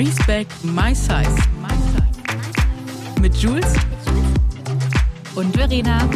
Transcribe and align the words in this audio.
Respect 0.00 0.64
My 0.64 0.94
Size. 0.94 1.36
Mit 3.20 3.36
Jules 3.36 3.74
und 5.34 5.54
Verena. 5.54 6.08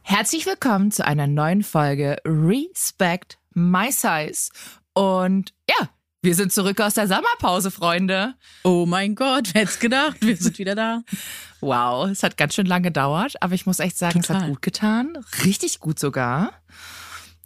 Herzlich 0.00 0.46
willkommen 0.46 0.92
zu 0.92 1.04
einer 1.04 1.26
neuen 1.26 1.62
Folge 1.62 2.16
Respect 2.24 3.36
My 3.52 3.92
Size. 3.92 4.50
Und 4.94 5.52
ja, 5.68 5.90
wir 6.22 6.34
sind 6.34 6.50
zurück 6.50 6.80
aus 6.80 6.94
der 6.94 7.06
Sommerpause, 7.06 7.70
Freunde. 7.70 8.32
Oh 8.64 8.86
mein 8.86 9.14
Gott, 9.14 9.50
wer 9.52 9.60
hätte 9.60 9.72
es 9.72 9.78
gedacht? 9.78 10.16
Wir 10.22 10.38
sind 10.38 10.58
wieder 10.58 10.74
da. 10.74 11.02
Wow, 11.60 12.08
es 12.10 12.22
hat 12.22 12.36
ganz 12.36 12.54
schön 12.54 12.66
lange 12.66 12.84
gedauert, 12.84 13.34
aber 13.40 13.54
ich 13.54 13.66
muss 13.66 13.80
echt 13.80 13.98
sagen, 13.98 14.22
Total. 14.22 14.36
es 14.36 14.42
hat 14.42 14.48
gut 14.50 14.62
getan. 14.62 15.18
Richtig 15.44 15.80
gut 15.80 15.98
sogar. 15.98 16.52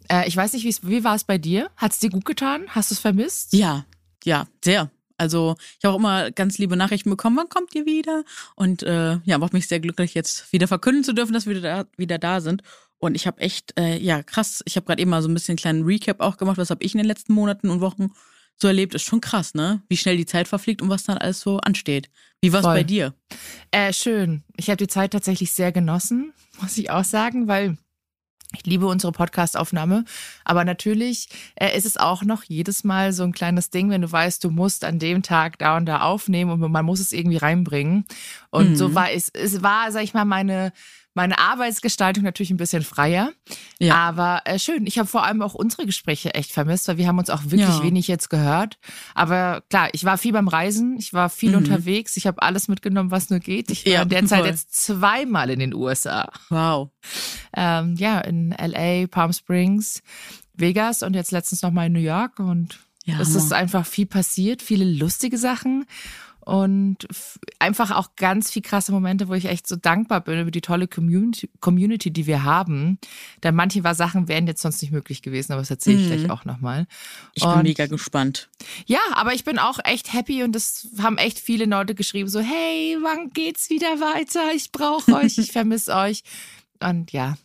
Äh, 0.09 0.27
ich 0.27 0.35
weiß 0.35 0.53
nicht, 0.53 0.87
wie 0.87 1.03
war 1.03 1.15
es 1.15 1.23
bei 1.23 1.37
dir? 1.37 1.69
Hat 1.77 1.91
es 1.91 1.99
dir 1.99 2.09
gut 2.09 2.25
getan? 2.25 2.65
Hast 2.69 2.91
du 2.91 2.95
es 2.95 2.99
vermisst? 2.99 3.53
Ja, 3.53 3.85
ja, 4.23 4.47
sehr. 4.63 4.91
Also 5.17 5.55
ich 5.77 5.85
habe 5.85 5.93
auch 5.93 5.99
immer 5.99 6.31
ganz 6.31 6.57
liebe 6.57 6.75
Nachrichten 6.75 7.11
bekommen, 7.11 7.37
wann 7.37 7.49
kommt 7.49 7.75
ihr 7.75 7.85
wieder? 7.85 8.23
Und 8.55 8.81
äh, 8.81 9.19
ja, 9.23 9.37
macht 9.37 9.53
mich 9.53 9.67
sehr 9.67 9.79
glücklich, 9.79 10.15
jetzt 10.15 10.51
wieder 10.51 10.67
verkünden 10.67 11.03
zu 11.03 11.13
dürfen, 11.13 11.33
dass 11.33 11.45
wir 11.45 11.61
da, 11.61 11.85
wieder 11.95 12.17
da 12.17 12.41
sind. 12.41 12.63
Und 12.97 13.15
ich 13.15 13.27
habe 13.27 13.39
echt, 13.39 13.79
äh, 13.79 13.97
ja, 13.97 14.23
krass, 14.23 14.63
ich 14.65 14.75
habe 14.75 14.85
gerade 14.85 15.01
eben 15.01 15.11
mal 15.11 15.21
so 15.21 15.27
ein 15.27 15.33
bisschen 15.33 15.53
einen 15.53 15.57
kleinen 15.57 15.83
Recap 15.83 16.21
auch 16.21 16.37
gemacht, 16.37 16.57
was 16.57 16.71
habe 16.71 16.83
ich 16.83 16.93
in 16.93 16.97
den 16.97 17.07
letzten 17.07 17.33
Monaten 17.33 17.69
und 17.69 17.81
Wochen 17.81 18.09
so 18.57 18.67
erlebt. 18.67 18.95
Ist 18.95 19.03
schon 19.03 19.21
krass, 19.21 19.53
ne? 19.53 19.81
Wie 19.89 19.97
schnell 19.97 20.17
die 20.17 20.25
Zeit 20.25 20.47
verfliegt 20.47 20.81
und 20.81 20.89
was 20.89 21.03
dann 21.03 21.17
alles 21.17 21.41
so 21.41 21.57
ansteht. 21.57 22.09
Wie 22.41 22.53
war 22.53 22.61
es 22.61 22.65
bei 22.65 22.83
dir? 22.83 23.13
Äh, 23.69 23.93
schön. 23.93 24.43
Ich 24.57 24.69
habe 24.69 24.77
die 24.77 24.87
Zeit 24.87 25.11
tatsächlich 25.11 25.51
sehr 25.51 25.71
genossen, 25.71 26.33
muss 26.61 26.77
ich 26.77 26.89
auch 26.89 27.03
sagen, 27.03 27.47
weil 27.47 27.77
ich 28.55 28.65
liebe 28.65 28.85
unsere 28.87 29.11
Podcast-Aufnahme, 29.11 30.05
aber 30.43 30.65
natürlich 30.65 31.29
äh, 31.55 31.75
ist 31.77 31.85
es 31.85 31.97
auch 31.97 32.23
noch 32.23 32.43
jedes 32.43 32.83
Mal 32.83 33.13
so 33.13 33.23
ein 33.23 33.31
kleines 33.31 33.69
Ding, 33.69 33.89
wenn 33.89 34.01
du 34.01 34.11
weißt, 34.11 34.43
du 34.43 34.49
musst 34.49 34.83
an 34.83 34.99
dem 34.99 35.23
Tag 35.23 35.57
da 35.59 35.77
und 35.77 35.85
da 35.85 36.01
aufnehmen 36.01 36.51
und 36.51 36.71
man 36.71 36.85
muss 36.85 36.99
es 36.99 37.11
irgendwie 37.11 37.37
reinbringen. 37.37 38.05
Und 38.49 38.71
mhm. 38.71 38.75
so 38.75 38.93
war 38.95 39.11
es, 39.11 39.29
es 39.29 39.63
war, 39.63 39.91
sag 39.91 40.03
ich 40.03 40.13
mal, 40.13 40.25
meine 40.25 40.73
meine 41.13 41.39
Arbeitsgestaltung 41.39 42.23
natürlich 42.23 42.51
ein 42.51 42.57
bisschen 42.57 42.83
freier. 42.83 43.31
Ja. 43.79 43.95
Aber 43.95 44.41
äh, 44.45 44.57
schön. 44.59 44.85
Ich 44.87 44.97
habe 44.97 45.07
vor 45.07 45.25
allem 45.25 45.41
auch 45.41 45.53
unsere 45.53 45.85
Gespräche 45.85 46.33
echt 46.33 46.51
vermisst, 46.51 46.87
weil 46.87 46.97
wir 46.97 47.07
haben 47.07 47.17
uns 47.17 47.29
auch 47.29 47.43
wirklich 47.43 47.61
ja. 47.61 47.83
wenig 47.83 48.07
jetzt 48.07 48.29
gehört. 48.29 48.77
Aber 49.13 49.63
klar, 49.69 49.89
ich 49.91 50.05
war 50.05 50.17
viel 50.17 50.31
beim 50.31 50.47
Reisen, 50.47 50.97
ich 50.97 51.13
war 51.13 51.29
viel 51.29 51.51
mhm. 51.51 51.57
unterwegs, 51.57 52.15
ich 52.15 52.27
habe 52.27 52.41
alles 52.41 52.67
mitgenommen, 52.67 53.11
was 53.11 53.29
nur 53.29 53.39
geht. 53.39 53.71
Ich 53.71 53.85
war 53.85 53.93
ja, 53.93 54.05
derzeit 54.05 54.45
jetzt 54.45 54.73
zweimal 54.73 55.49
in 55.49 55.59
den 55.59 55.73
USA. 55.73 56.31
Wow. 56.49 56.91
Ähm, 57.55 57.95
ja, 57.97 58.19
in 58.21 58.51
LA, 58.57 59.07
Palm 59.07 59.33
Springs, 59.33 60.01
Vegas 60.53 61.03
und 61.03 61.13
jetzt 61.13 61.31
letztens 61.31 61.61
nochmal 61.61 61.87
in 61.87 61.93
New 61.93 61.99
York. 61.99 62.39
Und 62.39 62.79
ja, 63.03 63.19
es 63.19 63.35
ist 63.35 63.51
einfach 63.51 63.85
viel 63.85 64.05
passiert, 64.05 64.61
viele 64.61 64.85
lustige 64.85 65.37
Sachen 65.37 65.85
und 66.43 67.07
einfach 67.59 67.91
auch 67.91 68.15
ganz 68.15 68.51
viel 68.51 68.63
krasse 68.63 68.91
Momente, 68.91 69.27
wo 69.27 69.33
ich 69.33 69.45
echt 69.45 69.67
so 69.67 69.75
dankbar 69.75 70.21
bin 70.21 70.41
über 70.41 70.51
die 70.51 70.61
tolle 70.61 70.87
Community, 70.87 71.49
Community 71.59 72.11
die 72.11 72.25
wir 72.25 72.43
haben. 72.43 72.97
Denn 73.43 73.53
manche 73.53 73.83
war 73.83 73.93
Sachen 73.93 74.27
wären 74.27 74.47
jetzt 74.47 74.61
sonst 74.61 74.81
nicht 74.81 74.91
möglich 74.91 75.21
gewesen, 75.21 75.51
aber 75.51 75.61
das 75.61 75.69
erzähle 75.69 75.97
ich 75.97 76.09
mhm. 76.09 76.15
gleich 76.15 76.31
auch 76.31 76.45
nochmal. 76.45 76.87
Ich 77.35 77.43
bin 77.43 77.61
mega 77.61 77.85
gespannt. 77.85 78.49
Ja, 78.87 78.99
aber 79.13 79.33
ich 79.33 79.43
bin 79.43 79.59
auch 79.59 79.79
echt 79.83 80.13
happy 80.13 80.43
und 80.43 80.53
das 80.53 80.87
haben 80.99 81.17
echt 81.17 81.39
viele 81.39 81.65
Leute 81.65 81.93
geschrieben, 81.93 82.27
so 82.27 82.39
hey, 82.39 82.97
wann 83.01 83.29
geht's 83.29 83.69
wieder 83.69 83.99
weiter? 83.99 84.51
Ich 84.55 84.71
brauche 84.71 85.13
euch, 85.15 85.37
ich 85.37 85.51
vermisse 85.51 85.93
euch. 85.93 86.23
Und 86.79 87.11
ja, 87.11 87.37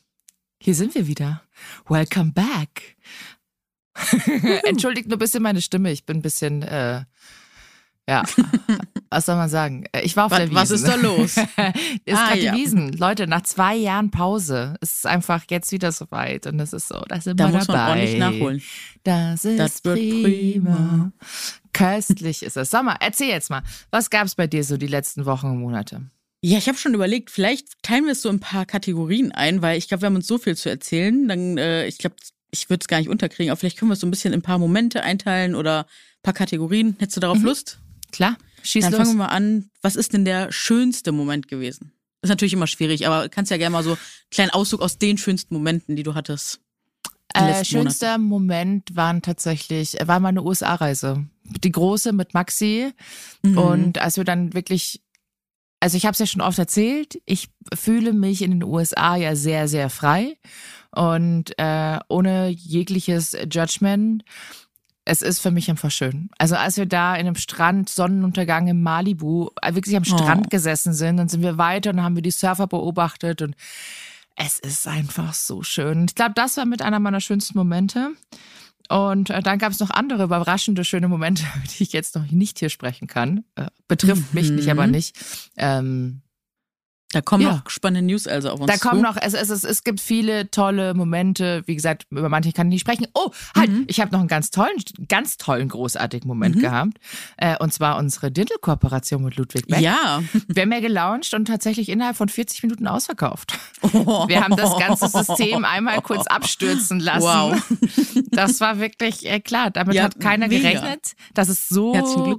hier 0.59 0.75
sind 0.75 0.95
wir 0.95 1.07
wieder. 1.07 1.43
Welcome 1.87 2.33
back. 2.33 2.97
Entschuldigt 4.65 5.09
nur 5.09 5.17
ein 5.17 5.21
bisschen 5.21 5.43
meine 5.43 5.61
Stimme, 5.61 5.93
ich 5.93 6.07
bin 6.07 6.19
ein 6.19 6.23
bisschen... 6.23 6.63
Äh, 6.63 7.05
ja, 8.09 8.23
was 9.11 9.27
soll 9.27 9.37
man 9.37 9.49
sagen? 9.49 9.85
Äh, 9.93 10.03
ich 10.03 10.17
war 10.17 10.27
auf 10.27 10.31
was, 10.31 10.39
der 10.39 10.51
Wiesen. 10.51 10.57
Was 10.57 10.71
ist 10.71 10.87
da 10.87 10.95
los? 10.95 11.37
ist 12.05 12.17
ah, 12.17 12.35
ja. 12.35 12.53
die 12.53 12.59
Wiesen. 12.59 12.93
Leute, 12.93 13.27
nach 13.27 13.43
zwei 13.43 13.75
Jahren 13.75 14.11
Pause 14.11 14.77
ist 14.81 14.99
es 14.99 15.07
einfach 15.07 15.45
jetzt 15.51 15.73
wieder 15.73 15.91
soweit. 15.91 16.47
Und 16.47 16.61
es 16.61 16.73
ist 16.73 16.89
so, 16.89 17.03
da 17.09 17.21
sind 17.21 17.41
da 17.41 17.49
wir 17.49 17.59
muss 17.59 17.69
man 17.69 17.89
ordentlich 17.89 18.19
nachholen. 18.19 18.63
Das 19.03 19.45
ist 19.45 19.59
das 19.59 19.85
wird 19.85 19.99
prima. 19.99 20.29
prima. 20.29 21.13
Köstlich 21.73 22.43
ist 22.43 22.57
es. 22.57 22.71
Sag 22.71 22.85
mal, 22.85 22.97
erzähl 23.01 23.29
jetzt 23.29 23.51
mal, 23.51 23.63
was 23.91 24.09
gab 24.09 24.27
es 24.27 24.37
bei 24.37 24.47
dir 24.47 24.63
so 24.63 24.77
die 24.77 24.87
letzten 24.87 25.27
Wochen 25.27 25.49
und 25.49 25.59
Monate? 25.59 26.03
Ja, 26.43 26.59
ich 26.59 26.69
habe 26.69 26.79
schon 26.79 26.95
überlegt, 26.95 27.31
vielleicht 27.31 27.83
teilen 27.83 28.05
wir 28.05 28.13
es 28.13 28.23
so 28.23 28.29
ein 28.29 28.39
paar 28.41 28.67
Kategorien 28.67 29.33
ein, 29.33 29.63
weil 29.63 29.79
ich 29.79 29.89
glaube, 29.89 30.03
wir 30.03 30.07
haben 30.07 30.17
uns 30.17 30.29
so 30.29 30.39
viel 30.39 30.57
zu 30.57 30.69
erzählen. 30.69 31.27
Dann, 31.27 31.59
äh, 31.59 31.87
ich 31.87 31.99
glaube, 31.99 32.17
ich 32.53 32.71
würde 32.71 32.83
es 32.83 32.89
gar 32.89 32.99
nicht 32.99 33.09
unterkriegen, 33.09 33.51
aber 33.51 33.59
vielleicht 33.59 33.79
können 33.79 33.91
wir 33.91 33.95
es 33.95 34.01
so 34.01 34.07
ein 34.07 34.11
bisschen 34.11 34.33
in 34.33 34.39
ein 34.39 34.43
paar 34.43 34.59
Momente 34.59 35.03
einteilen 35.03 35.57
oder 35.57 35.81
ein 35.81 36.23
paar 36.23 36.35
Kategorien. 36.35 36.95
Hättest 36.99 37.17
du 37.17 37.21
darauf 37.21 37.39
mhm. 37.39 37.47
Lust? 37.47 37.81
Klar, 38.17 38.39
schieß 38.63 38.85
Dann 38.85 38.93
los. 38.93 39.01
fangen 39.03 39.13
wir 39.13 39.25
mal 39.25 39.27
an. 39.27 39.71
Was 39.83 39.95
ist 39.95 40.15
denn 40.15 40.25
der 40.25 40.51
schönste 40.51 41.13
Moment 41.13 41.49
gewesen? 41.49 41.93
Ist 42.23 42.31
natürlich 42.31 42.55
immer 42.55 42.67
schwierig, 42.67 43.07
aber 43.07 43.29
kannst 43.29 43.51
ja 43.51 43.59
gerne 43.59 43.75
mal 43.75 43.83
so 43.83 43.91
einen 43.91 43.99
kleinen 44.31 44.51
Auszug 44.51 44.81
aus 44.81 44.97
den 44.97 45.19
schönsten 45.19 45.53
Momenten, 45.55 45.97
die 45.97 46.03
du 46.03 46.15
hattest. 46.15 46.61
Äh, 47.35 47.63
schönster 47.63 48.17
Monate. 48.17 48.29
Moment 48.29 48.97
waren 48.97 49.21
tatsächlich, 49.21 49.99
war 50.03 50.19
meine 50.19 50.43
USA-Reise. 50.43 51.27
Die 51.45 51.71
große 51.71 52.13
mit 52.13 52.33
Maxi. 52.33 52.93
Mhm. 53.43 53.59
Und 53.59 53.99
als 53.99 54.17
wir 54.17 54.25
dann 54.25 54.55
wirklich, 54.55 55.03
also 55.81 55.99
ich 55.99 56.07
habe 56.07 56.15
es 56.15 56.19
ja 56.19 56.27
schon 56.27 56.41
oft 56.41 56.59
erzählt, 56.59 57.21
ich 57.27 57.49
fühle 57.75 58.15
mich 58.15 58.41
in 58.41 58.53
den 58.53 58.65
USA 58.65 59.17
ja 59.17 59.37
sehr, 59.37 59.69
sehr 59.69 59.91
frei 59.91 60.39
und 60.91 61.53
äh, 61.59 61.99
ohne 62.09 62.49
jegliches 62.49 63.37
Judgment 63.51 64.25
es 65.07 65.23
ist 65.23 65.39
für 65.39 65.53
mich 65.53 65.71
einfach 65.71 65.91
schön. 65.91 66.29
Also 66.37 66.57
als 66.57 66.77
wir 66.77 66.85
da 66.85 67.15
in 67.15 67.27
einem 67.27 67.37
Strand, 67.37 67.89
Sonnenuntergang 67.89 68.67
im 68.67 68.83
Malibu, 68.83 69.51
äh, 69.63 69.75
wirklich 69.75 69.97
am 69.97 70.05
Strand 70.05 70.47
oh. 70.47 70.51
gesessen 70.51 70.93
sind, 70.93 71.17
dann 71.17 71.29
sind 71.29 71.43
wir 71.43 71.59
weiter 71.59 71.91
und 71.91 72.03
haben 72.03 72.17
wir 72.17 72.23
die 72.23 72.33
Surfer 72.33 72.67
beobachtet 72.67 73.41
und 73.41 73.55
es 74.35 74.59
ist 74.59 74.87
einfach 74.87 75.33
so 75.33 75.63
schön. 75.63 76.07
Ich 76.09 76.15
glaube, 76.17 76.33
das 76.35 76.57
war 76.57 76.67
mit 76.67 76.83
einer 76.83 76.99
meiner 76.99 77.21
schönsten 77.21 77.57
Momente. 77.57 78.11
Und 78.89 79.31
äh, 79.31 79.41
dann 79.43 79.59
gab 79.59 79.73
es 79.73 79.81
noch 79.81 79.91
andere 79.91 80.25
überraschende, 80.25 80.85
schöne 80.85 81.09
Momente, 81.09 81.45
die 81.79 81.85
ich 81.85 81.93
jetzt 81.93 82.17
noch 82.17 82.31
nicht 82.31 82.59
hier 82.59 82.69
sprechen 82.69 83.07
kann. 83.07 83.45
Äh, 83.55 83.69
betrifft 83.89 84.33
mhm. 84.33 84.41
mich 84.41 84.51
nicht, 84.51 84.69
aber 84.69 84.89
nicht. 84.89 85.17
Ähm, 85.57 86.21
da 87.13 87.21
kommen 87.21 87.45
ja. 87.45 87.53
noch 87.53 87.71
spannende 87.71 88.13
News 88.13 88.27
also 88.27 88.51
auf 88.51 88.61
uns 88.61 88.67
Da 88.67 88.79
kommen 88.79 89.01
noch, 89.01 89.17
es, 89.21 89.33
es, 89.33 89.49
es, 89.49 89.63
es 89.63 89.85
gibt 89.85 90.01
viele 90.01 90.51
tolle 90.51 90.93
Momente. 90.93 91.63
Wie 91.67 91.77
gesagt, 91.77 92.07
über 92.11 92.29
manche 92.29 92.53
kann 92.53 92.67
ich 92.67 92.73
nicht 92.73 92.81
sprechen. 92.81 93.07
Oh, 93.15 93.31
halt, 93.55 93.71
mhm. 93.71 93.85
ich 93.87 94.01
habe 94.01 94.11
noch 94.11 94.19
einen 94.19 94.29
ganz 94.29 94.51
tollen, 94.51 94.75
ganz 95.09 95.37
tollen, 95.37 95.69
großartigen 95.69 96.27
Moment 96.27 96.57
mhm. 96.57 96.61
gehabt. 96.61 96.99
Äh, 97.37 97.57
und 97.59 97.73
zwar 97.73 97.99
unsere 97.99 98.33
Dintel-Kooperation 98.33 99.23
mit 99.23 99.37
Ludwig 99.37 99.69
Beck. 99.69 99.81
Ja. 99.81 100.21
Wir 100.49 100.63
haben 100.63 100.73
ja 100.73 100.81
gelauncht 100.81 101.33
und 101.35 101.45
tatsächlich 101.45 101.91
innerhalb 101.91 102.17
von 102.17 102.29
40 102.29 102.65
Minuten 102.65 102.89
ausverkauft. 102.89 103.57
Oh. 103.83 104.27
Wir 104.27 104.43
haben 104.43 104.57
das 104.57 104.77
ganze 104.79 105.09
System 105.09 105.65
einmal 105.65 106.03
kurz 106.03 106.27
abstürzen 106.27 106.99
lassen. 106.99 107.23
Wow. 107.23 107.63
Das 108.33 108.61
war 108.61 108.81
wirklich 108.81 109.27
äh, 109.27 109.39
klar. 109.41 109.71
Damit 109.71 109.95
ja, 109.95 110.05
hat 110.05 110.19
keiner 110.19 110.49
mega. 110.49 110.71
gerechnet. 110.71 111.13
Das 111.35 111.49
ist 111.49 111.69
so 111.69 111.93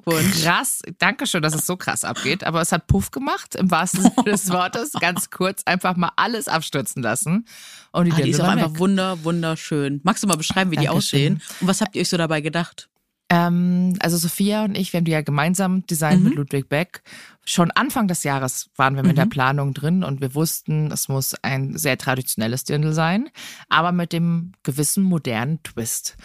krass. 0.03 0.81
Dankeschön, 0.97 1.41
dass 1.41 1.55
es 1.55 1.65
so 1.65 1.77
krass 1.77 2.03
abgeht. 2.03 2.43
Aber 2.43 2.61
es 2.61 2.71
hat 2.71 2.87
Puff 2.87 3.11
gemacht, 3.11 3.55
im 3.55 3.71
wahrsten 3.71 4.01
Sinne 4.01 4.13
des 4.25 4.45
Wortes. 4.57 4.91
Ganz 4.99 5.29
kurz 5.29 5.61
einfach 5.65 5.95
mal 5.95 6.11
alles 6.15 6.47
abstürzen 6.47 7.01
lassen. 7.01 7.45
Und 7.91 8.05
die, 8.05 8.11
ah, 8.11 8.15
die 8.21 8.29
ist 8.29 8.41
auch 8.41 8.47
einfach 8.47 8.77
wunder, 8.77 9.23
wunderschön. 9.23 10.01
Magst 10.03 10.23
du 10.23 10.27
mal 10.27 10.37
beschreiben, 10.37 10.71
wie 10.71 10.75
Dankeschön. 10.75 10.91
die 10.91 10.97
aussehen? 10.97 11.41
Und 11.61 11.67
was 11.67 11.81
habt 11.81 11.95
ihr 11.95 12.01
euch 12.01 12.09
so 12.09 12.17
dabei 12.17 12.41
gedacht? 12.41 12.89
Ähm, 13.29 13.93
also 13.99 14.15
Sophia 14.15 14.63
und 14.63 14.77
ich, 14.77 14.93
wir 14.93 14.99
haben 14.99 15.05
die 15.05 15.11
ja 15.11 15.21
gemeinsam 15.21 15.85
designt 15.85 16.21
mhm. 16.21 16.29
mit 16.29 16.37
Ludwig 16.37 16.69
Beck. 16.69 17.01
Schon 17.43 17.71
Anfang 17.71 18.07
des 18.07 18.23
Jahres 18.23 18.69
waren 18.77 18.95
wir 18.95 19.03
mit 19.03 19.13
mhm. 19.13 19.17
der 19.17 19.25
Planung 19.25 19.73
drin 19.73 20.03
und 20.03 20.21
wir 20.21 20.33
wussten, 20.33 20.91
es 20.91 21.09
muss 21.09 21.35
ein 21.41 21.77
sehr 21.77 21.97
traditionelles 21.97 22.63
Dirndl 22.63 22.93
sein, 22.93 23.29
aber 23.67 23.91
mit 23.91 24.13
dem 24.13 24.53
gewissen 24.63 25.03
modernen 25.03 25.61
Twist. 25.63 26.15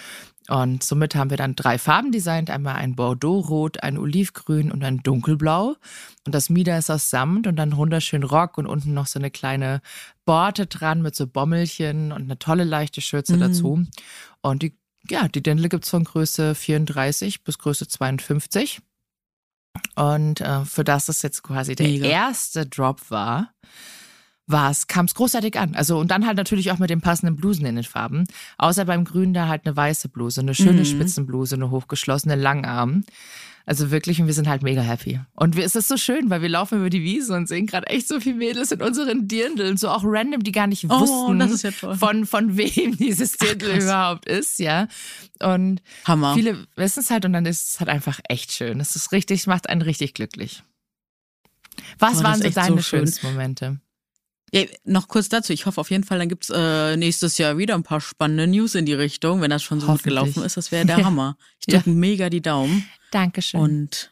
Und 0.48 0.82
somit 0.82 1.14
haben 1.14 1.30
wir 1.30 1.36
dann 1.36 1.54
drei 1.54 1.78
Farben 1.78 2.10
designt. 2.10 2.50
Einmal 2.50 2.74
ein 2.76 2.96
Bordeaux-Rot, 2.96 3.82
ein 3.82 3.96
Olivgrün 3.96 4.72
und 4.72 4.82
ein 4.82 4.98
Dunkelblau. 4.98 5.76
Und 6.26 6.34
das 6.34 6.50
Mieder 6.50 6.76
ist 6.78 6.90
aus 6.90 7.10
Samt 7.10 7.46
und 7.46 7.56
dann 7.56 7.76
wunderschön 7.76 8.24
Rock 8.24 8.58
und 8.58 8.66
unten 8.66 8.92
noch 8.92 9.06
so 9.06 9.18
eine 9.18 9.30
kleine 9.30 9.80
Borte 10.24 10.66
dran 10.66 11.02
mit 11.02 11.14
so 11.14 11.26
Bommelchen 11.26 12.12
und 12.12 12.22
eine 12.22 12.38
tolle 12.38 12.64
leichte 12.64 13.00
Schürze 13.00 13.36
mhm. 13.36 13.40
dazu. 13.40 13.86
Und 14.40 14.62
die, 14.62 14.76
ja, 15.08 15.28
die 15.28 15.42
Dirndl 15.42 15.68
gibt's 15.68 15.90
von 15.90 16.04
Größe 16.04 16.54
34 16.54 17.44
bis 17.44 17.58
Größe 17.58 17.86
52. 17.86 18.82
Und 19.94 20.40
äh, 20.40 20.64
für 20.64 20.84
das 20.84 21.06
das 21.06 21.22
jetzt 21.22 21.42
quasi 21.42 21.74
der 21.74 21.86
Mega. 21.86 22.06
erste 22.06 22.66
Drop 22.66 23.10
war, 23.10 23.54
war's, 24.46 24.86
kam 24.86 25.06
es 25.06 25.14
großartig 25.14 25.58
an. 25.58 25.74
Also 25.74 25.98
und 25.98 26.10
dann 26.10 26.26
halt 26.26 26.36
natürlich 26.36 26.70
auch 26.72 26.78
mit 26.78 26.90
den 26.90 27.00
passenden 27.00 27.36
Blusen 27.36 27.66
in 27.66 27.76
den 27.76 27.84
Farben. 27.84 28.24
Außer 28.58 28.84
beim 28.84 29.04
Grün 29.04 29.34
da 29.34 29.48
halt 29.48 29.66
eine 29.66 29.76
weiße 29.76 30.08
Bluse, 30.08 30.40
eine 30.40 30.54
schöne 30.54 30.80
mhm. 30.80 30.84
Spitzenbluse, 30.84 31.54
eine 31.54 31.70
hochgeschlossene 31.70 32.34
Langarm. 32.34 33.04
Also 33.64 33.92
wirklich, 33.92 34.20
und 34.20 34.26
wir 34.26 34.34
sind 34.34 34.48
halt 34.48 34.62
mega 34.62 34.80
happy. 34.80 35.20
Und 35.34 35.56
es 35.56 35.76
ist 35.76 35.86
so 35.86 35.96
schön, 35.96 36.30
weil 36.30 36.42
wir 36.42 36.48
laufen 36.48 36.78
über 36.78 36.90
die 36.90 37.02
Wiese 37.02 37.34
und 37.34 37.46
sehen 37.46 37.66
gerade 37.66 37.86
echt 37.86 38.08
so 38.08 38.18
viele 38.18 38.34
Mädels 38.34 38.72
in 38.72 38.82
unseren 38.82 39.28
Dirndeln, 39.28 39.76
so 39.76 39.88
auch 39.88 40.02
random, 40.04 40.42
die 40.42 40.50
gar 40.50 40.66
nicht 40.66 40.84
oh, 40.88 41.00
wussten, 41.00 41.62
ja 41.64 41.94
von, 41.94 42.26
von 42.26 42.56
wem 42.56 42.96
dieses 42.98 43.32
Dirndl 43.32 43.70
Ach, 43.74 43.82
überhaupt 43.82 44.26
ist, 44.26 44.58
ja. 44.58 44.88
Und 45.40 45.80
Hammer. 46.04 46.34
viele 46.34 46.66
wissen 46.74 47.00
es 47.00 47.10
halt 47.10 47.24
und 47.24 47.32
dann 47.34 47.46
ist 47.46 47.74
es 47.74 47.80
halt 47.80 47.88
einfach 47.88 48.18
echt 48.28 48.52
schön. 48.52 48.80
Es 48.80 48.96
ist 48.96 49.12
richtig, 49.12 49.46
macht 49.46 49.68
einen 49.68 49.82
richtig 49.82 50.14
glücklich. 50.14 50.64
Was 52.00 52.20
oh, 52.20 52.24
waren 52.24 52.42
so 52.42 52.50
deine 52.50 52.76
so 52.76 52.82
schönsten 52.82 53.28
Momente? 53.28 53.80
Ja, 54.54 54.64
noch 54.84 55.08
kurz 55.08 55.30
dazu. 55.30 55.52
Ich 55.52 55.64
hoffe 55.64 55.80
auf 55.80 55.90
jeden 55.90 56.04
Fall, 56.04 56.18
dann 56.18 56.28
gibt's 56.28 56.50
äh, 56.50 56.96
nächstes 56.96 57.38
Jahr 57.38 57.56
wieder 57.56 57.74
ein 57.74 57.82
paar 57.82 58.02
spannende 58.02 58.46
News 58.46 58.74
in 58.74 58.84
die 58.84 58.92
Richtung, 58.92 59.40
wenn 59.40 59.50
das 59.50 59.62
schon 59.62 59.80
so 59.80 59.86
gut 59.86 60.02
gelaufen 60.02 60.42
ist. 60.44 60.58
Das 60.58 60.70
wäre 60.70 60.84
der 60.84 60.96
Hammer. 61.04 61.36
Ich 61.58 61.66
drücke 61.66 61.88
ja. 61.90 61.96
mega 61.96 62.28
die 62.28 62.42
Daumen. 62.42 62.86
Dankeschön. 63.10 63.60
Und 63.60 64.10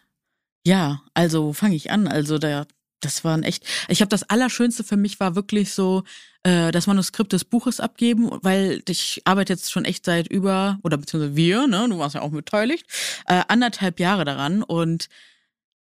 ja, 0.64 1.02
also 1.12 1.52
fange 1.52 1.76
ich 1.76 1.90
an. 1.90 2.08
Also 2.08 2.38
der, 2.38 2.66
das 3.00 3.22
waren 3.22 3.42
echt. 3.42 3.64
Ich 3.88 4.00
habe 4.00 4.08
das 4.08 4.22
Allerschönste 4.30 4.82
für 4.82 4.96
mich 4.96 5.20
war 5.20 5.34
wirklich 5.34 5.72
so 5.72 6.04
äh, 6.42 6.70
das 6.70 6.86
Manuskript 6.86 7.34
des 7.34 7.44
Buches 7.44 7.78
abgeben, 7.78 8.30
weil 8.40 8.82
ich 8.88 9.20
arbeite 9.26 9.52
jetzt 9.52 9.70
schon 9.70 9.84
echt 9.84 10.06
seit 10.06 10.28
über 10.28 10.78
oder 10.82 10.96
beziehungsweise 10.96 11.36
wir, 11.36 11.66
ne, 11.66 11.86
du 11.88 11.98
warst 11.98 12.14
ja 12.14 12.22
auch 12.22 12.30
beteiligt, 12.30 12.86
äh, 13.26 13.42
anderthalb 13.48 14.00
Jahre 14.00 14.24
daran 14.24 14.62
und 14.62 15.08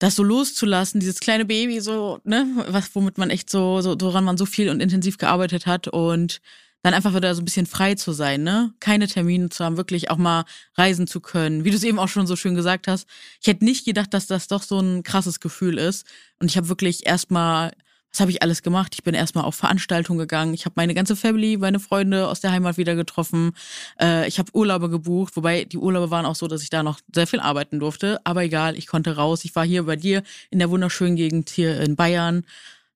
das 0.03 0.17
so 0.17 0.25
loszulassen, 0.25 0.99
dieses 0.99 1.21
kleine 1.21 1.45
Baby 1.45 1.81
so, 1.81 2.19
ne, 2.25 2.45
was, 2.67 2.93
womit 2.97 3.19
man 3.19 3.31
echt 3.31 3.49
so, 3.49 3.81
so, 3.83 3.95
woran 4.01 4.25
man 4.25 4.37
so 4.37 4.47
viel 4.47 4.69
und 4.69 4.81
intensiv 4.81 5.17
gearbeitet 5.17 5.67
hat 5.67 5.87
und 5.87 6.41
dann 6.83 6.93
einfach 6.93 7.15
wieder 7.15 7.33
so 7.37 7.41
ein 7.41 7.45
bisschen 7.45 7.67
frei 7.67 7.95
zu 7.95 8.11
sein, 8.11 8.43
ne? 8.43 8.75
Keine 8.81 9.07
Termine 9.07 9.49
zu 9.51 9.65
haben, 9.65 9.77
wirklich 9.77 10.11
auch 10.11 10.17
mal 10.17 10.45
reisen 10.75 11.07
zu 11.07 11.21
können. 11.21 11.63
Wie 11.63 11.71
du 11.71 11.77
es 11.77 11.85
eben 11.85 12.01
auch 12.01 12.09
schon 12.09 12.27
so 12.27 12.35
schön 12.35 12.57
gesagt 12.57 12.89
hast. 12.89 13.07
Ich 13.41 13.47
hätte 13.47 13.65
nicht 13.65 13.85
gedacht, 13.85 14.13
dass 14.13 14.27
das 14.27 14.49
doch 14.49 14.65
so 14.65 14.81
ein 14.81 15.05
krasses 15.05 15.39
Gefühl 15.39 15.79
ist. 15.79 16.05
Und 16.41 16.51
ich 16.51 16.57
habe 16.57 16.69
wirklich 16.69 17.07
erstmal 17.07 17.71
was 18.13 18.21
habe 18.21 18.31
ich 18.31 18.43
alles 18.43 18.63
gemacht? 18.63 18.93
Ich 18.95 19.03
bin 19.03 19.15
erstmal 19.15 19.45
auf 19.45 19.55
Veranstaltungen 19.55 20.19
gegangen. 20.19 20.53
Ich 20.53 20.67
habe 20.67 20.75
meine 20.77 20.93
ganze 20.93 21.17
Family, 21.17 21.57
meine 21.57 21.81
Freunde 21.81 22.29
aus 22.29 22.41
der 22.41 22.53
Heimat 22.53 22.77
wieder 22.77 22.95
getroffen. 22.95 23.53
Äh, 23.99 24.29
ich 24.29 24.39
habe 24.39 24.55
Urlaube 24.55 24.91
gebucht, 24.91 25.35
wobei 25.37 25.65
die 25.65 25.79
Urlaube 25.79 26.11
waren 26.11 26.27
auch 26.27 26.35
so, 26.35 26.47
dass 26.47 26.63
ich 26.63 26.69
da 26.69 26.83
noch 26.83 27.01
sehr 27.15 27.27
viel 27.27 27.41
arbeiten 27.41 27.81
durfte. 27.81 28.21
Aber 28.25 28.45
egal, 28.45 28.77
ich 28.77 28.87
konnte 28.87 29.17
raus. 29.17 29.45
Ich 29.45 29.55
war 29.57 29.65
hier 29.65 29.85
bei 29.85 29.97
dir 29.97 30.23
in 30.51 30.59
der 30.59 30.69
wunderschönen 30.69 31.17
Gegend 31.17 31.49
hier 31.49 31.81
in 31.81 31.97
Bayern. 31.97 32.45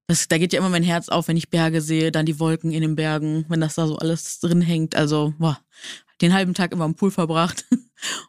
Das, 0.07 0.29
da 0.29 0.37
geht 0.39 0.53
ja 0.53 0.61
immer 0.61 0.69
mein 0.69 0.83
Herz 0.83 1.09
auf, 1.09 1.29
wenn 1.29 1.37
ich 1.37 1.49
Berge 1.49 1.81
sehe, 1.81 2.13
dann 2.13 2.27
die 2.27 2.39
Wolken 2.39 2.71
in 2.71 2.83
den 2.83 2.95
Bergen, 2.95 3.47
wenn 3.49 3.61
das 3.61 3.75
da 3.75 3.87
so 3.87 3.97
alles 3.97 4.39
drin 4.39 4.61
hängt. 4.61 4.95
Also, 4.95 5.35
boah, 5.39 5.59
den 6.21 6.35
halben 6.35 6.55
Tag 6.55 6.73
immer 6.73 6.85
im 6.85 6.95
Pool 6.95 7.11
verbracht 7.11 7.65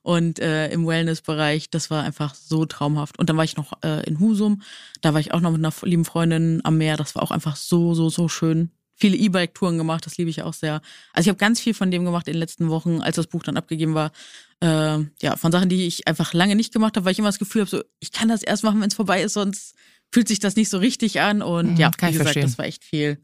und 0.08 0.40
äh, 0.40 0.70
im 0.70 0.88
Wellness-Bereich. 0.88 1.70
Das 1.70 1.92
war 1.92 2.06
einfach 2.06 2.34
so 2.34 2.66
traumhaft. 2.66 3.20
Und 3.20 3.28
dann 3.30 3.36
war 3.36 3.44
ich 3.44 3.58
noch 3.58 3.74
äh, 3.84 4.08
in 4.08 4.22
Husum. 4.22 4.62
Da 5.02 5.14
war 5.14 5.20
ich 5.20 5.34
auch 5.34 5.42
noch 5.42 5.52
mit 5.52 5.60
einer 5.60 5.74
lieben 5.82 6.06
Freundin 6.06 6.62
am 6.64 6.78
Meer. 6.78 6.96
Das 6.96 7.14
war 7.14 7.24
auch 7.24 7.32
einfach 7.32 7.58
so, 7.58 7.94
so, 7.94 8.10
so 8.10 8.30
schön. 8.30 8.72
Viele 8.96 9.18
E-Bike-Touren 9.18 9.78
gemacht, 9.78 10.06
das 10.06 10.18
liebe 10.18 10.30
ich 10.30 10.44
auch 10.44 10.54
sehr. 10.54 10.82
Also 11.12 11.28
ich 11.28 11.30
habe 11.30 11.38
ganz 11.38 11.60
viel 11.60 11.74
von 11.74 11.92
dem 11.92 12.06
gemacht 12.06 12.28
in 12.28 12.34
den 12.34 12.40
letzten 12.40 12.70
Wochen, 12.70 13.02
als 13.02 13.18
das 13.18 13.28
Buch 13.28 13.44
dann 13.44 13.58
abgegeben 13.58 13.96
war. 13.96 14.14
Äh, 14.62 15.00
ja, 15.22 15.36
von 15.36 15.52
Sachen, 15.52 15.68
die 15.68 15.86
ich 15.86 16.08
einfach 16.08 16.34
lange 16.34 16.56
nicht 16.56 16.72
gemacht 16.72 16.96
habe, 16.96 17.06
weil 17.06 17.12
ich 17.12 17.20
immer 17.20 17.28
das 17.28 17.38
Gefühl 17.38 17.64
habe, 17.64 17.70
so, 17.70 17.84
ich 18.00 18.14
kann 18.14 18.30
das 18.30 18.44
erst 18.44 18.64
machen, 18.64 18.80
wenn 18.80 18.88
es 18.88 18.96
vorbei 18.96 19.22
ist, 19.22 19.34
sonst 19.34 19.76
fühlt 20.10 20.30
sich 20.30 20.40
das 20.40 20.56
nicht 20.56 20.70
so 20.70 20.78
richtig 20.78 21.20
an. 21.20 21.42
Und 21.42 21.72
mhm, 21.72 21.76
ja, 21.76 21.92
wie 21.92 22.08
gesagt, 22.08 22.16
verstehen. 22.16 22.44
das 22.44 22.58
war 22.58 22.66
echt 22.66 22.86
viel. 22.86 23.20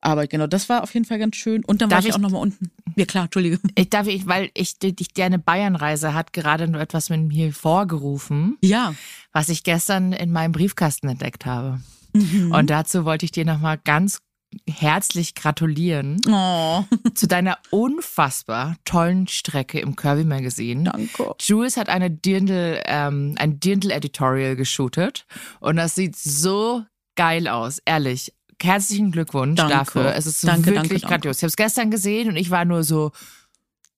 Aber 0.00 0.26
genau, 0.26 0.46
das 0.46 0.68
war 0.68 0.82
auf 0.82 0.94
jeden 0.94 1.06
Fall 1.06 1.18
ganz 1.18 1.36
schön. 1.36 1.64
Und 1.64 1.82
dann 1.82 1.90
darf 1.90 2.04
war 2.04 2.08
ich, 2.08 2.14
auch 2.14 2.20
nochmal 2.20 2.42
unten. 2.42 2.70
Ja, 2.96 3.04
klar, 3.04 3.24
Entschuldige. 3.24 3.58
Ich 3.74 3.90
darf 3.90 4.06
ich, 4.06 4.26
weil 4.26 4.50
ich, 4.54 4.76
ich 4.82 5.12
deine 5.12 5.38
Bayernreise 5.38 6.14
hat 6.14 6.32
gerade 6.32 6.68
nur 6.68 6.80
etwas 6.80 7.10
mit 7.10 7.20
mir 7.22 7.52
vorgerufen. 7.52 8.56
Ja. 8.62 8.94
Was 9.32 9.48
ich 9.48 9.64
gestern 9.64 10.12
in 10.12 10.30
meinem 10.30 10.52
Briefkasten 10.52 11.08
entdeckt 11.08 11.46
habe. 11.46 11.80
Mhm. 12.12 12.52
Und 12.52 12.70
dazu 12.70 13.04
wollte 13.04 13.24
ich 13.24 13.32
dir 13.32 13.44
nochmal 13.44 13.78
ganz 13.82 14.20
herzlich 14.68 15.34
gratulieren 15.34 16.20
oh. 16.28 16.84
zu 17.14 17.26
deiner 17.26 17.58
unfassbar 17.70 18.76
tollen 18.84 19.28
Strecke 19.28 19.80
im 19.80 19.96
Kirby 19.96 20.24
Magazine. 20.24 20.84
Danke. 20.84 21.34
Jules 21.40 21.76
hat 21.76 21.88
eine 21.88 22.10
Dirndl, 22.10 22.80
ähm, 22.86 23.34
ein 23.38 23.60
Dirndl 23.60 23.90
Editorial 23.90 24.56
geshootet 24.56 25.26
und 25.60 25.76
das 25.76 25.94
sieht 25.94 26.16
so 26.16 26.84
geil 27.14 27.48
aus, 27.48 27.78
ehrlich 27.84 28.32
herzlichen 28.62 29.10
Glückwunsch 29.10 29.56
danke. 29.56 29.74
dafür. 29.74 30.14
Es 30.14 30.26
ist 30.26 30.46
danke, 30.46 30.66
wirklich 30.66 31.02
danke, 31.02 31.06
grandios. 31.06 31.38
Ich 31.38 31.42
habe 31.42 31.48
es 31.48 31.56
gestern 31.56 31.90
gesehen 31.90 32.28
und 32.28 32.36
ich 32.36 32.50
war 32.50 32.64
nur 32.64 32.82
so, 32.82 33.12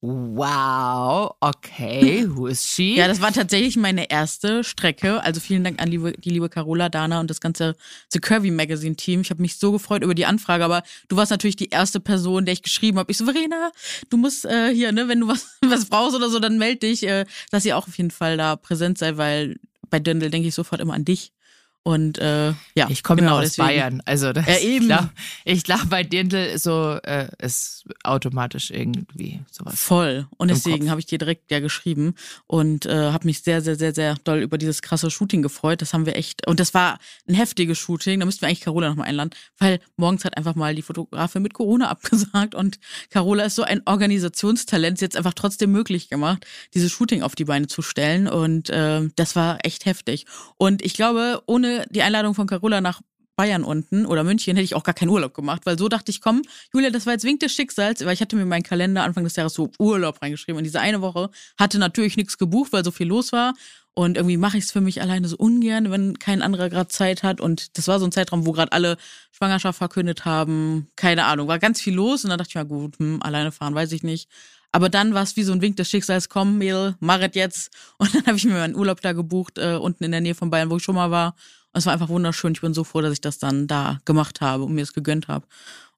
Wow, 0.02 1.36
okay, 1.40 2.26
who 2.34 2.46
is 2.46 2.66
she? 2.66 2.96
Ja, 2.96 3.06
das 3.06 3.20
war 3.20 3.32
tatsächlich 3.32 3.76
meine 3.76 4.10
erste 4.10 4.64
Strecke. 4.64 5.22
Also 5.22 5.40
vielen 5.40 5.62
Dank 5.62 5.82
an 5.82 5.90
die, 5.90 5.98
die 6.18 6.30
liebe 6.30 6.48
Carola, 6.48 6.88
Dana 6.88 7.20
und 7.20 7.28
das 7.28 7.42
ganze 7.42 7.76
The 8.08 8.18
Curvy 8.18 8.50
Magazine 8.50 8.96
Team. 8.96 9.20
Ich 9.20 9.28
habe 9.28 9.42
mich 9.42 9.58
so 9.58 9.72
gefreut 9.72 10.02
über 10.02 10.14
die 10.14 10.24
Anfrage, 10.24 10.64
aber 10.64 10.84
du 11.08 11.16
warst 11.16 11.30
natürlich 11.30 11.56
die 11.56 11.68
erste 11.68 12.00
Person, 12.00 12.46
der 12.46 12.54
ich 12.54 12.62
geschrieben 12.62 12.98
habe. 12.98 13.12
Ich 13.12 13.18
so, 13.18 13.26
Verena, 13.26 13.72
du 14.08 14.16
musst 14.16 14.46
äh, 14.46 14.74
hier, 14.74 14.90
ne, 14.92 15.06
wenn 15.08 15.20
du 15.20 15.28
was, 15.28 15.58
was 15.66 15.84
brauchst 15.84 16.16
oder 16.16 16.30
so, 16.30 16.38
dann 16.38 16.56
meld 16.56 16.82
dich, 16.82 17.06
äh, 17.06 17.26
dass 17.50 17.66
ihr 17.66 17.76
auch 17.76 17.86
auf 17.86 17.98
jeden 17.98 18.10
Fall 18.10 18.38
da 18.38 18.56
präsent 18.56 18.96
seid, 18.96 19.18
weil 19.18 19.56
bei 19.90 19.98
Dindel 20.00 20.30
denke 20.30 20.48
ich 20.48 20.54
sofort 20.54 20.80
immer 20.80 20.94
an 20.94 21.04
dich. 21.04 21.32
Und 21.82 22.18
äh, 22.18 22.52
ja, 22.74 22.90
ich 22.90 23.02
komme 23.02 23.22
genau, 23.22 23.36
ja 23.36 23.38
aus 23.38 23.56
deswegen. 23.56 23.68
Bayern. 23.68 24.02
Also 24.04 24.34
das, 24.34 24.46
ja, 24.46 24.58
eben. 24.60 25.10
ich 25.44 25.64
glaube, 25.64 25.86
bei 25.86 26.02
Dirndl 26.02 26.58
so 26.58 26.98
äh, 27.02 27.28
ist 27.38 27.84
automatisch 28.04 28.70
irgendwie 28.70 29.40
sowas. 29.50 29.80
Voll. 29.80 30.26
Und 30.36 30.48
deswegen 30.48 30.90
habe 30.90 31.00
ich 31.00 31.06
dir 31.06 31.16
direkt 31.16 31.50
ja 31.50 31.60
geschrieben 31.60 32.14
und 32.46 32.84
äh, 32.84 33.12
habe 33.12 33.26
mich 33.26 33.40
sehr, 33.40 33.62
sehr, 33.62 33.76
sehr, 33.76 33.94
sehr 33.94 34.16
doll 34.24 34.40
über 34.42 34.58
dieses 34.58 34.82
krasse 34.82 35.10
Shooting 35.10 35.40
gefreut. 35.40 35.80
Das 35.80 35.94
haben 35.94 36.04
wir 36.04 36.16
echt. 36.16 36.46
Und 36.46 36.60
das 36.60 36.74
war 36.74 36.98
ein 37.26 37.34
heftiges 37.34 37.78
Shooting. 37.78 38.20
Da 38.20 38.26
müssten 38.26 38.42
wir 38.42 38.48
eigentlich 38.48 38.60
Carola 38.60 38.90
nochmal 38.90 39.08
einladen, 39.08 39.30
weil 39.58 39.80
morgens 39.96 40.26
hat 40.26 40.36
einfach 40.36 40.54
mal 40.54 40.74
die 40.74 40.82
Fotografin 40.82 41.40
mit 41.40 41.54
Corona 41.54 41.88
abgesagt 41.90 42.54
und 42.54 42.78
Carola 43.08 43.44
ist 43.44 43.54
so 43.54 43.62
ein 43.62 43.80
Organisationstalent, 43.86 44.98
sie 44.98 45.06
es 45.06 45.16
einfach 45.16 45.34
trotzdem 45.34 45.72
möglich 45.72 46.10
gemacht, 46.10 46.46
dieses 46.74 46.92
Shooting 46.92 47.22
auf 47.22 47.34
die 47.34 47.46
Beine 47.46 47.68
zu 47.68 47.80
stellen. 47.80 48.28
Und 48.28 48.68
äh, 48.68 49.08
das 49.16 49.34
war 49.34 49.58
echt 49.64 49.86
heftig. 49.86 50.26
Und 50.58 50.84
ich 50.84 50.92
glaube, 50.92 51.42
ohne 51.46 51.69
die 51.90 52.02
Einladung 52.02 52.34
von 52.34 52.46
Carola 52.46 52.80
nach 52.80 53.00
Bayern 53.40 53.64
unten 53.64 54.04
oder 54.04 54.22
München 54.22 54.54
hätte 54.54 54.64
ich 54.64 54.74
auch 54.74 54.82
gar 54.82 54.94
keinen 54.94 55.08
Urlaub 55.08 55.32
gemacht, 55.32 55.62
weil 55.64 55.78
so 55.78 55.88
dachte 55.88 56.10
ich, 56.10 56.20
komm, 56.20 56.42
Julia, 56.74 56.90
das 56.90 57.06
war 57.06 57.14
jetzt 57.14 57.24
Wink 57.24 57.40
des 57.40 57.54
Schicksals, 57.54 58.04
weil 58.04 58.12
ich 58.12 58.20
hatte 58.20 58.36
mir 58.36 58.44
meinen 58.44 58.62
Kalender 58.62 59.02
Anfang 59.02 59.24
des 59.24 59.34
Jahres 59.34 59.54
so 59.54 59.70
Urlaub 59.78 60.20
reingeschrieben 60.20 60.58
und 60.58 60.64
diese 60.64 60.80
eine 60.80 61.00
Woche 61.00 61.30
hatte 61.58 61.78
natürlich 61.78 62.18
nichts 62.18 62.36
gebucht, 62.36 62.74
weil 62.74 62.84
so 62.84 62.90
viel 62.90 63.06
los 63.06 63.32
war 63.32 63.54
und 63.94 64.18
irgendwie 64.18 64.36
mache 64.36 64.58
ich 64.58 64.64
es 64.64 64.72
für 64.72 64.82
mich 64.82 65.00
alleine 65.00 65.26
so 65.26 65.36
ungern, 65.38 65.90
wenn 65.90 66.18
kein 66.18 66.42
anderer 66.42 66.68
gerade 66.68 66.88
Zeit 66.88 67.22
hat 67.22 67.40
und 67.40 67.78
das 67.78 67.88
war 67.88 67.98
so 67.98 68.04
ein 68.04 68.12
Zeitraum, 68.12 68.44
wo 68.44 68.52
gerade 68.52 68.72
alle 68.72 68.98
Schwangerschaft 69.32 69.78
verkündet 69.78 70.26
haben, 70.26 70.88
keine 70.96 71.24
Ahnung, 71.24 71.48
war 71.48 71.58
ganz 71.58 71.80
viel 71.80 71.94
los 71.94 72.24
und 72.24 72.28
dann 72.28 72.38
dachte 72.38 72.50
ich 72.50 72.56
mir, 72.56 72.66
gut, 72.66 72.98
hm, 72.98 73.22
alleine 73.22 73.52
fahren, 73.52 73.74
weiß 73.74 73.92
ich 73.92 74.02
nicht. 74.02 74.28
Aber 74.72 74.88
dann 74.88 75.14
war 75.14 75.22
es 75.22 75.36
wie 75.36 75.42
so 75.42 75.52
ein 75.52 75.62
Wink 75.62 75.76
des 75.76 75.90
Schicksals, 75.90 76.28
komm, 76.28 76.58
Mädel, 76.58 76.94
mach 77.00 77.20
jetzt. 77.32 77.70
Und 77.98 78.14
dann 78.14 78.24
habe 78.26 78.36
ich 78.36 78.44
mir 78.44 78.52
meinen 78.52 78.76
Urlaub 78.76 79.00
da 79.00 79.12
gebucht, 79.12 79.58
äh, 79.58 79.74
unten 79.74 80.04
in 80.04 80.12
der 80.12 80.20
Nähe 80.20 80.34
von 80.34 80.50
Bayern, 80.50 80.70
wo 80.70 80.76
ich 80.76 80.82
schon 80.82 80.94
mal 80.94 81.10
war. 81.10 81.34
Und 81.72 81.78
es 81.78 81.86
war 81.86 81.92
einfach 81.92 82.08
wunderschön. 82.08 82.52
Ich 82.52 82.60
bin 82.60 82.74
so 82.74 82.84
froh, 82.84 83.00
dass 83.00 83.12
ich 83.12 83.20
das 83.20 83.38
dann 83.38 83.66
da 83.66 83.98
gemacht 84.04 84.40
habe 84.40 84.64
und 84.64 84.74
mir 84.74 84.82
es 84.82 84.92
gegönnt 84.92 85.28
habe. 85.28 85.46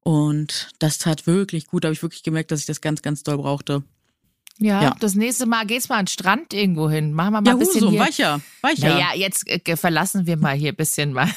Und 0.00 0.70
das 0.78 0.98
tat 0.98 1.26
wirklich 1.26 1.66
gut. 1.66 1.84
Da 1.84 1.88
habe 1.88 1.94
ich 1.94 2.02
wirklich 2.02 2.22
gemerkt, 2.22 2.50
dass 2.50 2.60
ich 2.60 2.66
das 2.66 2.80
ganz, 2.80 3.02
ganz 3.02 3.22
doll 3.22 3.38
brauchte. 3.38 3.82
Ja, 4.58 4.82
ja, 4.82 4.96
das 5.00 5.14
nächste 5.14 5.46
Mal 5.46 5.66
geht's 5.66 5.88
mal 5.88 5.96
an 5.96 6.04
den 6.04 6.08
Strand 6.08 6.52
irgendwo 6.52 6.90
hin. 6.90 7.14
Machen 7.14 7.32
wir 7.32 7.40
mal 7.40 7.46
ja, 7.50 7.52
ein 7.54 7.58
bisschen 7.58 7.82
Husum, 7.82 7.92
hier. 7.92 8.00
weicher, 8.00 8.40
weicher. 8.60 8.88
Naja, 8.88 9.08
jetzt 9.14 9.48
äh, 9.48 9.76
verlassen 9.76 10.26
wir 10.26 10.36
mal 10.36 10.54
hier 10.54 10.72
ein 10.72 10.76
bisschen 10.76 11.12
mal 11.12 11.28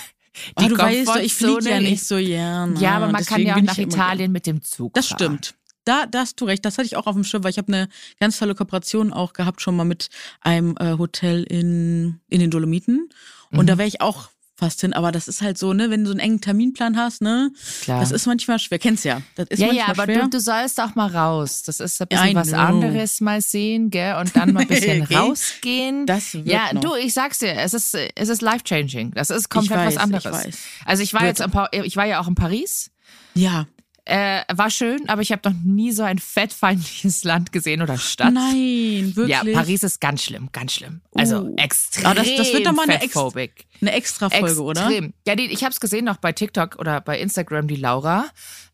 die 0.59 0.65
oh, 0.65 0.67
du 0.69 0.77
weißt 0.77 1.07
doch, 1.07 1.15
ich 1.17 1.33
fliege 1.33 1.69
ja 1.69 1.79
nicht 1.79 2.05
so 2.05 2.17
gerne. 2.17 2.79
Ja, 2.79 2.97
aber 2.97 3.07
man 3.07 3.17
Deswegen 3.17 3.47
kann 3.47 3.47
ja 3.47 3.55
auch 3.55 3.75
nach 3.75 3.77
Italien 3.77 4.31
mit 4.31 4.45
dem 4.45 4.61
Zug 4.61 4.93
Das 4.93 5.07
fahren. 5.07 5.17
stimmt. 5.17 5.55
Da, 5.85 6.07
da 6.07 6.19
hast 6.19 6.41
du 6.41 6.45
recht. 6.45 6.65
Das 6.65 6.77
hatte 6.77 6.87
ich 6.87 6.95
auch 6.95 7.05
auf 7.05 7.13
dem 7.13 7.23
Schirm, 7.23 7.43
weil 7.43 7.51
ich 7.51 7.57
habe 7.57 7.71
eine 7.71 7.89
ganz 8.19 8.39
tolle 8.39 8.55
Kooperation 8.55 9.13
auch 9.13 9.33
gehabt 9.33 9.61
schon 9.61 9.75
mal 9.75 9.83
mit 9.83 10.09
einem 10.41 10.75
äh, 10.79 10.97
Hotel 10.97 11.43
in, 11.43 12.19
in 12.27 12.39
den 12.39 12.49
Dolomiten. 12.49 13.09
Und 13.57 13.65
mhm. 13.65 13.67
da 13.67 13.77
wäre 13.77 13.87
ich 13.87 14.01
auch 14.01 14.29
fast 14.57 14.81
hin, 14.81 14.93
aber 14.93 15.11
das 15.11 15.27
ist 15.27 15.41
halt 15.41 15.57
so, 15.57 15.73
ne, 15.73 15.89
wenn 15.89 16.01
du 16.03 16.07
so 16.07 16.13
einen 16.13 16.21
engen 16.21 16.39
Terminplan 16.41 16.97
hast, 16.97 17.21
ne? 17.21 17.51
Klar. 17.81 17.99
Das 17.99 18.11
ist 18.11 18.25
manchmal 18.25 18.57
schwer. 18.59 18.79
Kennst 18.79 19.03
ja. 19.03 19.21
Das 19.35 19.47
ist 19.49 19.59
ja, 19.59 19.71
ja, 19.71 19.87
aber 19.87 20.07
du, 20.07 20.29
du, 20.29 20.39
sollst 20.39 20.79
auch 20.79 20.95
mal 20.95 21.13
raus. 21.13 21.63
Das 21.63 21.81
ist 21.81 22.01
ein 22.01 22.07
bisschen 22.07 22.29
I 22.29 22.35
was 22.35 22.49
know. 22.49 22.57
anderes 22.57 23.19
mal 23.19 23.41
sehen, 23.41 23.89
gell? 23.89 24.15
Und 24.15 24.35
dann 24.35 24.53
mal 24.53 24.61
ein 24.61 24.67
bisschen 24.67 25.01
okay. 25.03 25.15
rausgehen. 25.15 26.05
Das 26.05 26.33
wird 26.33 26.47
Ja, 26.47 26.73
noch. 26.73 26.81
du, 26.81 26.95
ich 26.95 27.13
sag's 27.13 27.39
dir, 27.39 27.53
es 27.53 27.73
ist, 27.73 27.95
es 28.15 28.29
ist 28.29 28.41
life-changing. 28.41 29.11
Das 29.11 29.29
ist 29.29 29.49
komplett 29.49 29.79
weiß, 29.79 29.95
was 29.95 30.01
anderes. 30.01 30.25
Ich 30.25 30.31
weiß. 30.31 30.57
Also 30.85 31.03
ich 31.03 31.13
war 31.13 31.21
wird. 31.21 31.29
jetzt, 31.29 31.41
ein 31.41 31.51
paar, 31.51 31.73
ich 31.73 31.97
war 31.97 32.05
ja 32.05 32.21
auch 32.21 32.27
in 32.27 32.35
Paris. 32.35 32.91
Ja. 33.33 33.67
Äh, 34.07 34.43
war 34.53 34.69
schön, 34.69 35.09
aber 35.09 35.23
ich 35.23 35.31
habe 35.31 35.49
noch 35.49 35.55
nie 35.63 35.91
so 35.91 36.03
ein 36.03 36.19
fettfeindliches 36.19 37.23
Land 37.23 37.51
gesehen 37.51 37.81
oder 37.81 37.97
Stadt. 37.97 38.31
Nein, 38.33 39.13
wirklich. 39.15 39.29
Ja, 39.29 39.43
Paris 39.59 39.81
ist 39.81 39.99
ganz 39.99 40.21
schlimm, 40.21 40.49
ganz 40.51 40.73
schlimm. 40.73 41.01
Also 41.15 41.39
Uh. 41.41 41.55
extrem 41.57 42.05
Aber 42.05 42.15
das- 42.15 42.27
das 42.37 42.53
wird 42.53 42.67
doch 42.67 42.73
mal 42.73 42.83
eine 42.87 43.01
Ex-. 43.01 43.17
Eine 43.81 43.91
extra 43.93 44.29
Folge, 44.29 44.61
oder? 44.61 44.81
Extrem. 44.85 45.13
Ja, 45.27 45.35
die, 45.35 45.45
ich 45.45 45.63
habe 45.63 45.71
es 45.71 45.79
gesehen 45.79 46.05
noch 46.05 46.17
bei 46.17 46.31
TikTok 46.33 46.75
oder 46.77 47.01
bei 47.01 47.19
Instagram, 47.19 47.67
die 47.67 47.75
Laura. 47.77 48.25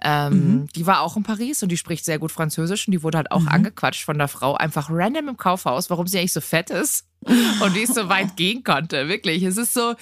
Ähm, 0.04 0.32
Mhm. 0.34 0.68
Die 0.76 0.86
war 0.86 1.00
auch 1.02 1.16
in 1.16 1.24
Paris 1.24 1.64
und 1.64 1.70
die 1.70 1.78
spricht 1.78 2.04
sehr 2.04 2.20
gut 2.20 2.32
Französisch 2.34 2.88
und 2.88 2.92
die 2.92 3.02
wurde 3.02 3.18
halt 3.20 3.32
auch 3.32 3.46
angequatscht 3.48 4.04
von 4.04 4.18
der 4.18 4.28
Frau, 4.28 4.56
einfach 4.56 4.90
random 4.92 5.30
im 5.30 5.38
Kaufhaus, 5.38 5.90
warum 5.90 6.08
sie 6.08 6.20
eigentlich 6.20 6.34
so 6.34 6.42
fett 6.42 6.70
ist 6.72 7.06
und 7.62 7.74
die 7.76 7.86
so 7.86 8.10
weit 8.10 8.36
gehen 8.36 8.64
konnte. 8.66 9.08
Wirklich. 9.08 9.44
Es 9.44 9.56
ist 9.56 9.74
so. 9.74 9.96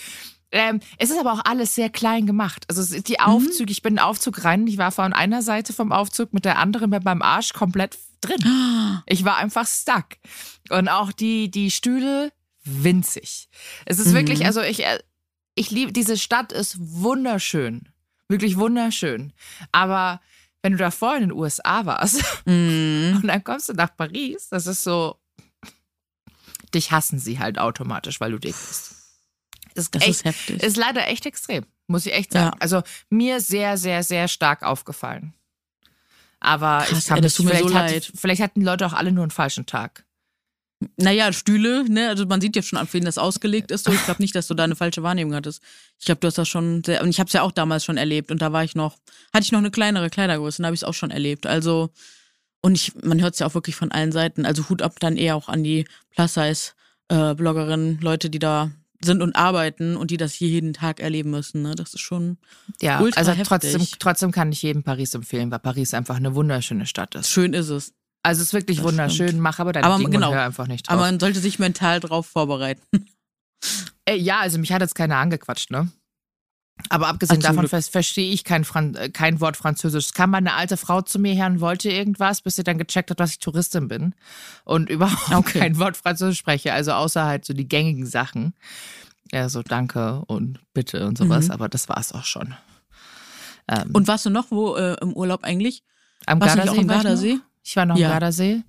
Ähm, 0.52 0.80
es 0.98 1.10
ist 1.12 1.20
aber 1.20 1.34
auch 1.34 1.42
alles 1.46 1.76
sehr 1.76 1.90
klein 1.90 2.26
gemacht. 2.26 2.66
Also 2.70 2.82
es- 2.82 3.04
die 3.04 3.20
Aufzüge, 3.20 3.72
ich 3.72 3.82
bin 3.84 3.92
in 3.94 3.98
den 3.98 4.04
Aufzug 4.06 4.44
rein, 4.44 4.66
ich 4.68 4.78
war 4.80 4.92
von 4.92 5.14
einer 5.14 5.42
Seite 5.44 5.74
vom 5.74 5.92
Aufzug 5.92 6.34
mit 6.34 6.44
der 6.46 6.58
anderen 6.58 6.90
mit 6.90 7.04
meinem 7.04 7.22
Arsch 7.22 7.54
komplett 7.54 7.98
drin. 8.22 9.02
Ich 9.06 9.24
war 9.26 9.38
einfach 9.38 9.68
stuck. 9.68 10.06
Und 10.70 10.88
auch 10.90 11.12
die, 11.12 11.52
die 11.52 11.70
Stühle 11.72 12.32
winzig. 12.64 13.48
Es 13.86 14.00
ist 14.00 14.08
Mhm. 14.08 14.14
wirklich, 14.16 14.46
also 14.46 14.62
ich, 14.62 14.84
äh, 14.86 15.00
ich 15.56 15.72
liebe, 15.72 15.92
diese 15.94 16.18
Stadt 16.18 16.52
ist 16.52 16.78
wunderschön. 16.80 17.90
Wirklich 18.28 18.58
wunderschön. 18.58 19.34
Aber 19.72 20.20
wenn 20.62 20.74
du 20.74 20.78
davor 20.78 21.16
in 21.16 21.22
den 21.22 21.32
USA 21.32 21.86
warst 21.86 22.22
Mhm. 22.46 23.20
und 23.22 23.28
dann 23.28 23.44
kommst 23.44 23.70
du 23.70 23.74
nach 23.74 23.96
Paris, 23.96 24.50
das 24.50 24.66
ist 24.68 24.84
so, 24.84 25.16
dich 26.74 26.92
hassen 26.92 27.20
sie 27.20 27.40
halt 27.40 27.58
automatisch, 27.60 28.20
weil 28.20 28.32
du 28.32 28.40
dick 28.40 28.56
bist. 28.56 28.96
Ist, 29.80 29.96
Das 29.96 30.02
echt, 30.04 30.10
ist 30.12 30.26
heftig. 30.26 30.64
ist 30.64 30.78
leider 30.78 31.08
echt 31.08 31.26
extrem, 31.26 31.66
muss 31.88 32.06
ich 32.06 32.14
echt 32.14 32.34
sagen. 32.34 32.52
Ja. 32.54 32.58
Also 32.60 32.82
mir 33.10 33.40
sehr, 33.42 33.78
sehr, 33.78 34.04
sehr 34.04 34.28
stark 34.28 34.64
aufgefallen. 34.64 35.34
Aber 36.40 36.84
Krass, 36.88 37.00
ich 37.00 37.06
kann 37.08 37.18
ey, 37.18 37.22
das 37.24 37.34
tut 37.34 37.46
mir 37.46 37.52
vielleicht, 37.52 37.70
so 37.70 37.76
hat- 37.76 37.92
leid. 37.92 38.12
vielleicht 38.16 38.42
hatten 38.42 38.60
die 38.62 38.66
Leute 38.66 38.86
auch 38.86 38.94
alle 38.94 39.12
nur 39.12 39.24
einen 39.24 39.32
falschen 39.32 39.66
Tag. 39.66 40.06
Naja, 40.96 41.34
Stühle, 41.34 41.84
ne? 41.90 42.08
Also 42.08 42.26
man 42.26 42.40
sieht 42.40 42.56
ja 42.56 42.62
schon, 42.62 42.80
auf 42.80 42.94
wen 42.94 43.04
das 43.04 43.18
ausgelegt 43.18 43.70
ist. 43.70 43.84
So, 43.84 43.92
ich 43.92 44.02
glaube 44.06 44.22
nicht, 44.22 44.34
dass 44.34 44.48
du 44.48 44.54
da 44.54 44.64
eine 44.64 44.78
falsche 44.78 45.04
Wahrnehmung 45.04 45.36
hattest. 45.36 45.62
Ich 46.00 46.06
glaube, 46.06 46.22
du 46.22 46.28
hast 46.28 46.38
das 46.38 46.48
schon 46.48 46.82
sehr, 46.86 47.02
und 47.04 47.10
ich 47.10 47.20
habe 47.20 47.28
es 47.28 47.34
ja 47.34 47.42
auch 47.42 47.52
damals 47.52 47.84
schon 47.84 47.98
erlebt 47.98 48.32
und 48.32 48.42
da 48.42 48.54
war 48.54 48.64
ich 48.64 48.76
noch, 48.76 48.96
hatte 49.34 49.44
ich 49.44 49.52
noch 49.52 49.60
eine 49.60 49.72
kleinere 49.72 50.10
Kleidergröße, 50.10 50.60
und 50.60 50.64
da 50.64 50.68
habe 50.68 50.76
ich 50.76 50.80
es 50.82 50.86
auch 50.86 50.94
schon 50.94 51.12
erlebt. 51.12 51.46
Also, 51.46 51.90
und 52.62 52.76
ich, 52.76 52.94
man 53.04 53.20
hört 53.22 53.34
es 53.34 53.40
ja 53.40 53.48
auch 53.48 53.56
wirklich 53.56 53.76
von 53.76 53.92
allen 53.92 54.14
Seiten. 54.14 54.46
Also 54.46 54.70
Hut 54.70 54.82
ab 54.82 54.96
dann 55.02 55.18
eher 55.18 55.36
auch 55.36 55.50
an 55.50 55.66
die 55.66 55.86
Plus-Size-Bloggerinnen, 57.10 58.00
Leute, 58.02 58.30
die 58.30 58.40
da 58.40 58.72
sind 59.04 59.22
und 59.22 59.36
arbeiten 59.36 59.96
und 59.96 60.12
die 60.12 60.18
das 60.18 60.34
hier 60.34 60.50
jeden 60.50 60.74
Tag 60.74 61.00
erleben 61.00 61.30
müssen. 61.32 61.62
Ne? 61.62 61.76
Das 61.76 61.94
ist 61.94 62.02
schon 62.02 62.38
Ja, 62.82 63.00
Ultra 63.00 63.20
also 63.20 63.32
heftig. 63.32 63.48
trotzdem, 63.48 63.88
trotzdem 64.00 64.32
kann 64.32 64.52
ich 64.52 64.62
jedem 64.62 64.84
Paris 64.84 65.14
empfehlen, 65.14 65.52
weil 65.52 65.60
Paris 65.60 65.94
einfach 65.94 66.18
eine 66.18 66.36
wunderschöne 66.36 66.86
Stadt 66.86 67.16
ist. 67.16 67.30
schön 67.30 67.54
ist 67.54 67.70
es. 67.70 67.94
Also 68.24 68.42
es 68.42 68.48
ist 68.50 68.54
wirklich 68.54 68.78
Das 68.78 68.86
wunderschön, 68.86 69.28
stimmt. 69.30 69.42
mach 69.42 69.60
aber 69.60 69.72
deine 69.72 69.86
Aber 69.88 69.98
Dinge 69.98 70.10
genau. 70.10 70.32
einfach 70.32 70.68
nicht 70.68 70.88
drauf. 70.88 70.94
Aber 70.94 71.04
man 71.04 71.20
sollte 71.20 71.40
sich 71.40 71.58
mental 71.60 72.00
drauf 72.02 72.26
vorbereiten. 72.28 72.82
Äh, 74.06 74.16
ja, 74.16 74.40
also 74.40 74.58
mich 74.58 74.72
hat 74.74 74.82
jetzt 74.82 74.96
keiner 74.96 75.18
angequatscht, 75.18 75.72
ne? 75.72 75.90
Aber 76.88 77.08
abgesehen 77.08 77.42
zum 77.42 77.56
davon 77.56 77.68
verstehe 77.68 78.32
ich 78.32 78.44
kein, 78.44 78.64
Fran 78.64 78.96
äh, 78.96 79.10
kein 79.10 79.42
Wort 79.42 79.58
Französisch. 79.58 80.06
Es 80.08 80.14
kam 80.14 80.32
mal 80.32 80.38
eine 80.38 80.54
alte 80.54 80.78
Frau 80.78 81.02
zu 81.02 81.20
mir 81.20 81.34
her 81.34 81.48
und 81.48 81.60
wollte 81.60 81.92
irgendwas, 81.92 82.42
bis 82.42 82.56
sie 82.56 82.64
dann 82.64 82.78
gecheckt 82.78 83.12
hat, 83.12 83.20
dass 83.20 83.32
ich 83.32 83.40
Touristin 83.40 83.88
bin 83.88 84.16
und 84.64 84.90
überhaupt 84.90 85.32
Okay. 85.34 85.60
kein 85.60 85.78
Wort 85.78 85.98
Französisch 85.98 86.40
spreche. 86.40 86.74
Also 86.74 86.94
außer 86.94 87.26
halt 87.26 87.46
so 87.46 87.54
die 87.54 87.68
gängigen 87.68 88.06
Sachen. 88.06 88.54
Ja, 89.32 89.50
so 89.50 89.62
danke 89.62 90.24
und 90.28 90.60
bitte 90.74 91.06
und 91.06 91.18
sowas. 91.18 91.46
Mhm. 91.48 91.52
Aber 91.52 91.70
das 91.70 91.90
war's 91.90 92.14
auch 92.14 92.24
schon. 92.26 92.56
Ähm, 93.68 93.90
Und 93.94 94.08
warst 94.08 94.26
du 94.26 94.30
noch 94.30 94.50
wo 94.50 94.76
äh, 94.76 94.96
im 95.02 95.14
Urlaub 95.14 95.44
eigentlich? 95.44 95.84
am 96.26 96.40
warst 96.42 96.56
Gardasee 96.56 96.70
auch 96.78 96.82
am 96.82 96.88
war 96.90 96.96
ich 96.98 97.04
Gardasee? 97.04 97.34
noch. 97.36 97.42
Ich 97.64 97.76
war 97.76 97.86
noch 97.86 97.96
am 97.96 98.02
Ja. 98.02 98.10
Gardasee. 98.10 98.64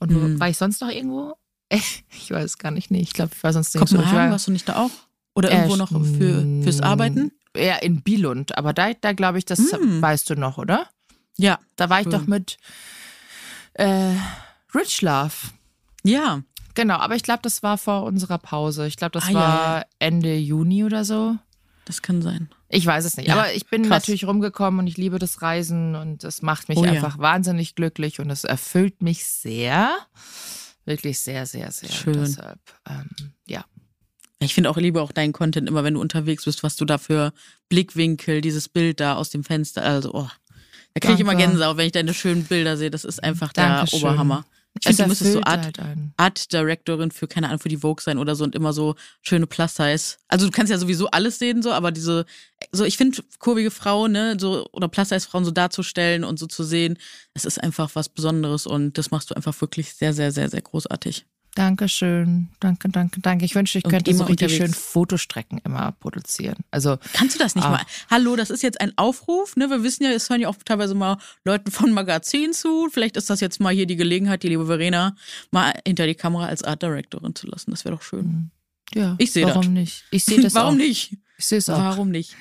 Und 0.00 0.10
Mhm. 0.10 0.40
war 0.40 0.48
ich 0.48 0.56
sonst 0.56 0.80
noch 0.80 0.90
irgendwo? 0.90 1.34
Ich 2.12 2.30
weiß 2.30 2.58
gar 2.58 2.70
nicht. 2.72 2.90
Nee, 2.90 3.00
ich 3.00 3.12
glaube, 3.12 3.30
ich 3.36 3.42
war 3.44 3.52
sonst 3.52 3.74
nicht 3.74 3.86
so. 3.88 3.94
Ich 3.96 4.02
Kopenhagen, 4.02 4.24
war, 4.26 4.30
warst 4.32 4.48
du 4.48 4.50
nicht 4.52 4.68
da 4.68 4.76
auch? 4.76 4.90
Oder 5.34 5.50
Äh, 5.52 5.56
irgendwo 5.56 5.76
noch 5.76 5.90
für, 5.90 6.62
fürs 6.62 6.80
Arbeiten? 6.80 7.30
Ja, 7.56 7.76
in 7.76 8.02
Billund. 8.02 8.56
Aber 8.56 8.72
da, 8.72 8.92
da 8.94 9.12
glaube 9.12 9.38
ich, 9.38 9.44
das 9.44 9.58
Mm. 9.60 10.00
weißt 10.00 10.30
du 10.30 10.34
noch, 10.36 10.58
oder? 10.58 10.88
Ja. 11.36 11.58
Da 11.76 11.90
war 11.90 12.00
ich 12.00 12.06
Cool. 12.06 12.12
doch 12.12 12.26
mit 12.26 12.58
äh, 13.74 14.14
Rich 14.74 15.02
Love. 15.02 15.32
Ja. 16.04 16.42
Genau, 16.74 16.94
aber 16.96 17.16
ich 17.16 17.22
glaube, 17.22 17.40
das 17.42 17.62
war 17.62 17.78
vor 17.78 18.04
unserer 18.04 18.38
Pause. 18.38 18.86
Ich 18.86 18.96
glaube, 18.96 19.12
das 19.12 19.26
Ah, 19.26 19.30
ja, 19.30 19.38
war 19.38 19.86
Ende 19.98 20.36
Juni 20.36 20.84
oder 20.84 21.04
so. 21.04 21.36
Das 21.84 22.02
kann 22.02 22.22
sein. 22.22 22.48
Ich 22.68 22.86
weiß 22.86 23.04
es 23.04 23.16
nicht. 23.16 23.26
Ja, 23.28 23.34
aber 23.34 23.52
ich 23.52 23.66
bin 23.66 23.82
krass. 23.82 24.02
natürlich 24.02 24.24
rumgekommen 24.26 24.78
und 24.80 24.86
ich 24.86 24.96
liebe 24.96 25.18
das 25.18 25.42
Reisen 25.42 25.96
und 25.96 26.22
es 26.22 26.40
macht 26.42 26.68
mich 26.68 26.78
Oh 26.78 26.84
ja. 26.84 26.92
einfach 26.92 27.18
wahnsinnig 27.18 27.74
glücklich 27.74 28.20
und 28.20 28.30
es 28.30 28.44
erfüllt 28.44 29.02
mich 29.02 29.24
sehr. 29.26 29.90
Wirklich 30.84 31.18
sehr, 31.18 31.46
sehr, 31.46 31.72
sehr. 31.72 31.90
Schön. 31.90 32.14
Deshalb, 32.14 32.60
ähm, 32.88 33.08
ja. 33.46 33.64
Ich 34.42 34.54
finde 34.54 34.70
auch, 34.70 34.76
ich 34.76 34.82
liebe 34.82 35.02
auch 35.02 35.12
deinen 35.12 35.32
Content 35.32 35.68
immer, 35.68 35.84
wenn 35.84 35.94
du 35.94 36.00
unterwegs 36.00 36.44
bist, 36.46 36.62
was 36.62 36.76
du 36.76 36.84
da 36.84 36.98
für 36.98 37.32
Blickwinkel, 37.68 38.40
dieses 38.40 38.68
Bild 38.68 38.98
da 38.98 39.16
aus 39.16 39.30
dem 39.30 39.44
Fenster, 39.44 39.82
also, 39.82 40.14
oh. 40.14 40.28
Da 40.94 41.00
kriege 41.00 41.14
ich 41.14 41.20
immer. 41.20 41.36
Gänsehaut, 41.36 41.76
wenn 41.76 41.86
ich 41.86 41.92
deine 41.92 42.14
schönen 42.14 42.44
Bilder 42.44 42.76
sehe. 42.76 42.90
Das 42.90 43.04
ist 43.04 43.22
einfach 43.22 43.52
der 43.52 43.76
Dankeschön. 43.76 44.00
Oberhammer. 44.00 44.44
Ich 44.78 44.86
finde, 44.86 45.02
du 45.02 45.08
müsstest 45.08 45.32
so 45.32 45.40
Art, 45.42 45.78
halt. 45.78 45.98
Art 46.16 46.52
Directorin 46.52 47.10
für, 47.10 47.26
keine 47.26 47.48
Ahnung, 47.48 47.58
für 47.58 47.68
die 47.68 47.78
Vogue 47.78 48.02
sein 48.02 48.18
oder 48.18 48.36
so 48.36 48.44
und 48.44 48.54
immer 48.54 48.72
so 48.72 48.94
schöne 49.20 49.46
Plus-Size. 49.46 50.16
Also 50.28 50.46
du 50.46 50.52
kannst 50.52 50.70
ja 50.70 50.78
sowieso 50.78 51.08
alles 51.10 51.38
sehen, 51.38 51.62
so, 51.62 51.72
aber 51.72 51.90
diese, 51.90 52.24
so, 52.70 52.84
ich 52.84 52.96
finde, 52.96 53.22
kurvige 53.38 53.70
Frauen, 53.70 54.12
ne, 54.12 54.36
so, 54.38 54.68
oder 54.72 54.88
Plus-Size-Frauen 54.88 55.44
so 55.44 55.50
darzustellen 55.50 56.22
und 56.22 56.38
so 56.38 56.46
zu 56.46 56.62
sehen, 56.62 56.98
das 57.34 57.44
ist 57.44 57.60
einfach 57.60 57.90
was 57.94 58.08
Besonderes 58.08 58.66
und 58.66 58.96
das 58.96 59.10
machst 59.10 59.30
du 59.30 59.34
einfach 59.34 59.60
wirklich 59.60 59.94
sehr, 59.94 60.12
sehr, 60.12 60.30
sehr, 60.30 60.48
sehr 60.48 60.62
großartig. 60.62 61.26
Dankeschön. 61.54 62.48
Danke, 62.60 62.88
danke, 62.88 63.20
danke. 63.20 63.44
Ich 63.44 63.54
wünschte, 63.54 63.78
ich 63.78 63.84
Und 63.84 63.90
könnte 63.90 64.12
so 64.14 64.20
immer 64.20 64.28
richtig 64.28 64.52
unterwegs. 64.52 64.74
schön 64.76 64.82
Fotostrecken 64.92 65.60
immer 65.64 65.92
produzieren. 65.92 66.56
Also, 66.70 66.98
Kannst 67.12 67.34
du 67.34 67.38
das 67.38 67.54
nicht 67.54 67.64
Ah. 67.64 67.70
mal? 67.70 67.82
Hallo, 68.10 68.36
das 68.36 68.50
ist 68.50 68.62
jetzt 68.62 68.80
ein 68.80 68.92
Aufruf, 68.96 69.56
ne? 69.56 69.68
Wir 69.68 69.82
wissen 69.82 70.04
ja, 70.04 70.10
es 70.10 70.30
hören 70.30 70.40
ja 70.40 70.48
auch 70.48 70.56
teilweise 70.64 70.94
mal 70.94 71.18
Leuten 71.44 71.70
von 71.70 71.92
Magazin 71.92 72.52
zu. 72.52 72.88
Vielleicht 72.92 73.16
ist 73.16 73.30
das 73.30 73.40
jetzt 73.40 73.60
mal 73.60 73.74
hier 73.74 73.86
die 73.86 73.96
Gelegenheit, 73.96 74.42
die 74.42 74.48
liebe 74.48 74.66
Verena 74.66 75.16
mal 75.50 75.74
hinter 75.86 76.06
die 76.06 76.14
Kamera 76.14 76.46
als 76.46 76.62
Art 76.62 76.82
Directorin 76.82 77.34
zu 77.34 77.46
lassen. 77.48 77.72
Das 77.72 77.84
wäre 77.84 77.96
doch 77.96 78.02
schön. 78.02 78.50
ja. 78.94 79.16
Ich 79.18 79.32
sehe 79.32 79.46
Warum 79.46 79.62
das. 79.62 79.70
nicht? 79.72 80.04
Ich 80.10 80.24
sehe 80.24 80.40
das 80.42 80.54
Warum 80.54 80.74
auch. 80.74 80.78
nicht? 80.78 81.16
Ich 81.36 81.46
sehe 81.46 81.58
es 81.58 81.68
auch. 81.68 81.78
Warum 81.78 82.10
nicht? 82.10 82.36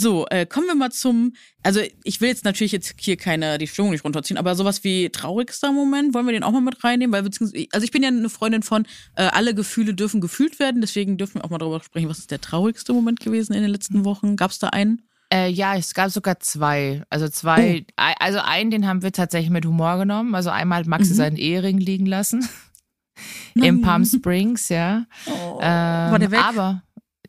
So, 0.00 0.26
äh, 0.28 0.46
kommen 0.46 0.68
wir 0.68 0.76
mal 0.76 0.92
zum, 0.92 1.32
also 1.64 1.80
ich 2.04 2.20
will 2.20 2.28
jetzt 2.28 2.44
natürlich 2.44 2.70
jetzt 2.70 2.94
hier 3.00 3.16
keine, 3.16 3.58
die 3.58 3.66
Stimmung 3.66 3.90
nicht 3.90 4.04
runterziehen, 4.04 4.38
aber 4.38 4.54
sowas 4.54 4.84
wie 4.84 5.10
traurigster 5.10 5.72
Moment, 5.72 6.14
wollen 6.14 6.24
wir 6.26 6.32
den 6.32 6.44
auch 6.44 6.52
mal 6.52 6.60
mit 6.60 6.84
reinnehmen? 6.84 7.12
Weil, 7.12 7.24
beziehungsweise, 7.24 7.66
also 7.72 7.82
ich 7.84 7.90
bin 7.90 8.04
ja 8.04 8.08
eine 8.08 8.28
Freundin 8.30 8.62
von, 8.62 8.86
äh, 9.16 9.22
alle 9.24 9.54
Gefühle 9.56 9.94
dürfen 9.94 10.20
gefühlt 10.20 10.60
werden, 10.60 10.80
deswegen 10.80 11.18
dürfen 11.18 11.34
wir 11.40 11.44
auch 11.44 11.50
mal 11.50 11.58
darüber 11.58 11.82
sprechen, 11.82 12.08
was 12.08 12.18
ist 12.20 12.30
der 12.30 12.40
traurigste 12.40 12.92
Moment 12.92 13.18
gewesen 13.18 13.54
in 13.54 13.62
den 13.62 13.72
letzten 13.72 14.04
Wochen? 14.04 14.36
Gab 14.36 14.52
es 14.52 14.60
da 14.60 14.68
einen? 14.68 15.02
Äh, 15.32 15.50
ja, 15.50 15.74
es 15.76 15.92
gab 15.94 16.10
sogar 16.10 16.38
zwei. 16.38 17.02
Also 17.10 17.28
zwei, 17.28 17.84
Oh. 18.00 18.02
also 18.20 18.38
einen, 18.38 18.70
den 18.70 18.86
haben 18.86 19.02
wir 19.02 19.10
tatsächlich 19.12 19.50
mit 19.50 19.66
Humor 19.66 19.98
genommen. 19.98 20.34
Also 20.36 20.50
einmal 20.50 20.78
hat 20.78 20.86
Maxi 20.86 21.10
Mhm. 21.10 21.16
seinen 21.16 21.36
Ehering 21.36 21.78
liegen 21.78 22.06
lassen. 22.06 22.48
Im 23.54 23.82
Palm 23.82 24.04
Springs, 24.04 24.68
ja. 24.68 25.04
Oh, 25.26 25.58
Ähm, 25.60 26.12
war 26.12 26.18
der 26.20 26.30
weg? 26.30 26.40
Aber 26.44 26.82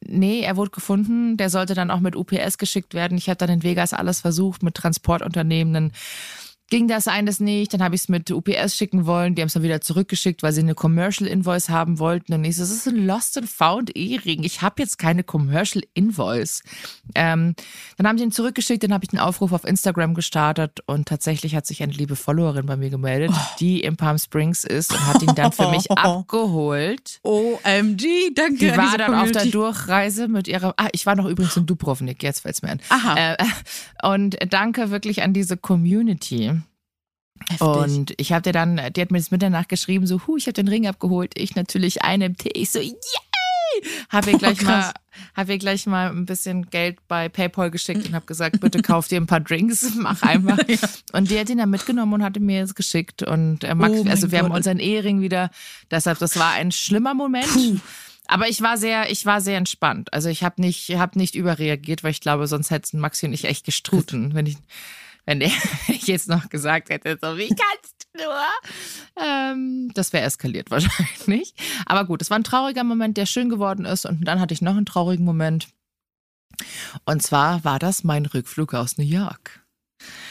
nee, 0.06 0.42
er 0.42 0.58
wurde 0.58 0.72
gefunden. 0.72 1.38
Der 1.38 1.50
sollte 1.50 1.74
dann 1.74 1.92
auch 1.92 2.00
mit 2.00 2.16
UPS 2.16 2.58
geschickt 2.58 2.94
werden. 2.94 3.18
Ich 3.18 3.30
habe 3.30 3.38
dann 3.38 3.50
in 3.50 3.64
Vegas 3.64 3.94
alles 3.94 4.22
versucht 4.22 4.64
mit 4.64 4.76
Transportunternehmen. 4.76 5.94
Ging 6.70 6.88
das 6.88 7.08
eines 7.08 7.40
nicht. 7.40 7.74
Dann 7.74 7.84
habe 7.84 7.96
ich 7.96 8.02
es 8.02 8.10
mit 8.10 8.30
UPS 8.32 8.76
schicken 8.76 9.06
wollen. 9.06 9.36
Die 9.36 9.42
haben 9.42 9.48
es 9.48 9.54
dann 9.54 9.64
wieder 9.64 9.82
zurückgeschickt, 9.82 10.44
weil 10.44 10.54
sie 10.54 10.62
eine 10.62 10.76
Commercial 10.76 11.30
Invoice 11.30 11.70
haben 11.70 12.00
wollten. 12.00 12.34
Und 12.34 12.44
ich 12.44 12.56
so, 12.56 12.62
das 12.62 12.72
ist 12.72 12.88
ein 12.88 13.06
Lost 13.06 13.38
and 13.38 13.50
Found 13.50 13.96
Ehering. 13.96 14.44
Ich 14.44 14.62
habe 14.62 14.82
jetzt 14.82 15.00
keine 15.00 15.24
Commercial 15.24 15.84
Invoice. 15.94 16.62
Ähm, 17.16 17.56
dann 17.98 18.08
haben 18.08 18.18
sie 18.18 18.24
ihn 18.24 18.32
zurückgeschickt. 18.32 18.84
Dann 18.84 18.94
habe 18.94 19.06
ich 19.06 19.12
einen 19.12 19.20
Aufruf 19.20 19.52
auf 19.52 19.66
Instagram 19.66 20.14
gestartet. 20.14 20.82
Und 20.86 21.08
tatsächlich 21.08 21.56
hat 21.56 21.66
sich 21.66 21.82
eine 21.84 21.94
liebe 21.94 22.16
Followerin 22.16 22.66
bei 22.66 22.78
mir 22.78 22.90
gemeldet, 22.90 23.32
die 23.60 23.82
in 23.82 23.98
Palm 23.98 24.18
Springs 24.18 24.64
ist 24.64 24.92
und 24.92 25.08
hat 25.08 25.22
ihn 25.22 25.36
dann 25.36 25.52
für 25.52 25.70
mich 25.70 25.90
abgeholt. 25.98 27.20
OMG, 27.24 28.34
danke. 28.36 28.58
Die 28.58 28.72
an 28.72 28.78
war 28.78 28.98
dann 28.98 29.16
auf 29.16 29.32
der. 29.32 29.50
Durchreise 29.50 30.28
mit 30.28 30.48
ihrer. 30.48 30.74
Ah, 30.78 30.90
ich 30.92 31.06
war 31.06 31.16
noch 31.16 31.26
übrigens 31.26 31.58
in 31.58 31.66
Dubrovnik, 31.66 32.22
jetzt 32.24 32.42
fällt's 32.42 32.62
mir 32.62 32.70
ein. 32.70 32.82
Aha. 32.90 33.34
Äh, 33.34 33.38
und 34.04 34.38
danke 34.50 34.92
wirklich 34.92 35.24
an 35.24 35.34
diese 35.34 35.58
Community. 35.58 36.59
Heftig. 37.48 37.62
Und 37.62 38.14
ich 38.18 38.32
habe 38.32 38.42
dir 38.42 38.52
dann, 38.54 38.80
die 38.96 39.02
hat 39.02 39.12
mir 39.12 39.18
das 39.20 39.32
Mitternacht 39.32 39.70
geschrieben, 39.70 40.08
so, 40.08 40.22
hu, 40.28 40.38
ich 40.38 40.46
habe 40.46 40.54
den 40.54 40.68
Ring 40.68 40.88
abgeholt. 40.88 41.34
Ich 41.36 41.56
natürlich 41.56 42.04
einen 42.04 42.36
Tee. 42.38 42.52
Ich 42.54 42.72
so, 42.72 42.80
yay! 42.80 42.94
Habe 44.10 44.32
ihr 44.32 44.36
Oh, 44.36 44.40
gleich 44.40 44.62
mal, 44.62 44.82
krass. 44.82 44.94
habe 45.36 45.54
ihr 45.54 45.58
gleich 45.60 45.86
mal 45.86 46.10
ein 46.10 46.26
bisschen 46.26 46.70
Geld 46.70 46.98
bei 47.08 47.30
PayPal 47.30 47.72
geschickt 47.72 48.08
und 48.08 48.16
habe 48.16 48.26
gesagt, 48.26 48.60
bitte 48.60 48.82
kauf 48.82 49.08
dir 49.08 49.20
ein 49.22 49.28
paar 49.28 49.40
Drinks, 49.40 49.94
mach 49.98 50.22
einfach. 50.24 50.58
Und 51.14 51.30
die 51.30 51.40
hat 51.40 51.50
ihn 51.50 51.58
dann 51.60 51.70
mitgenommen 51.70 52.14
und 52.14 52.24
hatte 52.24 52.40
mir 52.40 52.64
es 52.64 52.76
geschickt. 52.76 53.24
Und 53.24 53.64
äh, 53.64 53.76
Max, 53.76 54.00
Oh 54.00 54.10
also 54.10 54.32
wir 54.32 54.40
haben 54.40 54.50
Gott. 54.50 54.58
unseren 54.58 54.80
Ehering 54.80 55.22
wieder. 55.22 55.50
Deshalb, 55.92 56.20
das 56.20 56.38
war 56.38 56.52
ein 56.54 56.72
schlimmer 56.72 57.14
Moment. 57.14 57.48
Aber 58.28 58.48
ich 58.48 58.62
war 58.62 58.78
sehr, 58.78 59.10
ich 59.12 59.26
war 59.26 59.42
sehr 59.42 59.58
entspannt. 59.58 60.14
Also 60.14 60.30
ich 60.30 60.44
habe 60.44 60.62
nicht, 60.62 60.90
hab 60.92 61.16
nicht 61.16 61.34
überreagiert, 61.36 62.04
weil 62.04 62.12
ich 62.12 62.22
glaube, 62.22 62.46
sonst 62.48 62.70
hätten 62.70 63.00
Maxi 63.00 63.26
und 63.26 63.34
ich 63.34 63.46
echt 63.46 63.66
gestritten, 63.66 64.36
wenn 64.36 64.46
ich, 64.46 64.58
wenn, 65.30 65.40
der, 65.40 65.50
wenn 65.86 65.96
ich 65.96 66.08
jetzt 66.08 66.28
noch 66.28 66.50
gesagt 66.50 66.90
hätte, 66.90 67.18
so 67.22 67.38
wie 67.38 67.50
kannst 67.50 68.08
du 68.14 68.24
nur, 68.24 69.24
ähm, 69.24 69.92
das 69.94 70.12
wäre 70.12 70.26
eskaliert 70.26 70.72
wahrscheinlich. 70.72 71.54
Aber 71.86 72.06
gut, 72.06 72.22
es 72.24 72.32
war 72.32 72.40
ein 72.40 72.44
trauriger 72.44 72.84
Moment, 72.84 73.16
der 73.16 73.28
schön 73.28 73.50
geworden 73.50 73.86
ist. 73.86 74.06
Und 74.06 74.26
dann 74.26 74.40
hatte 74.40 74.56
ich 74.56 74.64
noch 74.64 74.76
einen 74.76 74.88
traurigen 74.88 75.26
Moment. 75.26 75.70
Und 77.06 77.22
zwar 77.22 77.64
war 77.64 77.78
das 77.78 78.04
mein 78.04 78.26
Rückflug 78.26 78.74
aus 78.74 78.98
New 78.98 79.06
York. 79.06 79.64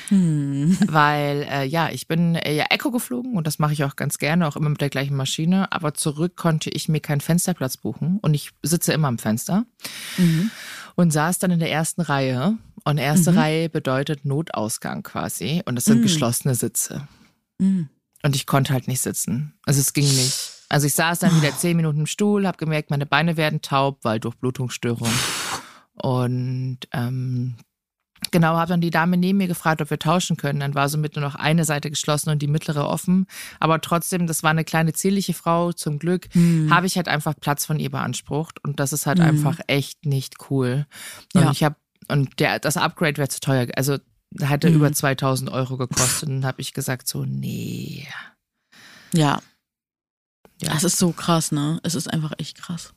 Hm. 0.09 0.76
Weil, 0.88 1.47
äh, 1.49 1.64
ja, 1.64 1.90
ich 1.90 2.09
bin 2.09 2.35
äh, 2.35 2.57
ja 2.57 2.64
Echo 2.71 2.90
geflogen 2.90 3.37
und 3.37 3.47
das 3.47 3.61
mache 3.61 3.75
ich 3.75 3.85
auch 3.85 3.95
ganz 3.95 4.19
gerne, 4.19 4.49
auch 4.49 4.57
immer 4.57 4.71
mit 4.71 4.81
der 4.81 4.90
gleichen 4.90 5.17
Maschine. 5.17 5.71
Aber 5.71 5.95
zurück 5.95 6.35
konnte 6.35 6.71
ich 6.71 6.88
mir 6.88 7.00
keinen 7.00 7.21
Fensterplatz 7.21 7.76
buchen 7.76 8.19
und 8.21 8.35
ich 8.35 8.50
sitze 8.62 8.93
immer 8.93 9.09
am 9.09 9.19
Fenster 9.19 9.64
mhm. 10.17 10.50
und 10.97 11.12
saß 11.12 11.38
dann 11.38 11.52
in 11.52 11.61
der 11.61 11.71
ersten 11.71 12.00
Reihe. 12.00 12.59
Und 12.88 12.97
erste 12.97 13.33
mhm. 13.33 13.38
Reihe 13.38 13.68
bedeutet 13.68 14.25
Notausgang 14.25 15.02
quasi 15.02 15.61
und 15.66 15.76
das 15.76 15.85
sind 15.85 15.99
mhm. 15.99 16.04
geschlossene 16.04 16.54
Sitze. 16.54 17.07
Mhm. 17.59 17.90
Und 18.23 18.35
ich 18.35 18.47
konnte 18.47 18.73
halt 18.73 18.88
nicht 18.88 19.02
sitzen. 19.02 19.52
Also 19.66 19.78
es 19.83 19.92
ging 19.92 20.07
nicht. 20.07 20.52
Also 20.71 20.87
ich 20.87 20.95
saß 20.95 21.18
dann 21.18 21.37
wieder 21.37 21.54
zehn 21.54 21.76
Minuten 21.76 22.00
im 22.00 22.07
Stuhl, 22.07 22.47
habe 22.47 22.57
gemerkt, 22.57 22.88
meine 22.88 23.04
Beine 23.04 23.37
werden 23.37 23.61
taub, 23.61 23.99
weil 24.04 24.21
Durchblutungsstörung. 24.21 25.11
Und 25.92 26.78
ähm, 26.92 27.57
Genau, 28.30 28.57
habe 28.57 28.71
dann 28.71 28.80
die 28.80 28.90
Dame 28.90 29.16
neben 29.16 29.38
mir 29.38 29.49
gefragt, 29.49 29.80
ob 29.83 29.90
wir 29.90 29.99
tauschen 29.99 30.37
können. 30.37 30.61
Dann 30.61 30.75
war 30.75 30.88
somit 30.88 31.14
nur 31.14 31.25
noch 31.25 31.35
eine 31.35 31.64
Seite 31.64 31.90
geschlossen 31.90 32.30
und 32.30 32.40
die 32.40 32.49
mittlere 32.49 32.88
offen. 32.88 33.26
Aber 33.61 33.80
trotzdem, 33.80 34.26
das 34.26 34.42
war 34.42 34.50
eine 34.50 34.64
kleine 34.64 34.92
zierliche 34.92 35.35
Frau. 35.35 35.73
Zum 35.73 35.99
Glück 35.99 36.35
mhm. 36.35 36.73
habe 36.73 36.87
ich 36.87 36.97
halt 36.97 37.07
einfach 37.07 37.35
Platz 37.38 37.64
von 37.64 37.78
ihr 37.78 37.90
beansprucht 37.90 38.64
und 38.64 38.80
das 38.80 38.92
ist 38.92 39.07
halt 39.07 39.18
mhm. 39.18 39.25
einfach 39.25 39.61
echt 39.66 40.07
nicht 40.07 40.37
cool. 40.50 40.87
Und 41.35 41.42
ja. 41.42 41.50
ich 41.52 41.62
habe 41.62 41.76
und 42.09 42.41
der 42.41 42.59
das 42.59 42.77
Upgrade 42.77 43.17
wäre 43.17 43.29
zu 43.29 43.41
teuer. 43.41 43.67
Also 43.77 43.99
hätte 44.41 44.71
mhm. 44.71 44.77
über 44.77 44.93
2000 44.93 45.50
Euro 45.50 45.77
gekostet. 45.77 46.29
Und 46.29 46.45
habe 46.45 46.61
ich 46.61 46.75
gesagt 46.75 47.09
so 47.09 47.25
nee. 47.25 48.07
Ja. 49.15 49.41
ja. 50.61 50.73
Das 50.73 50.85
ist 50.85 50.99
so 50.99 51.12
krass, 51.12 51.53
ne? 51.53 51.81
Es 51.83 51.95
ist 51.95 52.09
einfach 52.09 52.33
echt 52.38 52.59
krass. 52.59 52.93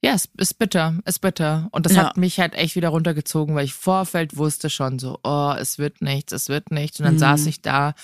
Ja, 0.00 0.12
es 0.12 0.28
ist 0.36 0.60
bitter, 0.60 0.94
ist 1.06 1.18
bitter. 1.18 1.68
Und 1.72 1.84
das 1.84 1.96
ja. 1.96 2.04
hat 2.04 2.16
mich 2.16 2.38
halt 2.38 2.54
echt 2.54 2.76
wieder 2.76 2.90
runtergezogen, 2.90 3.56
weil 3.56 3.64
ich 3.64 3.74
Vorfeld 3.74 4.36
wusste 4.36 4.70
schon 4.70 5.00
so, 5.00 5.18
oh, 5.24 5.54
es 5.58 5.78
wird 5.78 6.02
nichts, 6.02 6.32
es 6.32 6.48
wird 6.48 6.70
nichts. 6.70 7.00
Und 7.00 7.06
dann 7.06 7.14
mhm. 7.14 7.18
saß 7.18 7.46
ich 7.46 7.62
da 7.62 7.94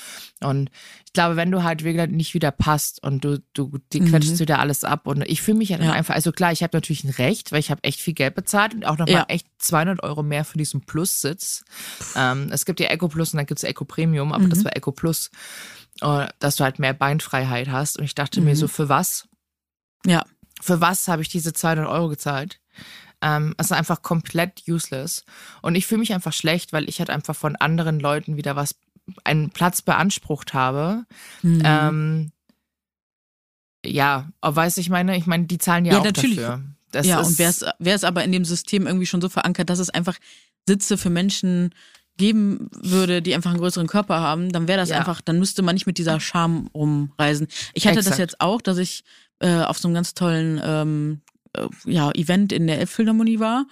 und 0.42 0.70
ich 1.06 1.12
glaube, 1.12 1.36
wenn 1.36 1.52
du 1.52 1.62
halt 1.62 1.84
wieder 1.84 2.08
nicht 2.08 2.34
wieder 2.34 2.50
passt 2.50 3.00
und 3.04 3.24
du, 3.24 3.40
du 3.52 3.78
die 3.92 4.00
mhm. 4.00 4.06
quetschst 4.06 4.40
wieder 4.40 4.58
alles 4.58 4.82
ab 4.82 5.06
und 5.06 5.22
ich 5.22 5.40
fühle 5.40 5.58
mich 5.58 5.70
halt 5.70 5.82
ja. 5.82 5.92
einfach, 5.92 6.16
also 6.16 6.32
klar, 6.32 6.50
ich 6.50 6.64
habe 6.64 6.76
natürlich 6.76 7.04
ein 7.04 7.10
Recht, 7.10 7.52
weil 7.52 7.60
ich 7.60 7.70
habe 7.70 7.84
echt 7.84 8.00
viel 8.00 8.14
Geld 8.14 8.34
bezahlt 8.34 8.74
und 8.74 8.84
auch 8.84 8.98
nochmal 8.98 9.14
ja. 9.14 9.26
echt 9.28 9.46
200 9.58 10.02
Euro 10.02 10.24
mehr 10.24 10.44
für 10.44 10.58
diesen 10.58 10.80
Plus-Sitz. 10.80 11.64
Ähm, 12.16 12.48
es 12.50 12.64
gibt 12.64 12.80
ja 12.80 12.88
Eco 12.88 13.06
Plus 13.06 13.32
und 13.32 13.36
dann 13.36 13.46
gibt 13.46 13.58
es 13.58 13.64
Eco 13.64 13.84
Premium, 13.84 14.32
aber 14.32 14.42
mhm. 14.42 14.50
das 14.50 14.64
war 14.64 14.76
Eco 14.76 14.90
Plus, 14.90 15.30
uh, 16.02 16.24
dass 16.40 16.56
du 16.56 16.64
halt 16.64 16.80
mehr 16.80 16.92
Beinfreiheit 16.92 17.68
hast. 17.68 18.00
Und 18.00 18.04
ich 18.04 18.16
dachte 18.16 18.40
mir 18.40 18.54
mhm. 18.54 18.58
so, 18.58 18.66
für 18.66 18.88
was? 18.88 19.28
Ja 20.04 20.24
für 20.64 20.80
was 20.80 21.08
habe 21.08 21.20
ich 21.20 21.28
diese 21.28 21.52
200 21.52 21.86
Euro 21.86 22.08
gezahlt? 22.08 22.58
Ähm, 23.20 23.54
es 23.58 23.66
ist 23.66 23.72
einfach 23.72 24.00
komplett 24.00 24.62
useless. 24.66 25.24
Und 25.60 25.74
ich 25.74 25.86
fühle 25.86 25.98
mich 25.98 26.14
einfach 26.14 26.32
schlecht, 26.32 26.72
weil 26.72 26.88
ich 26.88 27.00
halt 27.00 27.10
einfach 27.10 27.36
von 27.36 27.54
anderen 27.56 28.00
Leuten 28.00 28.38
wieder 28.38 28.56
was, 28.56 28.74
einen 29.24 29.50
Platz 29.50 29.82
beansprucht 29.82 30.54
habe. 30.54 31.04
Mhm. 31.42 31.62
Ähm, 31.64 32.32
ja, 33.84 34.30
weiß 34.40 34.78
ich 34.78 34.88
meine, 34.88 35.18
ich 35.18 35.26
meine, 35.26 35.44
die 35.44 35.58
zahlen 35.58 35.84
ja, 35.84 35.92
ja 35.92 35.98
auch 35.98 36.04
natürlich. 36.04 36.36
dafür. 36.36 36.64
Das 36.92 37.06
ja, 37.06 37.20
und 37.20 37.38
wäre 37.38 37.52
es 37.80 38.04
aber 38.04 38.24
in 38.24 38.32
dem 38.32 38.46
System 38.46 38.86
irgendwie 38.86 39.06
schon 39.06 39.20
so 39.20 39.28
verankert, 39.28 39.68
dass 39.68 39.80
es 39.80 39.90
einfach 39.90 40.16
Sitze 40.66 40.96
für 40.96 41.10
Menschen 41.10 41.74
geben 42.16 42.70
würde, 42.72 43.20
die 43.20 43.34
einfach 43.34 43.50
einen 43.50 43.58
größeren 43.58 43.88
Körper 43.88 44.20
haben, 44.20 44.52
dann 44.52 44.68
wäre 44.68 44.78
das 44.78 44.90
ja. 44.90 44.98
einfach, 44.98 45.20
dann 45.20 45.40
müsste 45.40 45.62
man 45.62 45.74
nicht 45.74 45.86
mit 45.86 45.98
dieser 45.98 46.20
Scham 46.20 46.68
rumreisen. 46.72 47.48
Ich 47.74 47.86
hatte 47.86 47.98
Exakt. 47.98 48.12
das 48.12 48.18
jetzt 48.18 48.40
auch, 48.40 48.62
dass 48.62 48.78
ich 48.78 49.02
äh, 49.44 49.62
auf 49.62 49.78
so 49.78 49.88
einem 49.88 49.94
ganz 49.94 50.14
tollen 50.14 50.60
ähm, 50.64 51.20
äh, 51.52 51.68
ja, 51.84 52.10
Event 52.12 52.52
in 52.52 52.66
der 52.66 52.80
Elbphilharmonie 52.80 53.38
war 53.38 53.66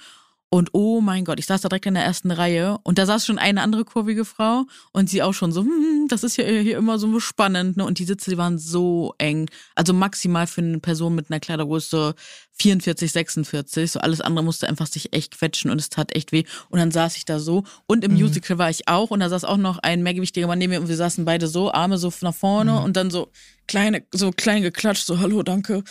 und 0.54 0.74
oh 0.74 1.00
mein 1.00 1.24
Gott, 1.24 1.38
ich 1.38 1.46
saß 1.46 1.62
da 1.62 1.70
direkt 1.70 1.86
in 1.86 1.94
der 1.94 2.04
ersten 2.04 2.30
Reihe 2.30 2.76
und 2.82 2.98
da 2.98 3.06
saß 3.06 3.24
schon 3.24 3.38
eine 3.38 3.62
andere 3.62 3.86
kurvige 3.86 4.26
Frau 4.26 4.66
und 4.92 5.08
sie 5.08 5.22
auch 5.22 5.32
schon 5.32 5.50
so, 5.50 5.62
hm, 5.62 6.08
das 6.08 6.24
ist 6.24 6.36
ja 6.36 6.44
hier 6.44 6.76
immer 6.76 6.98
so 6.98 7.20
spannend. 7.20 7.78
Ne? 7.78 7.86
Und 7.86 7.98
die 7.98 8.04
Sitze, 8.04 8.28
die 8.28 8.36
waren 8.36 8.58
so 8.58 9.14
eng. 9.16 9.48
Also 9.74 9.94
maximal 9.94 10.46
für 10.46 10.60
eine 10.60 10.78
Person 10.78 11.14
mit 11.14 11.30
einer 11.30 11.40
Kleidergröße 11.40 12.14
44, 12.62 13.10
46. 13.10 13.90
So 13.90 14.00
alles 14.00 14.20
andere 14.20 14.44
musste 14.44 14.68
einfach 14.68 14.86
sich 14.86 15.12
echt 15.12 15.36
quetschen 15.36 15.70
und 15.70 15.80
es 15.80 15.88
tat 15.88 16.14
echt 16.14 16.32
weh. 16.32 16.44
Und 16.70 16.78
dann 16.78 16.90
saß 16.90 17.16
ich 17.16 17.24
da 17.24 17.40
so. 17.40 17.64
Und 17.86 18.04
im 18.04 18.12
mhm. 18.12 18.20
Musical 18.20 18.58
war 18.58 18.70
ich 18.70 18.88
auch 18.88 19.10
und 19.10 19.20
da 19.20 19.28
saß 19.28 19.44
auch 19.44 19.56
noch 19.56 19.78
ein 19.78 20.02
mehrgewichtiger 20.02 20.46
Mann 20.46 20.58
neben 20.58 20.72
mir 20.72 20.80
und 20.80 20.88
wir 20.88 20.96
saßen 20.96 21.24
beide 21.24 21.48
so, 21.48 21.72
Arme 21.72 21.98
so 21.98 22.12
nach 22.20 22.34
vorne 22.34 22.72
mhm. 22.72 22.78
und 22.78 22.96
dann 22.96 23.10
so 23.10 23.30
kleine, 23.66 24.04
so 24.12 24.30
klein 24.30 24.62
geklatscht, 24.62 25.06
so 25.06 25.18
hallo, 25.18 25.42
danke. 25.42 25.82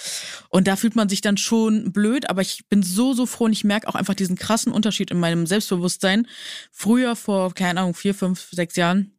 Und 0.49 0.67
da 0.67 0.75
fühlt 0.75 0.95
man 0.95 1.09
sich 1.09 1.21
dann 1.21 1.37
schon 1.37 1.91
blöd, 1.91 2.29
aber 2.29 2.41
ich 2.41 2.67
bin 2.69 2.83
so, 2.83 3.13
so 3.13 3.25
froh 3.25 3.45
und 3.45 3.53
ich 3.53 3.63
merke 3.63 3.87
auch 3.87 3.95
einfach 3.95 4.13
diesen 4.13 4.37
krassen 4.37 4.71
Unterschied 4.71 5.11
in 5.11 5.19
meinem 5.19 5.45
Selbstbewusstsein. 5.45 6.27
Früher, 6.71 7.15
vor, 7.15 7.53
keine 7.53 7.81
Ahnung, 7.81 7.95
vier, 7.95 8.13
fünf, 8.13 8.49
sechs 8.51 8.75
Jahren, 8.75 9.13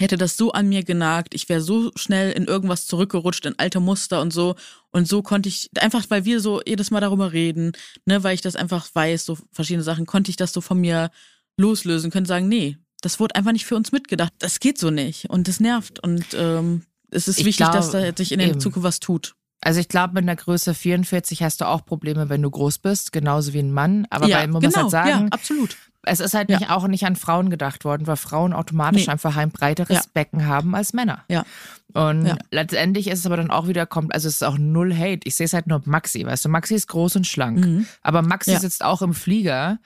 hätte 0.00 0.16
das 0.16 0.36
so 0.36 0.52
an 0.52 0.68
mir 0.68 0.82
genagt. 0.82 1.34
Ich 1.34 1.48
wäre 1.48 1.60
so 1.60 1.90
schnell 1.94 2.32
in 2.32 2.46
irgendwas 2.46 2.86
zurückgerutscht, 2.86 3.46
in 3.46 3.58
alte 3.58 3.80
Muster 3.80 4.20
und 4.20 4.32
so. 4.32 4.56
Und 4.90 5.06
so 5.06 5.22
konnte 5.22 5.48
ich, 5.48 5.70
einfach 5.78 6.04
weil 6.08 6.24
wir 6.24 6.40
so 6.40 6.60
jedes 6.66 6.90
Mal 6.90 7.00
darüber 7.00 7.32
reden, 7.32 7.72
ne, 8.06 8.24
weil 8.24 8.34
ich 8.34 8.40
das 8.40 8.56
einfach 8.56 8.88
weiß, 8.92 9.24
so 9.24 9.38
verschiedene 9.52 9.84
Sachen, 9.84 10.06
konnte 10.06 10.30
ich 10.30 10.36
das 10.36 10.52
so 10.52 10.60
von 10.60 10.80
mir 10.80 11.10
loslösen, 11.56 12.10
können 12.10 12.26
sagen, 12.26 12.48
nee, 12.48 12.78
das 13.02 13.20
wurde 13.20 13.34
einfach 13.34 13.52
nicht 13.52 13.66
für 13.66 13.76
uns 13.76 13.92
mitgedacht. 13.92 14.32
Das 14.38 14.60
geht 14.60 14.78
so 14.78 14.90
nicht. 14.90 15.28
Und 15.30 15.48
das 15.48 15.60
nervt. 15.60 16.00
Und 16.00 16.24
ähm, 16.34 16.82
es 17.10 17.28
ist 17.28 17.38
ich 17.38 17.44
wichtig, 17.44 17.66
glaub, 17.66 17.72
dass 17.72 17.90
da 17.90 18.16
sich 18.16 18.32
in 18.32 18.38
der 18.38 18.58
Zukunft 18.58 18.84
was 18.84 19.00
tut. 19.00 19.34
Also 19.62 19.80
ich 19.80 19.88
glaube, 19.88 20.14
mit 20.14 20.22
einer 20.22 20.36
Größe 20.36 20.72
44 20.74 21.42
hast 21.42 21.60
du 21.60 21.66
auch 21.66 21.84
Probleme, 21.84 22.30
wenn 22.30 22.40
du 22.40 22.50
groß 22.50 22.78
bist, 22.78 23.12
genauso 23.12 23.52
wie 23.52 23.58
ein 23.58 23.72
Mann. 23.72 24.06
Aber 24.08 24.26
ja, 24.26 24.38
bei, 24.38 24.46
man 24.46 24.62
genau, 24.62 24.70
muss 24.70 24.76
halt 24.76 24.90
sagen, 24.90 25.24
ja, 25.24 25.28
absolut. 25.30 25.76
Es 26.02 26.20
ist 26.20 26.34
halt 26.34 26.48
nicht 26.48 26.62
ja. 26.62 26.70
auch 26.70 26.88
nicht 26.88 27.04
an 27.04 27.14
Frauen 27.14 27.50
gedacht 27.50 27.84
worden, 27.84 28.06
weil 28.06 28.16
Frauen 28.16 28.52
automatisch 28.52 29.06
nee. 29.06 29.12
einfach 29.12 29.36
ein 29.36 29.50
breiteres 29.50 29.96
ja. 29.96 30.02
Becken 30.14 30.46
haben 30.46 30.74
als 30.74 30.92
Männer. 30.94 31.24
Ja. 31.28 31.44
Und 31.92 32.26
ja. 32.26 32.36
letztendlich 32.50 33.08
ist 33.08 33.20
es 33.20 33.26
aber 33.26 33.36
dann 33.36 33.50
auch 33.50 33.68
wieder 33.68 33.84
kommt, 33.84 34.14
also 34.14 34.28
es 34.28 34.34
ist 34.36 34.42
auch 34.42 34.58
null 34.58 34.94
Hate. 34.94 35.20
Ich 35.24 35.34
sehe 35.34 35.46
es 35.46 35.52
halt 35.52 35.66
nur 35.66 35.82
Maxi, 35.84 36.24
weißt 36.24 36.44
du, 36.44 36.48
Maxi 36.48 36.74
ist 36.74 36.88
groß 36.88 37.16
und 37.16 37.26
schlank, 37.26 37.58
mhm. 37.58 37.86
aber 38.02 38.22
Maxi 38.22 38.56
sitzt 38.56 38.84
auch 38.84 39.02
im 39.02 39.12
Flieger, 39.12 39.78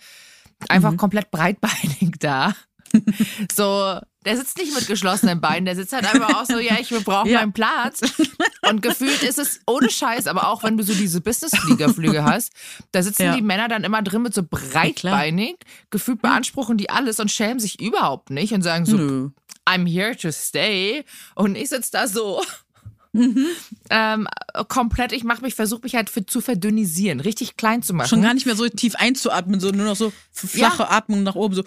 einfach 0.68 0.92
mhm. 0.92 0.98
komplett 0.98 1.30
breitbeinig 1.30 2.12
da. 2.20 2.54
so, 3.54 3.98
der 4.24 4.36
sitzt 4.36 4.56
nicht 4.58 4.74
mit 4.74 4.86
geschlossenen 4.86 5.40
Beinen, 5.40 5.64
der 5.64 5.76
sitzt 5.76 5.92
halt 5.92 6.06
einfach 6.12 6.34
auch 6.36 6.46
so, 6.46 6.58
ja, 6.58 6.76
ich 6.80 6.88
brauche 6.90 7.28
ja. 7.28 7.40
meinen 7.40 7.52
Platz. 7.52 8.00
Und 8.68 8.82
gefühlt 8.82 9.22
ist 9.22 9.38
es 9.38 9.60
ohne 9.66 9.90
Scheiß, 9.90 10.26
aber 10.26 10.48
auch 10.48 10.62
wenn 10.62 10.76
du 10.76 10.84
so 10.84 10.94
diese 10.94 11.20
Business-Fliegerflüge 11.20 12.24
hast, 12.24 12.52
da 12.92 13.02
sitzen 13.02 13.22
ja. 13.22 13.36
die 13.36 13.42
Männer 13.42 13.68
dann 13.68 13.84
immer 13.84 14.02
drin 14.02 14.22
mit 14.22 14.34
so 14.34 14.42
breitbeinig, 14.42 15.56
gefühlt 15.90 16.22
beanspruchen 16.22 16.76
die 16.76 16.90
alles 16.90 17.20
und 17.20 17.30
schämen 17.30 17.60
sich 17.60 17.80
überhaupt 17.80 18.30
nicht 18.30 18.52
und 18.52 18.62
sagen 18.62 18.86
so, 18.86 18.96
Nö. 18.96 19.30
I'm 19.66 19.86
here 19.86 20.16
to 20.16 20.30
stay. 20.30 21.04
Und 21.34 21.56
ich 21.56 21.70
sitze 21.70 21.90
da 21.92 22.06
so. 22.06 22.42
Mhm. 23.12 23.46
Ähm, 23.90 24.26
komplett, 24.66 25.12
ich 25.12 25.22
mache 25.22 25.42
mich, 25.42 25.54
versuche 25.54 25.82
mich 25.84 25.94
halt 25.94 26.10
für, 26.10 26.26
zu 26.26 26.40
verdünnisieren, 26.40 27.20
richtig 27.20 27.56
klein 27.56 27.80
zu 27.80 27.94
machen. 27.94 28.08
Schon 28.08 28.22
gar 28.22 28.34
nicht 28.34 28.44
mehr 28.44 28.56
so 28.56 28.68
tief 28.68 28.96
einzuatmen, 28.96 29.60
so 29.60 29.70
nur 29.70 29.86
noch 29.86 29.94
so 29.94 30.12
flache 30.32 30.82
ja. 30.82 30.90
Atmung 30.90 31.22
nach 31.22 31.36
oben, 31.36 31.54
so. 31.54 31.62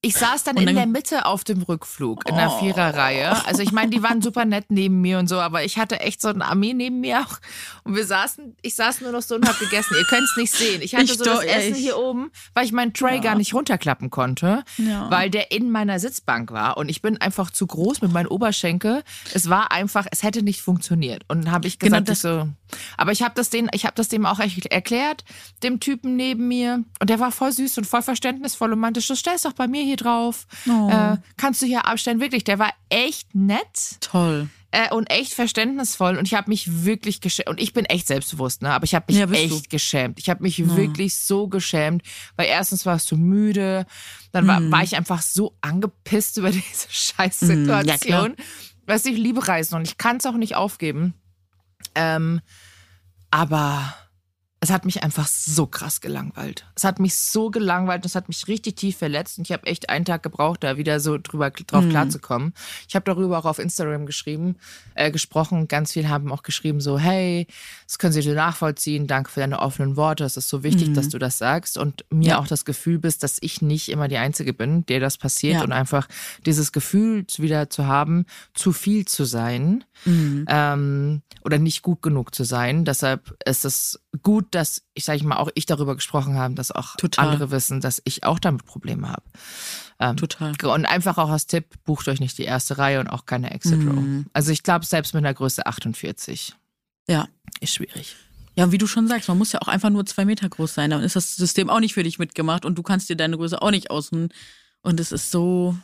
Ich 0.00 0.14
saß 0.14 0.44
dann, 0.44 0.56
dann 0.56 0.68
in 0.68 0.76
der 0.76 0.86
Mitte 0.86 1.26
auf 1.26 1.44
dem 1.44 1.62
Rückflug 1.62 2.28
in 2.28 2.36
der 2.36 2.50
oh. 2.50 2.58
Viererreihe. 2.58 3.44
Also 3.46 3.62
ich 3.62 3.72
meine, 3.72 3.90
die 3.90 4.02
waren 4.02 4.22
super 4.22 4.44
nett 4.44 4.66
neben 4.68 5.00
mir 5.00 5.18
und 5.18 5.28
so, 5.28 5.40
aber 5.40 5.64
ich 5.64 5.78
hatte 5.78 6.00
echt 6.00 6.20
so 6.20 6.28
eine 6.28 6.44
Armee 6.44 6.74
neben 6.74 7.00
mir 7.00 7.20
auch. 7.20 7.38
Und 7.84 7.96
wir 7.96 8.04
saßen, 8.04 8.56
ich 8.62 8.74
saß 8.74 9.00
nur 9.00 9.12
noch 9.12 9.22
so 9.22 9.34
und 9.34 9.48
hab 9.48 9.58
gegessen. 9.58 9.94
Ihr 9.98 10.04
könnt 10.04 10.24
es 10.24 10.36
nicht 10.36 10.52
sehen. 10.52 10.82
Ich 10.82 10.94
hatte 10.94 11.04
ich 11.04 11.18
so 11.18 11.24
das 11.24 11.44
Essen 11.44 11.74
hier 11.74 11.98
oben, 11.98 12.30
weil 12.54 12.64
ich 12.64 12.72
meinen 12.72 12.92
Tray 12.92 13.16
ja. 13.16 13.20
gar 13.20 13.34
nicht 13.34 13.54
runterklappen 13.54 14.10
konnte, 14.10 14.64
ja. 14.76 15.10
weil 15.10 15.30
der 15.30 15.50
in 15.52 15.70
meiner 15.70 15.98
Sitzbank 15.98 16.52
war. 16.52 16.76
Und 16.76 16.88
ich 16.88 17.02
bin 17.02 17.20
einfach 17.20 17.50
zu 17.50 17.66
groß 17.66 18.02
mit 18.02 18.12
meinen 18.12 18.26
Oberschenkel. 18.26 19.02
Es 19.34 19.48
war 19.48 19.72
einfach, 19.72 20.06
es 20.10 20.22
hätte 20.22 20.42
nicht 20.42 20.60
funktioniert. 20.60 21.24
Und 21.28 21.44
dann 21.44 21.52
habe 21.52 21.66
ich 21.66 21.78
genau 21.78 22.00
gesagt, 22.00 22.22
genau 22.22 22.44
so. 22.44 22.48
Aber 22.96 23.12
ich 23.12 23.22
habe 23.22 23.34
das 23.34 23.50
den, 23.50 23.68
ich 23.72 23.84
habe 23.84 23.94
das 23.94 24.08
dem 24.08 24.26
auch 24.26 24.40
erklärt, 24.40 25.24
dem 25.62 25.80
Typen 25.80 26.16
neben 26.16 26.48
mir. 26.48 26.84
Und 27.00 27.10
der 27.10 27.20
war 27.20 27.32
voll 27.32 27.52
süß 27.52 27.78
und 27.78 27.86
voll 27.86 28.02
verständnisvoll 28.02 28.72
und 28.72 28.78
meinte, 28.78 29.00
stell 29.00 29.34
es 29.34 29.42
doch 29.42 29.52
bei 29.52 29.68
mir 29.68 29.82
hier 29.82 29.96
drauf. 29.96 30.46
Oh. 30.68 30.88
Äh, 30.90 31.16
kannst 31.36 31.62
du 31.62 31.66
hier 31.66 31.86
abstellen? 31.86 32.20
Wirklich, 32.20 32.44
der 32.44 32.58
war 32.58 32.72
echt 32.88 33.34
nett. 33.34 33.98
Toll. 34.00 34.48
Äh, 34.70 34.92
und 34.92 35.10
echt 35.10 35.32
verständnisvoll. 35.32 36.18
Und 36.18 36.26
ich 36.26 36.34
habe 36.34 36.50
mich 36.50 36.84
wirklich 36.84 37.22
geschämt. 37.22 37.48
Und 37.48 37.58
ich 37.58 37.72
bin 37.72 37.86
echt 37.86 38.06
selbstbewusst, 38.06 38.60
ne? 38.60 38.70
Aber 38.70 38.84
ich 38.84 38.94
habe 38.94 39.06
mich 39.08 39.18
ja, 39.18 39.30
echt 39.30 39.50
du? 39.50 39.68
geschämt. 39.70 40.18
Ich 40.18 40.28
habe 40.28 40.42
mich 40.42 40.58
ja. 40.58 40.76
wirklich 40.76 41.16
so 41.16 41.48
geschämt, 41.48 42.02
weil 42.36 42.48
erstens 42.48 42.84
warst 42.84 43.10
du 43.10 43.16
müde, 43.16 43.86
dann 44.32 44.46
war, 44.46 44.60
mm. 44.60 44.70
war 44.70 44.82
ich 44.82 44.94
einfach 44.94 45.22
so 45.22 45.56
angepisst 45.62 46.36
über 46.36 46.50
diese 46.50 46.86
Scheißsituation. 46.90 48.32
Mm, 48.32 48.34
ja, 48.38 48.44
weißt 48.86 49.06
du, 49.06 49.10
ich 49.10 49.16
liebe 49.16 49.48
Reisen 49.48 49.74
und 49.76 49.88
ich 49.88 49.96
kann 49.96 50.18
es 50.18 50.26
auch 50.26 50.34
nicht 50.34 50.54
aufgeben. 50.54 51.14
Ähm, 51.98 52.40
aber 53.32 53.92
es 54.60 54.70
hat 54.70 54.84
mich 54.84 55.04
einfach 55.04 55.28
so 55.28 55.66
krass 55.66 56.00
gelangweilt. 56.00 56.66
Es 56.74 56.82
hat 56.82 56.98
mich 56.98 57.14
so 57.14 57.50
gelangweilt, 57.50 58.04
es 58.04 58.16
hat 58.16 58.26
mich 58.26 58.48
richtig 58.48 58.76
tief 58.76 58.96
verletzt 58.96 59.38
und 59.38 59.46
ich 59.46 59.52
habe 59.52 59.66
echt 59.66 59.88
einen 59.88 60.04
Tag 60.04 60.24
gebraucht, 60.24 60.64
da 60.64 60.76
wieder 60.76 60.98
so 60.98 61.16
drüber 61.16 61.50
drauf 61.50 61.84
mhm. 61.84 61.90
klarzukommen. 61.90 62.52
Ich 62.88 62.96
habe 62.96 63.04
darüber 63.04 63.38
auch 63.38 63.44
auf 63.44 63.60
Instagram 63.60 64.04
geschrieben, 64.04 64.56
äh, 64.94 65.12
gesprochen. 65.12 65.68
Ganz 65.68 65.92
viele 65.92 66.08
haben 66.08 66.32
auch 66.32 66.42
geschrieben 66.42 66.80
so, 66.80 66.98
hey, 66.98 67.46
das 67.86 67.98
können 68.00 68.12
Sie 68.12 68.20
dir 68.20 68.34
nachvollziehen. 68.34 69.06
Danke 69.06 69.30
für 69.30 69.40
deine 69.40 69.60
offenen 69.60 69.96
Worte. 69.96 70.24
Es 70.24 70.36
ist 70.36 70.48
so 70.48 70.64
wichtig, 70.64 70.88
mhm. 70.88 70.94
dass 70.94 71.08
du 71.08 71.18
das 71.18 71.38
sagst 71.38 71.78
und 71.78 72.04
mir 72.10 72.30
ja. 72.30 72.38
auch 72.38 72.48
das 72.48 72.64
Gefühl 72.64 72.98
bist, 72.98 73.22
dass 73.22 73.38
ich 73.40 73.62
nicht 73.62 73.88
immer 73.88 74.08
die 74.08 74.18
Einzige 74.18 74.52
bin, 74.52 74.84
der 74.86 74.98
das 74.98 75.18
passiert 75.18 75.54
ja. 75.54 75.62
und 75.62 75.70
einfach 75.70 76.08
dieses 76.46 76.72
Gefühl 76.72 77.24
wieder 77.36 77.70
zu 77.70 77.86
haben, 77.86 78.26
zu 78.54 78.72
viel 78.72 79.04
zu 79.04 79.24
sein 79.24 79.84
mhm. 80.04 80.46
ähm, 80.48 81.22
oder 81.44 81.58
nicht 81.58 81.82
gut 81.82 82.02
genug 82.02 82.34
zu 82.34 82.42
sein. 82.42 82.84
Deshalb 82.84 83.36
ist 83.44 83.64
es 83.64 84.00
gut, 84.22 84.47
dass 84.50 84.82
ich 84.94 85.04
sage 85.04 85.18
ich 85.18 85.24
mal 85.24 85.36
auch 85.36 85.48
ich 85.54 85.66
darüber 85.66 85.94
gesprochen 85.94 86.34
habe, 86.36 86.54
dass 86.54 86.70
auch 86.72 86.96
Total. 86.96 87.26
andere 87.26 87.50
wissen, 87.50 87.80
dass 87.80 88.00
ich 88.04 88.24
auch 88.24 88.38
damit 88.38 88.64
Probleme 88.64 89.08
habe. 89.08 89.22
Ähm, 89.98 90.16
Total. 90.16 90.54
Und 90.64 90.86
einfach 90.86 91.18
auch 91.18 91.30
als 91.30 91.46
Tipp, 91.46 91.74
bucht 91.84 92.08
euch 92.08 92.20
nicht 92.20 92.38
die 92.38 92.44
erste 92.44 92.78
Reihe 92.78 93.00
und 93.00 93.08
auch 93.08 93.26
keine 93.26 93.50
Exit 93.50 93.80
Row. 93.86 93.94
Mhm. 93.94 94.26
Also 94.32 94.52
ich 94.52 94.62
glaube, 94.62 94.86
selbst 94.86 95.14
mit 95.14 95.24
einer 95.24 95.34
Größe 95.34 95.66
48 95.66 96.54
ja. 97.08 97.28
ist 97.60 97.74
schwierig. 97.74 98.16
Ja, 98.54 98.72
wie 98.72 98.78
du 98.78 98.86
schon 98.86 99.06
sagst, 99.06 99.28
man 99.28 99.38
muss 99.38 99.52
ja 99.52 99.60
auch 99.62 99.68
einfach 99.68 99.90
nur 99.90 100.04
zwei 100.04 100.24
Meter 100.24 100.48
groß 100.48 100.74
sein. 100.74 100.90
Dann 100.90 101.02
ist 101.02 101.16
das 101.16 101.36
System 101.36 101.70
auch 101.70 101.80
nicht 101.80 101.94
für 101.94 102.02
dich 102.02 102.18
mitgemacht 102.18 102.64
und 102.64 102.76
du 102.76 102.82
kannst 102.82 103.08
dir 103.08 103.16
deine 103.16 103.36
Größe 103.36 103.62
auch 103.62 103.70
nicht 103.70 103.90
außen. 103.90 104.30
Und 104.82 105.00
es 105.00 105.12
ist 105.12 105.30
so, 105.30 105.76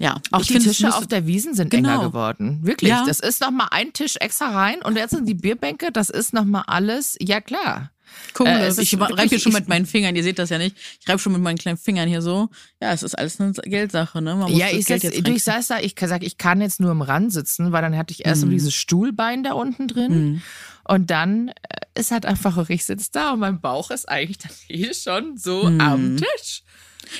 ja, 0.00 0.16
auch 0.30 0.42
die 0.42 0.58
Tische 0.58 0.94
auf 0.94 1.06
der 1.06 1.26
Wiesen 1.26 1.54
sind 1.54 1.70
genau. 1.70 1.90
enger 1.90 2.02
geworden. 2.08 2.60
Wirklich. 2.62 2.90
Ja. 2.90 3.04
Das 3.04 3.20
ist 3.20 3.40
nochmal 3.40 3.68
ein 3.70 3.92
Tisch 3.92 4.16
extra 4.16 4.50
rein 4.50 4.80
und 4.80 4.96
jetzt 4.96 5.10
sind 5.10 5.28
die 5.28 5.34
Bierbänke, 5.34 5.92
das 5.92 6.08
ist 6.08 6.32
nochmal 6.32 6.64
alles, 6.66 7.16
ja 7.20 7.40
klar. 7.40 7.90
Cool, 8.38 8.46
äh, 8.46 8.68
ich 8.80 8.98
reibe 8.98 9.22
hier 9.22 9.40
schon 9.40 9.52
mit 9.52 9.68
meinen 9.68 9.86
Fingern, 9.86 10.14
ihr 10.16 10.22
seht 10.22 10.38
das 10.38 10.50
ja 10.50 10.58
nicht. 10.58 10.76
Ich 11.00 11.08
reibe 11.08 11.18
schon 11.18 11.32
mit 11.32 11.42
meinen 11.42 11.58
kleinen 11.58 11.78
Fingern 11.78 12.08
hier 12.08 12.22
so. 12.22 12.48
Ja, 12.80 12.92
es 12.92 13.02
ist 13.02 13.18
alles 13.18 13.40
eine 13.40 13.52
Geldsache, 13.52 14.22
ne? 14.22 14.46
ja, 14.50 14.68
ich, 14.70 14.86
Geld 14.86 15.02
jetzt 15.02 15.26
du, 15.26 15.30
ich 15.32 15.44
saß 15.44 15.68
da, 15.68 15.80
ich 15.80 15.94
sag, 15.98 16.22
ich 16.22 16.38
kann 16.38 16.60
jetzt 16.60 16.80
nur 16.80 16.90
im 16.90 17.02
Rand 17.02 17.32
sitzen, 17.32 17.72
weil 17.72 17.82
dann 17.82 17.96
hatte 17.96 18.12
ich 18.12 18.24
erst 18.24 18.42
mhm. 18.42 18.46
so 18.46 18.50
dieses 18.52 18.74
Stuhlbein 18.74 19.42
da 19.42 19.52
unten 19.52 19.88
drin. 19.88 20.12
Mhm. 20.12 20.42
Und 20.84 21.10
dann 21.10 21.48
äh, 21.48 21.54
ist 21.94 22.10
halt 22.10 22.26
einfach, 22.26 22.68
ich 22.68 22.84
sitze 22.84 23.10
da 23.12 23.32
und 23.32 23.40
mein 23.40 23.60
Bauch 23.60 23.90
ist 23.90 24.08
eigentlich 24.08 24.38
dann 24.38 24.52
hier 24.66 24.94
schon 24.94 25.36
so 25.36 25.64
mhm. 25.64 25.80
am 25.80 26.16
Tisch. 26.16 26.62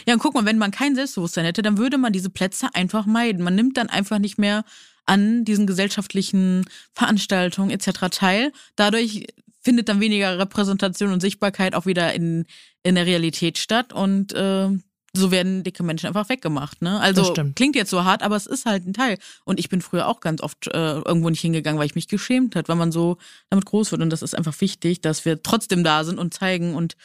Ja, 0.06 0.14
und 0.14 0.20
guck 0.20 0.34
mal, 0.34 0.44
wenn 0.44 0.58
man 0.58 0.70
kein 0.70 0.94
Selbstbewusstsein 0.94 1.44
hätte, 1.44 1.62
dann 1.62 1.78
würde 1.78 1.98
man 1.98 2.12
diese 2.12 2.30
Plätze 2.30 2.68
einfach 2.74 3.06
meiden. 3.06 3.42
Man 3.42 3.54
nimmt 3.54 3.76
dann 3.76 3.88
einfach 3.88 4.18
nicht 4.18 4.38
mehr 4.38 4.64
an 5.06 5.44
diesen 5.44 5.66
gesellschaftlichen 5.66 6.64
Veranstaltungen 6.92 7.70
etc. 7.70 8.08
teil. 8.10 8.52
Dadurch 8.76 9.26
findet 9.60 9.88
dann 9.88 10.00
weniger 10.00 10.38
Repräsentation 10.38 11.12
und 11.12 11.20
Sichtbarkeit 11.20 11.74
auch 11.74 11.86
wieder 11.86 12.12
in, 12.14 12.46
in 12.82 12.94
der 12.94 13.06
Realität 13.06 13.58
statt 13.58 13.92
und 13.92 14.32
äh, 14.32 14.68
so 15.12 15.30
werden 15.30 15.64
dicke 15.64 15.82
Menschen 15.82 16.06
einfach 16.06 16.28
weggemacht. 16.28 16.82
Ne? 16.82 17.00
Also 17.00 17.34
klingt 17.56 17.74
jetzt 17.74 17.90
so 17.90 18.04
hart, 18.04 18.22
aber 18.22 18.36
es 18.36 18.46
ist 18.46 18.64
halt 18.64 18.86
ein 18.86 18.92
Teil. 18.92 19.18
Und 19.44 19.58
ich 19.58 19.68
bin 19.68 19.82
früher 19.82 20.06
auch 20.06 20.20
ganz 20.20 20.40
oft 20.40 20.68
äh, 20.68 20.94
irgendwo 20.98 21.30
nicht 21.30 21.40
hingegangen, 21.40 21.78
weil 21.78 21.86
ich 21.86 21.96
mich 21.96 22.08
geschämt 22.08 22.54
hat, 22.54 22.68
weil 22.68 22.76
man 22.76 22.92
so 22.92 23.18
damit 23.48 23.66
groß 23.66 23.90
wird. 23.90 24.02
Und 24.02 24.10
das 24.10 24.22
ist 24.22 24.36
einfach 24.36 24.58
wichtig, 24.60 25.00
dass 25.00 25.24
wir 25.24 25.42
trotzdem 25.42 25.82
da 25.82 26.04
sind 26.04 26.18
und 26.18 26.32
zeigen 26.32 26.74
und 26.74 26.96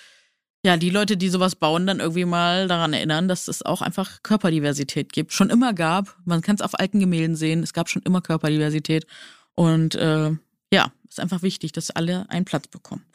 ja, 0.64 0.78
die 0.78 0.90
Leute, 0.90 1.16
die 1.16 1.30
sowas 1.30 1.56
bauen, 1.56 1.86
dann 1.86 2.00
irgendwie 2.00 2.26
mal 2.26 2.68
daran 2.68 2.92
erinnern, 2.94 3.28
dass 3.28 3.48
es 3.48 3.62
auch 3.62 3.84
einfach 3.84 4.24
Körperdiversität 4.24 5.14
gibt. 5.14 5.32
Schon 5.32 5.52
immer 5.52 5.74
gab. 5.74 6.18
Man 6.26 6.42
kann 6.42 6.56
es 6.56 6.62
auf 6.62 6.80
alten 6.80 7.00
Gemälden 7.00 7.36
sehen. 7.36 7.62
Es 7.62 7.72
gab 7.72 7.88
schon 7.88 8.02
immer 8.02 8.22
Körperdiversität. 8.22 9.06
Und 9.54 9.94
äh, 9.94 10.32
ja, 10.76 10.92
ist 11.08 11.22
einfach 11.22 11.42
wichtig, 11.42 11.72
dass 11.72 11.90
alle 11.90 12.30
einen 12.30 12.46
Platz 12.46 12.68
bekommen. 12.68 13.06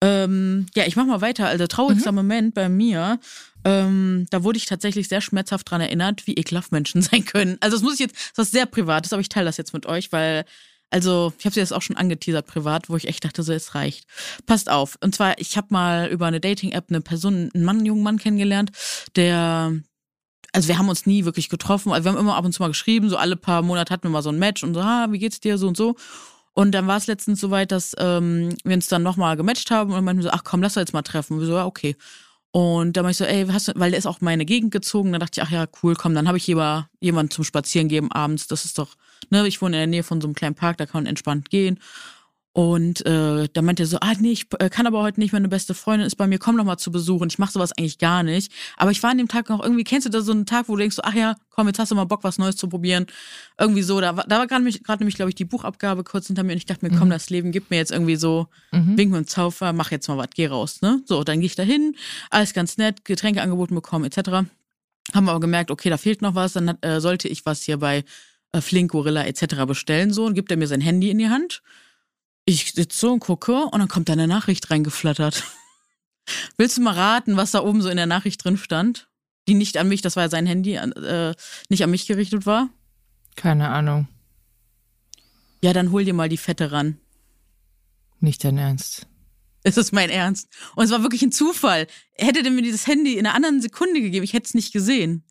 Ähm, 0.00 0.66
ja, 0.74 0.86
ich 0.86 0.96
mach 0.96 1.06
mal 1.06 1.20
weiter. 1.20 1.46
Also 1.46 1.66
traurigster 1.66 2.12
mhm. 2.12 2.16
Moment 2.16 2.54
bei 2.54 2.68
mir, 2.68 3.18
ähm, 3.64 4.26
da 4.30 4.44
wurde 4.44 4.58
ich 4.58 4.66
tatsächlich 4.66 5.08
sehr 5.08 5.20
schmerzhaft 5.20 5.68
dran 5.68 5.80
erinnert, 5.80 6.26
wie 6.26 6.34
ekelhaft 6.34 6.70
Menschen 6.70 7.02
sein 7.02 7.24
können. 7.24 7.56
Also 7.60 7.76
das 7.76 7.82
muss 7.82 7.94
ich 7.94 8.00
jetzt, 8.00 8.14
das 8.14 8.22
ist 8.22 8.38
was 8.38 8.50
sehr 8.52 8.66
Privates, 8.66 9.12
aber 9.12 9.20
ich 9.20 9.28
teile 9.28 9.46
das 9.46 9.56
jetzt 9.56 9.74
mit 9.74 9.86
euch, 9.86 10.12
weil 10.12 10.44
also, 10.90 11.32
ich 11.36 11.44
habe 11.44 11.54
sie 11.54 11.58
jetzt 11.58 11.72
auch 11.72 11.82
schon 11.82 11.96
angeteasert 11.96 12.46
privat, 12.46 12.88
wo 12.88 12.94
ich 12.96 13.08
echt 13.08 13.24
dachte, 13.24 13.42
so 13.42 13.52
es 13.52 13.74
reicht. 13.74 14.06
Passt 14.46 14.70
auf. 14.70 14.96
Und 15.02 15.12
zwar, 15.12 15.40
ich 15.40 15.56
habe 15.56 15.66
mal 15.70 16.06
über 16.06 16.26
eine 16.26 16.38
Dating-App 16.38 16.84
eine 16.88 17.00
Person, 17.00 17.50
einen 17.52 17.64
Mann, 17.64 17.78
einen 17.78 17.86
jungen 17.86 18.04
Mann 18.04 18.18
kennengelernt, 18.18 18.70
der 19.16 19.74
also 20.52 20.68
wir 20.68 20.78
haben 20.78 20.88
uns 20.88 21.04
nie 21.04 21.24
wirklich 21.24 21.48
getroffen. 21.48 21.92
Also 21.92 22.04
wir 22.04 22.12
haben 22.12 22.18
immer 22.18 22.36
ab 22.36 22.44
und 22.44 22.52
zu 22.52 22.62
mal 22.62 22.68
geschrieben, 22.68 23.10
so 23.10 23.16
alle 23.16 23.34
paar 23.34 23.62
Monate 23.62 23.92
hatten 23.92 24.04
wir 24.04 24.10
mal 24.10 24.22
so 24.22 24.30
ein 24.30 24.38
Match 24.38 24.62
und 24.62 24.74
so, 24.74 24.80
ah, 24.80 25.08
wie 25.10 25.18
geht's 25.18 25.40
dir, 25.40 25.58
so 25.58 25.66
und 25.66 25.76
so. 25.76 25.96
Und 26.54 26.72
dann 26.72 26.86
war 26.86 26.96
es 26.96 27.08
letztens 27.08 27.40
soweit, 27.40 27.72
dass 27.72 27.94
ähm, 27.98 28.56
wir 28.64 28.74
uns 28.74 28.86
dann 28.86 29.02
nochmal 29.02 29.36
gematcht 29.36 29.70
haben 29.70 29.92
und 29.92 30.04
meinten 30.04 30.22
so, 30.22 30.30
ach 30.30 30.44
komm, 30.44 30.62
lass 30.62 30.76
uns 30.76 30.82
jetzt 30.82 30.92
mal 30.92 31.02
treffen. 31.02 31.34
Und 31.34 31.40
wir 31.40 31.46
so, 31.46 31.54
ja, 31.54 31.66
okay. 31.66 31.96
Und 32.52 32.96
da 32.96 33.02
meinte 33.02 33.10
ich 33.10 33.16
so, 33.18 33.24
ey, 33.24 33.46
hast 33.48 33.66
du, 33.66 33.72
weil 33.74 33.90
der 33.90 33.98
ist 33.98 34.06
auch 34.06 34.20
meine 34.20 34.44
Gegend 34.44 34.70
gezogen. 34.70 35.10
Dann 35.10 35.20
dachte 35.20 35.40
ich, 35.40 35.46
ach 35.46 35.50
ja, 35.50 35.66
cool, 35.82 35.96
komm, 35.96 36.14
dann 36.14 36.28
habe 36.28 36.38
ich 36.38 36.46
jemand, 36.46 36.86
jemanden 37.00 37.32
zum 37.32 37.42
Spazieren 37.42 37.88
geben 37.88 38.12
abends. 38.12 38.46
Das 38.46 38.64
ist 38.64 38.78
doch, 38.78 38.94
ne, 39.30 39.44
ich 39.48 39.60
wohne 39.60 39.76
in 39.76 39.80
der 39.80 39.86
Nähe 39.88 40.02
von 40.04 40.20
so 40.20 40.28
einem 40.28 40.36
kleinen 40.36 40.54
Park, 40.54 40.76
da 40.78 40.86
kann 40.86 41.02
man 41.02 41.06
entspannt 41.06 41.50
gehen. 41.50 41.80
Und 42.54 43.04
äh, 43.04 43.48
da 43.52 43.62
meinte 43.62 43.82
er 43.82 43.86
so, 43.86 43.98
ah 44.00 44.12
nee, 44.20 44.30
ich 44.30 44.46
äh, 44.60 44.70
kann 44.70 44.86
aber 44.86 45.02
heute 45.02 45.18
nicht, 45.18 45.32
meine 45.32 45.48
beste 45.48 45.74
Freundin 45.74 46.06
ist 46.06 46.14
bei 46.14 46.28
mir, 46.28 46.38
komm 46.38 46.56
doch 46.56 46.62
mal 46.62 46.76
zu 46.76 46.92
Besuch. 46.92 47.20
Und 47.20 47.32
ich 47.32 47.40
mache 47.40 47.50
sowas 47.50 47.72
eigentlich 47.76 47.98
gar 47.98 48.22
nicht. 48.22 48.52
Aber 48.76 48.92
ich 48.92 49.02
war 49.02 49.10
an 49.10 49.18
dem 49.18 49.26
Tag 49.26 49.48
noch 49.48 49.60
irgendwie, 49.60 49.82
kennst 49.82 50.06
du 50.06 50.10
da 50.10 50.20
so 50.20 50.30
einen 50.30 50.46
Tag, 50.46 50.68
wo 50.68 50.74
du 50.76 50.78
denkst, 50.78 50.94
so, 50.94 51.02
ach 51.02 51.14
ja, 51.14 51.34
komm, 51.50 51.66
jetzt 51.66 51.80
hast 51.80 51.90
du 51.90 51.96
mal 51.96 52.04
Bock, 52.04 52.22
was 52.22 52.38
Neues 52.38 52.54
zu 52.54 52.68
probieren. 52.68 53.06
Irgendwie 53.58 53.82
so, 53.82 54.00
da, 54.00 54.16
war 54.16 54.24
da 54.28 54.38
war 54.38 54.46
gerade 54.46 54.62
nämlich, 54.62 55.16
glaube 55.16 55.30
ich, 55.30 55.34
die 55.34 55.44
Buchabgabe 55.44 56.04
kurz 56.04 56.28
hinter 56.28 56.44
mir 56.44 56.52
und 56.52 56.58
ich 56.58 56.66
dachte 56.66 56.88
mir, 56.88 56.96
komm, 56.96 57.08
mhm. 57.08 57.12
das 57.12 57.28
Leben 57.28 57.50
gibt 57.50 57.70
mir 57.70 57.76
jetzt 57.76 57.90
irgendwie 57.90 58.14
so, 58.14 58.46
mhm. 58.70 58.96
wink 58.96 59.12
dem 59.12 59.26
Zaufer, 59.26 59.72
mach 59.72 59.90
jetzt 59.90 60.06
mal 60.06 60.16
was, 60.16 60.28
geh 60.32 60.46
raus. 60.46 60.80
Ne? 60.80 61.02
So, 61.06 61.24
dann 61.24 61.40
gehe 61.40 61.46
ich 61.46 61.56
da 61.56 61.64
hin, 61.64 61.96
alles 62.30 62.54
ganz 62.54 62.76
nett, 62.76 63.04
Getränke 63.04 63.42
angeboten 63.42 63.74
bekommen, 63.74 64.04
etc. 64.04 64.46
Haben 65.12 65.24
wir 65.24 65.32
aber 65.32 65.40
gemerkt, 65.40 65.72
okay, 65.72 65.90
da 65.90 65.96
fehlt 65.96 66.22
noch 66.22 66.36
was, 66.36 66.52
dann 66.52 66.78
äh, 66.82 67.00
sollte 67.00 67.26
ich 67.26 67.44
was 67.46 67.64
hier 67.64 67.78
bei 67.78 68.04
äh, 68.52 68.60
Flink, 68.60 68.92
Gorilla 68.92 69.24
etc. 69.24 69.64
bestellen. 69.66 70.12
So, 70.12 70.24
und 70.24 70.34
gibt 70.34 70.52
er 70.52 70.56
mir 70.56 70.68
sein 70.68 70.80
Handy 70.80 71.10
in 71.10 71.18
die 71.18 71.30
Hand 71.30 71.60
ich 72.44 72.72
sitze 72.72 72.98
so 72.98 73.12
und 73.12 73.20
gucke 73.20 73.64
und 73.64 73.78
dann 73.78 73.88
kommt 73.88 74.08
da 74.08 74.12
eine 74.12 74.26
Nachricht 74.26 74.70
reingeflattert. 74.70 75.44
Willst 76.56 76.76
du 76.76 76.82
mal 76.82 76.94
raten, 76.94 77.36
was 77.36 77.50
da 77.50 77.62
oben 77.62 77.82
so 77.82 77.88
in 77.88 77.96
der 77.96 78.06
Nachricht 78.06 78.44
drin 78.44 78.56
stand? 78.56 79.08
Die 79.46 79.54
nicht 79.54 79.76
an 79.76 79.88
mich, 79.88 80.00
das 80.00 80.16
war 80.16 80.24
ja 80.24 80.28
sein 80.30 80.46
Handy, 80.46 80.74
äh, 80.74 81.34
nicht 81.68 81.82
an 81.84 81.90
mich 81.90 82.06
gerichtet 82.06 82.46
war? 82.46 82.70
Keine 83.36 83.68
Ahnung. 83.68 84.08
Ja, 85.62 85.72
dann 85.72 85.90
hol 85.90 86.04
dir 86.04 86.14
mal 86.14 86.28
die 86.28 86.38
Fette 86.38 86.72
ran. 86.72 86.98
Nicht 88.20 88.44
dein 88.44 88.58
Ernst. 88.58 89.06
Es 89.62 89.76
ist 89.76 89.92
mein 89.92 90.10
Ernst. 90.10 90.48
Und 90.76 90.84
es 90.84 90.90
war 90.90 91.02
wirklich 91.02 91.22
ein 91.22 91.32
Zufall. 91.32 91.86
Er 92.16 92.26
hätte 92.26 92.48
mir 92.50 92.62
dieses 92.62 92.86
Handy 92.86 93.14
in 93.14 93.26
einer 93.26 93.34
anderen 93.34 93.62
Sekunde 93.62 94.00
gegeben. 94.00 94.24
Ich 94.24 94.34
hätte 94.34 94.46
es 94.46 94.54
nicht 94.54 94.72
gesehen. 94.72 95.24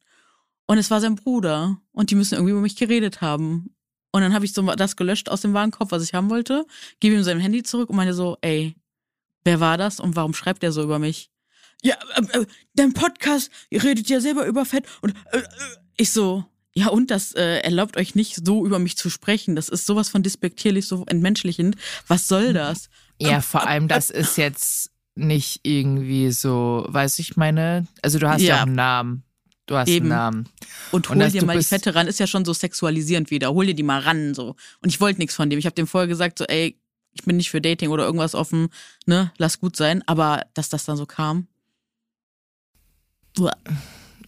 Und 0.65 0.79
es 0.79 0.89
war 0.91 1.01
sein 1.01 1.15
Bruder. 1.15 1.77
Und 1.91 2.09
die 2.09 2.15
müssen 2.15 2.33
irgendwie 2.33 2.51
über 2.51 2.61
mich 2.61 2.75
geredet 2.75 3.21
haben. 3.21 3.75
Und 4.13 4.21
dann 4.21 4.33
habe 4.33 4.45
ich 4.45 4.53
so 4.53 4.61
das 4.61 4.95
gelöscht 4.95 5.27
aus 5.27 5.41
dem 5.41 5.53
Warenkorb, 5.53 5.91
was 5.91 6.03
ich 6.03 6.13
haben 6.13 6.29
wollte, 6.29 6.65
gebe 6.99 7.15
ihm 7.15 7.23
sein 7.23 7.39
Handy 7.39 7.63
zurück 7.63 7.89
und 7.89 7.95
meine 7.95 8.13
so, 8.13 8.37
ey, 8.41 8.75
wer 9.43 9.59
war 9.59 9.75
das 9.75 9.99
und 9.99 10.15
warum 10.15 10.35
schreibt 10.35 10.61
der 10.61 10.71
so 10.71 10.83
über 10.83 10.99
mich? 10.99 11.31
Ja, 11.81 11.95
äh, 12.15 12.41
äh, 12.41 12.45
dein 12.75 12.93
Podcast, 12.93 13.49
ihr 13.71 13.83
redet 13.83 14.07
ja 14.09 14.21
selber 14.21 14.45
über 14.45 14.65
Fett 14.65 14.85
und 15.01 15.15
äh, 15.31 15.39
äh, 15.39 15.43
ich 15.97 16.11
so, 16.11 16.45
ja 16.75 16.89
und 16.89 17.09
das 17.09 17.33
äh, 17.33 17.61
erlaubt 17.61 17.97
euch 17.97 18.13
nicht 18.13 18.45
so 18.45 18.67
über 18.67 18.77
mich 18.77 18.97
zu 18.97 19.09
sprechen. 19.09 19.55
Das 19.55 19.67
ist 19.67 19.87
sowas 19.87 20.09
von 20.09 20.21
despektierlich, 20.21 20.87
so 20.87 21.03
entmenschlichend. 21.07 21.75
Was 22.07 22.27
soll 22.27 22.53
das? 22.53 22.89
Ja, 23.19 23.41
vor 23.41 23.65
allem 23.65 23.87
das 23.87 24.11
ist 24.11 24.37
jetzt 24.37 24.91
nicht 25.15 25.61
irgendwie 25.63 26.31
so, 26.31 26.85
weiß 26.87 27.17
ich 27.17 27.35
meine, 27.35 27.87
also 28.03 28.19
du 28.19 28.29
hast 28.29 28.41
ja, 28.41 28.47
ja 28.47 28.57
auch 28.57 28.65
einen 28.67 28.75
Namen. 28.75 29.23
Du 29.65 29.75
hast 29.75 29.87
Eben. 29.87 30.05
einen 30.05 30.09
Namen. 30.09 30.49
Und 30.91 31.09
hol 31.09 31.21
und 31.21 31.33
dir 31.33 31.45
mal 31.45 31.57
die 31.57 31.63
Fette 31.63 31.95
ran, 31.95 32.07
ist 32.07 32.19
ja 32.19 32.27
schon 32.27 32.43
so 32.43 32.53
sexualisierend 32.53 33.31
wieder. 33.31 33.53
Hol 33.53 33.65
dir 33.65 33.73
die 33.73 33.83
mal 33.83 34.01
ran, 34.01 34.33
so. 34.33 34.55
Und 34.81 34.89
ich 34.89 34.99
wollte 34.99 35.19
nichts 35.19 35.35
von 35.35 35.49
dem. 35.49 35.57
Ich 35.57 35.65
habe 35.65 35.75
dem 35.75 35.87
vorher 35.87 36.07
gesagt, 36.07 36.37
so, 36.37 36.45
ey, 36.45 36.77
ich 37.13 37.23
bin 37.23 37.37
nicht 37.37 37.49
für 37.49 37.61
Dating 37.61 37.89
oder 37.89 38.05
irgendwas 38.05 38.35
offen, 38.35 38.69
ne, 39.05 39.31
lass 39.37 39.59
gut 39.59 39.75
sein. 39.75 40.03
Aber 40.05 40.45
dass 40.53 40.69
das 40.69 40.83
dann 40.85 40.97
so 40.97 41.05
kam. 41.05 41.47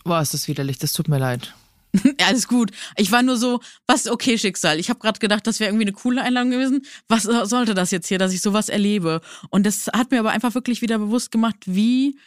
Boah, 0.03 0.21
ist 0.21 0.33
das 0.33 0.47
widerlich, 0.47 0.77
das 0.77 0.93
tut 0.93 1.07
mir 1.07 1.19
leid. 1.19 1.53
alles 2.25 2.47
gut. 2.47 2.71
Ich 2.97 3.11
war 3.11 3.23
nur 3.23 3.37
so, 3.37 3.59
was, 3.87 4.07
okay, 4.07 4.37
Schicksal. 4.37 4.79
Ich 4.79 4.89
habe 4.89 4.99
gerade 4.99 5.19
gedacht, 5.19 5.45
das 5.47 5.59
wäre 5.59 5.69
irgendwie 5.69 5.85
eine 5.85 5.93
coole 5.93 6.21
Einladung 6.21 6.51
gewesen. 6.51 6.85
Was 7.07 7.23
sollte 7.23 7.73
das 7.73 7.91
jetzt 7.91 8.07
hier, 8.07 8.17
dass 8.17 8.33
ich 8.33 8.41
sowas 8.41 8.69
erlebe? 8.69 9.21
Und 9.49 9.65
das 9.65 9.87
hat 9.87 10.11
mir 10.11 10.19
aber 10.19 10.31
einfach 10.31 10.55
wirklich 10.55 10.81
wieder 10.81 10.97
bewusst 10.97 11.31
gemacht, 11.31 11.57
wie 11.65 12.17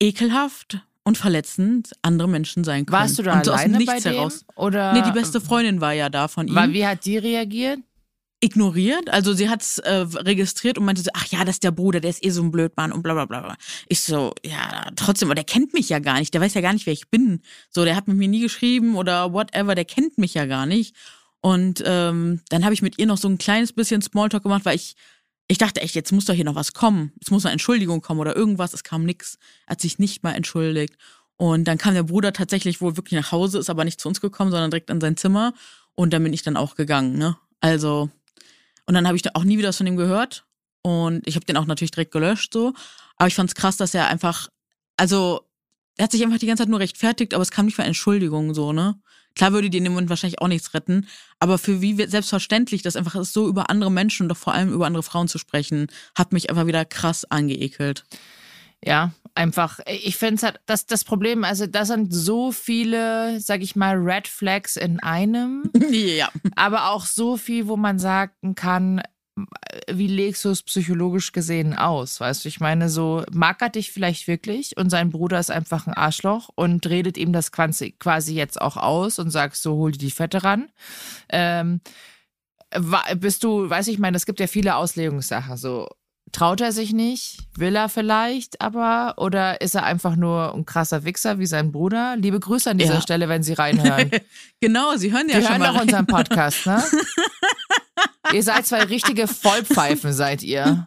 ekelhaft 0.00 0.80
und 1.06 1.16
verletzend 1.16 1.92
andere 2.02 2.28
Menschen 2.28 2.64
sein 2.64 2.84
können. 2.84 3.00
Warst 3.00 3.16
du 3.16 3.22
da 3.22 3.34
und 3.34 3.48
alleine 3.48 3.78
bei 3.84 4.00
dem? 4.00 4.12
Heraus. 4.12 4.44
Oder? 4.56 4.92
Nee, 4.92 5.02
die 5.02 5.12
beste 5.12 5.40
Freundin 5.40 5.80
war 5.80 5.92
ja 5.92 6.08
da 6.08 6.26
von 6.26 6.48
ihm. 6.48 6.54
War, 6.56 6.72
wie 6.72 6.84
hat 6.84 7.04
die 7.04 7.16
reagiert? 7.16 7.78
Ignoriert, 8.40 9.08
also 9.08 9.32
sie 9.32 9.48
hat's 9.48 9.78
äh, 9.78 10.04
registriert 10.16 10.78
und 10.78 10.84
meinte 10.84 11.02
so, 11.02 11.10
ach 11.14 11.26
ja, 11.28 11.44
das 11.44 11.56
ist 11.56 11.64
der 11.64 11.70
Bruder, 11.70 12.00
der 12.00 12.10
ist 12.10 12.24
eh 12.24 12.30
so 12.30 12.42
ein 12.42 12.50
Blödmann 12.50 12.90
und 12.90 13.04
bla 13.04 13.14
bla 13.14 13.24
bla. 13.24 13.56
Ich 13.88 14.00
so, 14.00 14.34
ja, 14.44 14.90
trotzdem, 14.96 15.28
aber 15.28 15.36
der 15.36 15.44
kennt 15.44 15.72
mich 15.74 15.88
ja 15.88 16.00
gar 16.00 16.18
nicht, 16.18 16.34
der 16.34 16.40
weiß 16.40 16.54
ja 16.54 16.60
gar 16.60 16.72
nicht, 16.72 16.86
wer 16.86 16.92
ich 16.92 17.08
bin. 17.08 17.40
So, 17.70 17.84
der 17.84 17.94
hat 17.94 18.08
mit 18.08 18.16
mir 18.16 18.28
nie 18.28 18.40
geschrieben 18.40 18.96
oder 18.96 19.32
whatever, 19.32 19.76
der 19.76 19.84
kennt 19.84 20.18
mich 20.18 20.34
ja 20.34 20.44
gar 20.46 20.66
nicht. 20.66 20.96
Und 21.40 21.84
ähm, 21.86 22.40
dann 22.48 22.64
habe 22.64 22.74
ich 22.74 22.82
mit 22.82 22.98
ihr 22.98 23.06
noch 23.06 23.18
so 23.18 23.28
ein 23.28 23.38
kleines 23.38 23.72
bisschen 23.72 24.02
Smalltalk 24.02 24.42
gemacht, 24.42 24.64
weil 24.64 24.74
ich 24.74 24.96
ich 25.48 25.58
dachte 25.58 25.80
echt, 25.80 25.94
jetzt 25.94 26.12
muss 26.12 26.24
doch 26.24 26.34
hier 26.34 26.44
noch 26.44 26.54
was 26.54 26.72
kommen. 26.72 27.12
Es 27.20 27.30
muss 27.30 27.44
eine 27.44 27.52
Entschuldigung 27.52 28.00
kommen 28.00 28.20
oder 28.20 28.34
irgendwas. 28.34 28.74
Es 28.74 28.82
kam 28.82 29.04
nichts. 29.04 29.38
Er 29.66 29.72
hat 29.72 29.80
sich 29.80 29.98
nicht 29.98 30.22
mal 30.22 30.32
entschuldigt. 30.32 30.96
Und 31.36 31.64
dann 31.64 31.78
kam 31.78 31.94
der 31.94 32.02
Bruder 32.02 32.32
tatsächlich 32.32 32.80
wohl 32.80 32.96
wirklich 32.96 33.20
nach 33.20 33.30
Hause, 33.30 33.58
ist 33.58 33.70
aber 33.70 33.84
nicht 33.84 34.00
zu 34.00 34.08
uns 34.08 34.20
gekommen, 34.20 34.50
sondern 34.50 34.70
direkt 34.70 34.90
in 34.90 35.00
sein 35.00 35.16
Zimmer. 35.16 35.52
Und 35.94 36.12
dann 36.12 36.22
bin 36.22 36.32
ich 36.32 36.42
dann 36.42 36.56
auch 36.56 36.74
gegangen, 36.74 37.16
ne? 37.16 37.36
Also, 37.60 38.10
und 38.86 38.94
dann 38.94 39.06
habe 39.06 39.16
ich 39.16 39.34
auch 39.34 39.44
nie 39.44 39.58
wieder 39.58 39.68
was 39.68 39.76
von 39.76 39.86
ihm 39.86 39.96
gehört. 39.96 40.44
Und 40.82 41.26
ich 41.26 41.36
habe 41.36 41.46
den 41.46 41.56
auch 41.56 41.66
natürlich 41.66 41.90
direkt 41.90 42.12
gelöscht, 42.12 42.52
so. 42.52 42.74
Aber 43.16 43.28
ich 43.28 43.34
fand 43.34 43.50
es 43.50 43.54
krass, 43.54 43.76
dass 43.76 43.94
er 43.94 44.08
einfach, 44.08 44.48
also, 44.96 45.42
er 45.96 46.04
hat 46.04 46.12
sich 46.12 46.22
einfach 46.22 46.38
die 46.38 46.46
ganze 46.46 46.62
Zeit 46.62 46.70
nur 46.70 46.80
rechtfertigt, 46.80 47.34
aber 47.34 47.42
es 47.42 47.50
kam 47.50 47.66
nicht 47.66 47.76
für 47.76 47.82
Entschuldigung, 47.82 48.54
so, 48.54 48.72
ne? 48.72 48.98
Klar 49.36 49.52
würde 49.52 49.70
die 49.70 49.78
in 49.78 49.84
dem 49.84 49.92
Moment 49.92 50.10
wahrscheinlich 50.10 50.40
auch 50.40 50.48
nichts 50.48 50.74
retten, 50.74 51.06
aber 51.38 51.58
für 51.58 51.80
wie 51.80 51.94
selbstverständlich 52.06 52.82
das 52.82 52.96
einfach 52.96 53.14
ist, 53.14 53.32
so 53.32 53.46
über 53.46 53.70
andere 53.70 53.92
Menschen 53.92 54.24
und 54.24 54.30
doch 54.30 54.36
vor 54.36 54.54
allem 54.54 54.72
über 54.72 54.86
andere 54.86 55.02
Frauen 55.02 55.28
zu 55.28 55.38
sprechen, 55.38 55.86
hat 56.16 56.32
mich 56.32 56.50
einfach 56.50 56.66
wieder 56.66 56.84
krass 56.84 57.24
angeekelt. 57.30 58.04
Ja, 58.84 59.12
einfach, 59.34 59.80
ich 59.86 60.16
finde 60.16 60.36
es 60.36 60.42
halt, 60.42 60.60
das, 60.66 60.86
das 60.86 61.04
Problem, 61.04 61.44
also 61.44 61.66
da 61.66 61.84
sind 61.84 62.12
so 62.12 62.52
viele, 62.52 63.40
sag 63.40 63.62
ich 63.62 63.76
mal, 63.76 63.96
Red 63.96 64.28
Flags 64.28 64.76
in 64.76 65.00
einem. 65.00 65.70
ja. 65.90 66.30
Aber 66.54 66.90
auch 66.90 67.06
so 67.06 67.36
viel, 67.36 67.68
wo 67.68 67.76
man 67.76 67.98
sagen 67.98 68.54
kann, 68.54 69.02
wie 69.90 70.06
legst 70.06 70.44
du 70.44 70.50
es 70.50 70.62
psychologisch 70.62 71.32
gesehen 71.32 71.74
aus? 71.74 72.20
Weißt 72.20 72.44
du, 72.44 72.48
ich 72.48 72.60
meine, 72.60 72.88
so 72.88 73.22
mag 73.30 73.60
er 73.60 73.68
dich 73.68 73.92
vielleicht 73.92 74.28
wirklich 74.28 74.76
und 74.76 74.88
sein 74.88 75.10
Bruder 75.10 75.38
ist 75.38 75.50
einfach 75.50 75.86
ein 75.86 75.92
Arschloch 75.92 76.48
und 76.54 76.86
redet 76.86 77.18
ihm 77.18 77.32
das 77.32 77.52
quasi, 77.52 77.94
jetzt 78.34 78.60
auch 78.60 78.76
aus 78.76 79.18
und 79.18 79.30
sagst 79.30 79.62
so, 79.62 79.76
hol 79.76 79.92
dir 79.92 79.98
die 79.98 80.10
Fette 80.10 80.42
ran. 80.42 80.68
Ähm, 81.28 81.80
bist 83.16 83.44
du, 83.44 83.68
weiß 83.68 83.88
ich 83.88 83.98
meine, 83.98 84.16
es 84.16 84.26
gibt 84.26 84.40
ja 84.40 84.46
viele 84.46 84.76
Auslegungssachen, 84.76 85.56
so 85.56 85.88
traut 86.32 86.60
er 86.60 86.72
sich 86.72 86.92
nicht, 86.92 87.38
will 87.56 87.76
er 87.76 87.88
vielleicht, 87.88 88.60
aber 88.60 89.14
oder 89.16 89.60
ist 89.60 89.74
er 89.74 89.84
einfach 89.84 90.16
nur 90.16 90.54
ein 90.54 90.66
krasser 90.66 91.04
Wichser 91.04 91.38
wie 91.38 91.46
sein 91.46 91.72
Bruder? 91.72 92.16
Liebe 92.16 92.40
Grüße 92.40 92.70
an 92.70 92.78
dieser 92.78 92.94
ja. 92.94 93.00
Stelle, 93.00 93.28
wenn 93.28 93.42
Sie 93.42 93.52
reinhören. 93.52 94.10
genau, 94.60 94.96
Sie 94.96 95.12
hören 95.12 95.28
ja 95.28 95.40
Sie 95.40 95.46
schon 95.46 95.52
hören 95.52 95.60
mal 95.60 95.74
doch 95.74 95.82
unseren 95.82 96.06
Podcast, 96.06 96.66
ne? 96.66 96.82
ihr 98.32 98.42
seid 98.42 98.66
zwei 98.66 98.84
richtige 98.84 99.26
Vollpfeifen, 99.28 100.12
seid 100.12 100.42
ihr. 100.42 100.86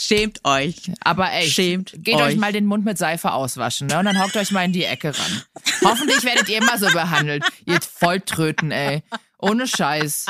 Schämt 0.00 0.44
euch. 0.44 0.92
Aber 1.00 1.32
echt, 1.32 1.54
Schämt 1.54 1.92
geht 1.96 2.14
euch. 2.14 2.22
euch 2.22 2.36
mal 2.36 2.52
den 2.52 2.66
Mund 2.66 2.84
mit 2.84 2.96
Seife 2.98 3.32
auswaschen, 3.32 3.88
ne? 3.88 3.98
Und 3.98 4.04
dann 4.04 4.22
hockt 4.22 4.36
euch 4.36 4.52
mal 4.52 4.64
in 4.64 4.72
die 4.72 4.84
Ecke 4.84 5.08
ran. 5.08 5.42
Hoffentlich 5.82 6.22
werdet 6.22 6.48
ihr 6.48 6.58
immer 6.58 6.78
so 6.78 6.86
behandelt. 6.86 7.44
Ihr 7.66 7.80
Volltröten, 7.80 8.70
ey. 8.70 9.02
Ohne 9.38 9.66
Scheiß. 9.66 10.26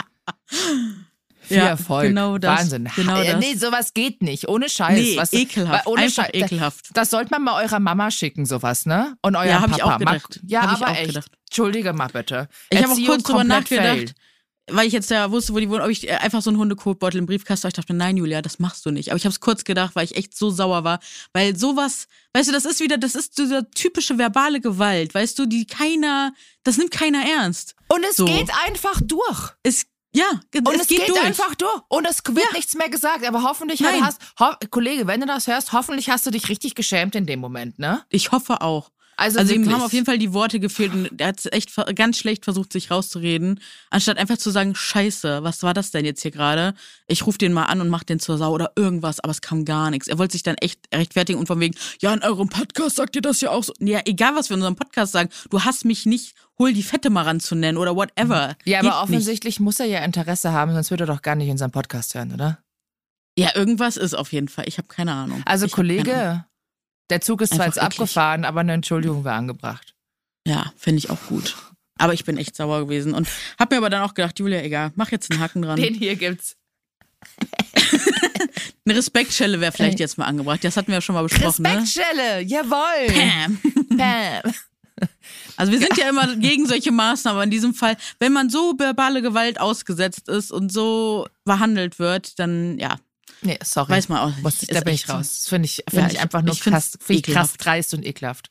Viel 1.41 1.57
ja, 1.57 1.67
Erfolg. 1.69 2.09
Genau 2.09 2.39
das. 2.39 2.61
Wahnsinn. 2.61 2.89
Genau 2.97 3.23
das. 3.23 3.39
Nee, 3.39 3.55
sowas 3.55 3.95
geht 3.95 4.23
nicht. 4.23 4.49
Ohne 4.49 4.69
Scheiß. 4.69 4.99
Nee, 4.99 5.17
was, 5.17 5.33
ekelhaft. 5.33 5.87
Ohne 5.87 6.11
Scheiß. 6.11 6.31
ekelhaft. 6.33 6.87
Das, 6.87 6.93
das 6.95 7.11
sollte 7.11 7.31
man 7.31 7.45
mal 7.45 7.63
eurer 7.63 7.81
Mama 7.81 8.11
schicken, 8.11 8.47
sowas, 8.47 8.87
ne? 8.87 9.17
Und 9.23 9.37
euer 9.37 9.47
ja, 9.47 9.61
hab 9.61 9.71
Papa. 9.71 9.77
Ich 9.77 9.83
auch 9.83 9.99
gedacht. 9.99 10.41
Ja, 10.47 10.63
hab 10.63 10.69
aber 10.69 10.77
ich 10.77 10.85
auch 10.85 11.01
echt. 11.01 11.09
Gedacht. 11.09 11.31
Entschuldige 11.47 11.93
mal 11.93 12.09
bitte. 12.09 12.49
Ich 12.71 12.83
habe 12.83 12.93
auch 12.93 13.07
kurz 13.07 13.23
drüber 13.23 13.45
nachgedacht. 13.45 13.97
Fail 13.97 14.15
weil 14.71 14.87
ich 14.87 14.93
jetzt 14.93 15.11
ja 15.11 15.31
wusste, 15.31 15.55
wo 15.55 15.59
die 15.59 15.69
wohnen, 15.69 15.83
ob 15.83 15.91
ich 15.91 16.11
einfach 16.11 16.43
so 16.43 16.51
einen 16.51 16.59
Hundekotbeutel 16.59 17.19
im 17.19 17.27
Briefkasten 17.27 17.65
habe. 17.65 17.71
Ich 17.71 17.77
dachte, 17.77 17.95
nein, 17.95 18.17
Julia, 18.17 18.43
das 18.43 18.59
machst 18.59 18.85
du 18.87 18.91
nicht. 18.91 19.11
Aber 19.11 19.17
ich 19.17 19.25
habe 19.25 19.33
es 19.33 19.41
kurz 19.41 19.65
gedacht, 19.65 19.95
weil 19.95 20.05
ich 20.05 20.17
echt 20.17 20.37
so 20.37 20.51
sauer 20.51 20.85
war. 20.85 21.01
Weil 21.33 21.57
sowas, 21.57 22.09
weißt 22.35 22.49
du, 22.49 22.53
das 22.53 22.65
ist 22.65 22.81
wieder, 22.81 22.99
das 22.99 23.15
ist 23.15 23.39
dieser 23.39 23.71
typische 23.71 24.19
verbale 24.19 24.61
Gewalt, 24.61 25.15
weißt 25.15 25.39
du, 25.39 25.47
die 25.47 25.67
keiner, 25.67 26.33
das 26.65 26.77
nimmt 26.77 26.91
keiner 26.91 27.25
ernst. 27.25 27.75
Und 27.89 28.05
es 28.05 28.17
so. 28.17 28.25
geht 28.25 28.51
einfach 28.67 29.01
durch. 29.03 29.53
Es 29.63 29.87
ja, 30.15 30.41
und 30.55 30.75
es, 30.75 30.83
es 30.83 30.87
geht, 30.89 31.01
geht 31.01 31.11
durch. 31.11 31.23
einfach 31.23 31.55
durch. 31.55 31.83
Und 31.89 32.07
es 32.07 32.23
wird 32.27 32.39
ja. 32.39 32.53
nichts 32.55 32.75
mehr 32.75 32.89
gesagt. 32.89 33.27
Aber 33.27 33.43
hoffentlich 33.43 33.83
hast, 33.83 34.21
ho 34.41 34.53
Kollege, 34.71 35.07
wenn 35.07 35.21
du 35.21 35.27
das 35.27 35.47
hörst, 35.47 35.73
hoffentlich 35.73 36.09
hast 36.09 36.27
du 36.27 36.31
dich 36.31 36.49
richtig 36.49 36.75
geschämt 36.75 37.15
in 37.15 37.27
dem 37.27 37.41
Moment, 37.41 37.79
ne? 37.79 38.05
Ich 38.09 38.33
hoffe 38.33 38.63
auch. 38.63 38.91
Also, 39.19 39.41
also 39.41 39.53
ihm 39.53 39.69
haben 39.73 39.83
auf 39.83 39.93
jeden 39.93 40.07
Fall 40.07 40.19
die 40.19 40.33
Worte 40.33 40.61
gefehlt 40.61 40.93
und 40.93 41.21
er 41.21 41.29
hat 41.29 41.45
echt 41.53 41.75
ganz 41.97 42.19
schlecht 42.19 42.45
versucht, 42.45 42.73
sich 42.73 42.93
rauszureden, 42.93 43.61
anstatt 43.91 44.17
einfach 44.17 44.39
zu 44.39 44.51
sagen, 44.51 44.77
scheiße, 44.77 45.43
was 45.43 45.65
war 45.65 45.75
das 45.75 45.91
denn 45.91 46.05
jetzt 46.05 46.23
hier 46.23 46.31
gerade? 46.31 46.73
Ich 47.09 47.27
rufe 47.27 47.37
den 47.37 47.53
mal 47.53 47.65
an 47.65 47.81
und 47.81 47.89
mach 47.89 48.05
den 48.05 48.21
zur 48.21 48.39
Sau 48.39 48.53
oder 48.53 48.73
irgendwas, 48.77 49.19
aber 49.19 49.33
es 49.33 49.41
kam 49.41 49.65
gar 49.65 49.91
nichts. 49.91 50.07
Er 50.07 50.19
wollte 50.19 50.33
sich 50.33 50.45
dann 50.45 50.55
echt 50.59 50.79
rechtfertigen 50.95 51.37
und 51.37 51.49
von 51.49 51.59
wegen, 51.59 51.75
ja, 52.01 52.15
in 52.15 52.23
eurem 52.23 52.49
Podcast 52.49 52.95
sagt 52.95 53.17
ihr 53.17 53.23
das 53.23 53.41
ja 53.41 53.51
auch 53.51 53.65
so. 53.65 53.73
Ja, 53.81 54.01
egal, 54.05 54.37
was 54.37 54.51
wir 54.51 54.55
in 54.55 54.61
unserem 54.61 54.77
Podcast 54.77 55.11
sagen, 55.11 55.31
du 55.51 55.65
hast 55.65 55.85
mich 55.85 56.07
nicht, 56.07 56.37
hol 56.57 56.73
die 56.73 56.85
Fette 56.85 57.11
mal 57.11 57.23
ranzunennen 57.23 57.77
oder 57.77 57.97
whatever. 57.97 58.55
Ja, 58.65 58.79
aber 58.79 58.91
Geht 58.91 58.99
offensichtlich 58.99 59.59
nicht. 59.59 59.65
muss 59.65 59.81
er 59.81 59.87
ja 59.87 59.99
Interesse 60.05 60.53
haben, 60.53 60.73
sonst 60.75 60.91
würde 60.93 61.05
er 61.05 61.09
doch 61.09 61.23
gar 61.23 61.35
nicht 61.35 61.51
unseren 61.51 61.73
Podcast 61.73 62.15
hören, 62.15 62.33
oder? 62.33 62.59
Ja, 63.37 63.57
irgendwas 63.57 63.97
ist 63.97 64.15
auf 64.15 64.33
jeden 64.33 64.49
Fall. 64.49 64.67
Ich 64.69 64.79
habe 64.79 64.87
keine 64.87 65.13
Ahnung. 65.13 65.43
Also, 65.45 65.67
ich 65.67 65.73
Kollege, 65.73 66.45
der 67.11 67.21
Zug 67.21 67.41
ist 67.41 67.55
zwar 67.55 67.67
jetzt 67.67 67.79
abgefahren, 67.79 68.45
aber 68.45 68.61
eine 68.61 68.73
Entschuldigung 68.73 69.25
wäre 69.25 69.35
angebracht. 69.35 69.95
Ja, 70.47 70.73
finde 70.77 70.99
ich 70.99 71.11
auch 71.11 71.21
gut. 71.29 71.57
Aber 71.99 72.15
ich 72.15 72.25
bin 72.25 72.37
echt 72.39 72.55
sauer 72.55 72.81
gewesen 72.81 73.13
und 73.13 73.29
habe 73.59 73.75
mir 73.75 73.79
aber 73.79 73.91
dann 73.91 74.03
auch 74.03 74.15
gedacht, 74.15 74.39
Julia, 74.39 74.63
egal, 74.63 74.93
mach 74.95 75.11
jetzt 75.11 75.31
einen 75.31 75.41
Haken 75.41 75.63
dran. 75.63 75.77
Den 75.77 75.95
hier 75.95 76.17
gibt's. 76.17 76.57
Eine 78.85 78.97
Respektschelle 78.97 79.61
wäre 79.61 79.73
vielleicht 79.73 79.99
jetzt 80.01 80.17
mal 80.17 80.25
angebracht. 80.25 80.63
Das 80.63 80.77
hatten 80.77 80.89
wir 80.89 80.95
ja 80.95 81.01
schon 81.01 81.15
mal 81.15 81.23
besprochen. 81.23 81.63
Ne? 81.63 81.77
Respektschelle, 81.77 82.37
ne? 82.37 82.43
jawohl. 82.43 83.07
Pam. 83.09 83.59
Pam. 83.97 84.55
Also 85.57 85.73
wir 85.73 85.79
sind 85.79 85.97
ja 85.97 86.09
immer 86.09 86.37
gegen 86.37 86.67
solche 86.67 86.93
Maßnahmen, 86.93 87.37
aber 87.37 87.45
in 87.45 87.51
diesem 87.51 87.75
Fall, 87.75 87.97
wenn 88.19 88.33
man 88.33 88.49
so 88.51 88.75
verbale 88.79 89.23
Gewalt 89.23 89.61
ausgesetzt 89.61 90.29
ist 90.29 90.51
und 90.51 90.73
so 90.73 91.27
behandelt 91.45 91.99
wird, 91.99 92.39
dann 92.39 92.79
ja, 92.79 92.97
Nee, 93.43 93.59
sorry. 93.63 93.91
Weiß 93.91 94.09
man 94.09 94.19
auch 94.19 94.37
nicht. 94.37 94.75
Da 94.75 94.81
bin 94.81 94.95
ich 94.95 95.09
raus. 95.09 95.37
Das 95.37 95.49
finde 95.49 95.67
ich, 95.67 95.85
find 95.89 96.03
ja, 96.03 96.09
ich 96.09 96.21
einfach 96.21 96.43
nur 96.43 96.57
krass, 96.57 96.99
krass 97.23 97.53
dreist 97.55 97.95
und 97.95 98.05
ekelhaft. 98.05 98.51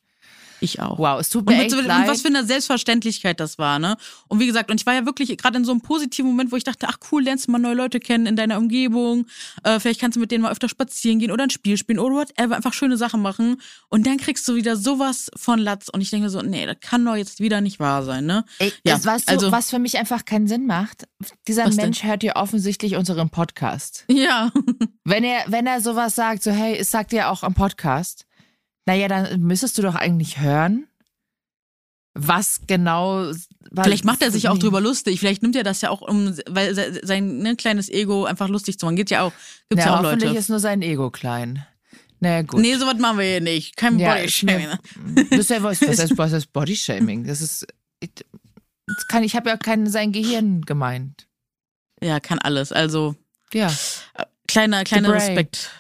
Ich 0.60 0.80
auch. 0.82 0.98
Wow, 0.98 1.20
es 1.20 1.30
tut 1.30 1.46
mir 1.46 1.56
und, 1.56 1.62
echt 1.62 1.72
so, 1.72 1.82
leid. 1.82 2.02
und 2.02 2.08
was 2.08 2.22
für 2.22 2.28
eine 2.30 2.44
Selbstverständlichkeit 2.44 3.40
das 3.40 3.58
war, 3.58 3.80
ne? 3.80 3.98
Und 4.28 4.40
wie 4.40 4.48
gesagt, 4.48 4.72
und 4.72 4.80
ich 4.80 4.86
war 4.86 4.94
ja 4.94 5.06
wirklich 5.06 5.36
gerade 5.38 5.58
in 5.58 5.66
so 5.66 5.72
einem 5.72 5.82
positiven 5.82 6.32
Moment, 6.32 6.52
wo 6.52 6.56
ich 6.56 6.64
dachte, 6.64 6.88
ach 6.90 6.98
cool, 7.12 7.24
lernst 7.24 7.48
du 7.48 7.52
mal 7.52 7.60
neue 7.60 7.76
Leute 7.76 8.00
kennen 8.00 8.26
in 8.26 8.36
deiner 8.36 8.58
Umgebung. 8.58 9.28
Äh, 9.64 9.80
vielleicht 9.80 10.00
kannst 10.00 10.16
du 10.16 10.20
mit 10.20 10.32
denen 10.32 10.44
mal 10.44 10.52
öfter 10.52 10.70
spazieren 10.70 11.20
gehen 11.20 11.32
oder 11.32 11.44
ein 11.44 11.50
Spiel 11.50 11.78
spielen 11.78 12.00
oder 12.00 12.16
whatever, 12.16 12.56
einfach 12.56 12.74
schöne 12.74 12.98
Sachen 12.98 13.22
machen. 13.22 13.62
Und 13.90 14.08
dann 14.08 14.18
kriegst 14.18 14.48
du 14.48 14.56
wieder 14.56 14.76
sowas 14.76 15.30
von 15.36 15.60
Latz. 15.60 15.90
Und 15.90 16.02
ich 16.02 16.10
denke 16.10 16.30
so, 16.30 16.42
nee, 16.42 16.66
das 16.66 16.78
kann 16.82 17.06
doch 17.06 17.16
jetzt 17.16 17.40
wieder 17.40 17.62
nicht 17.62 17.80
wahr 17.80 18.04
sein, 18.04 18.26
ne? 18.26 18.44
Ey, 18.60 18.74
ja, 18.84 18.96
das, 18.96 19.06
weißt 19.06 19.30
also, 19.30 19.48
du, 19.48 19.52
was 19.52 19.70
für 19.70 19.80
mich 19.80 19.98
einfach 19.98 20.26
keinen 20.26 20.48
Sinn 20.48 20.66
macht? 20.66 21.08
Dieser 21.48 21.70
Mensch 21.70 22.02
denn? 22.02 22.10
hört 22.10 22.24
ja 22.24 22.36
offensichtlich 22.36 22.96
unseren 22.96 23.30
Podcast. 23.30 24.06
Ja. 24.18 24.52
wenn 25.06 25.24
er, 25.24 25.46
wenn 25.48 25.68
er 25.68 25.80
sowas 25.80 26.16
sagt, 26.16 26.42
so 26.42 26.52
hey, 26.52 26.76
es 26.76 26.90
sagt 26.90 27.14
er 27.14 27.32
auch 27.32 27.44
am 27.44 27.54
Podcast, 27.54 28.27
naja, 28.88 29.10
dann 29.10 29.42
müsstest 29.42 29.78
du 29.78 29.82
doch 29.82 29.96
eigentlich 29.96 30.40
hören, 30.40 30.88
was 32.14 32.62
genau. 32.66 33.32
Vielleicht 33.76 34.06
macht 34.06 34.22
er 34.22 34.32
sich 34.32 34.48
auch 34.48 34.58
drüber 34.58 34.80
lustig. 34.80 35.20
Vielleicht 35.20 35.44
nimmt 35.44 35.58
er 35.58 35.64
das 35.64 35.82
ja 35.82 35.90
auch, 35.90 36.02
um 36.02 36.34
weil 36.48 36.74
sein 37.06 37.40
ne, 37.40 37.58
kleines 37.58 37.90
Ego 37.90 38.24
einfach 38.24 38.48
lustig 38.48 38.80
zu 38.80 38.86
machen. 38.86 38.96
Geht 38.96 39.12
ja 39.12 39.24
auch. 39.24 39.34
Gibt's 39.70 39.84
ja, 39.84 39.92
ja 39.92 40.00
auch 40.00 40.04
hoffentlich 40.04 40.30
Leute. 40.30 40.40
ist 40.40 40.50
nur 40.50 40.60
sein 40.60 40.82
Ego 40.82 41.12
klein. 41.12 41.66
Naja, 42.22 42.44
gut. 42.44 42.62
Nee, 42.62 42.76
sowas 42.76 42.98
machen 42.98 43.20
wir 43.20 43.26
hier 43.26 43.42
nicht. 43.42 43.76
Kein 43.76 44.00
ja, 44.00 44.16
Bodyshaming. 44.16 44.70
Das 45.30 45.40
ist 45.40 45.50
ja 45.50 45.62
was, 45.62 45.82
was 45.82 46.00
heißt, 46.00 46.18
was 46.18 46.32
heißt 46.32 46.54
Bodyshaming? 46.54 47.26
Das 47.26 47.42
ist. 47.42 47.68
Das 48.00 49.08
kann, 49.08 49.24
ich 49.24 49.36
habe 49.36 49.50
ja 49.50 49.58
kein 49.58 49.86
sein 49.88 50.14
Gehirn 50.14 50.62
gemeint. 50.62 51.28
Ja, 52.02 52.22
kann 52.22 52.40
alles. 52.40 52.72
Also. 52.72 53.16
Ja. 53.54 53.72
Kleiner, 54.48 54.86
kleiner 54.86 55.12
Respekt. 55.12 55.72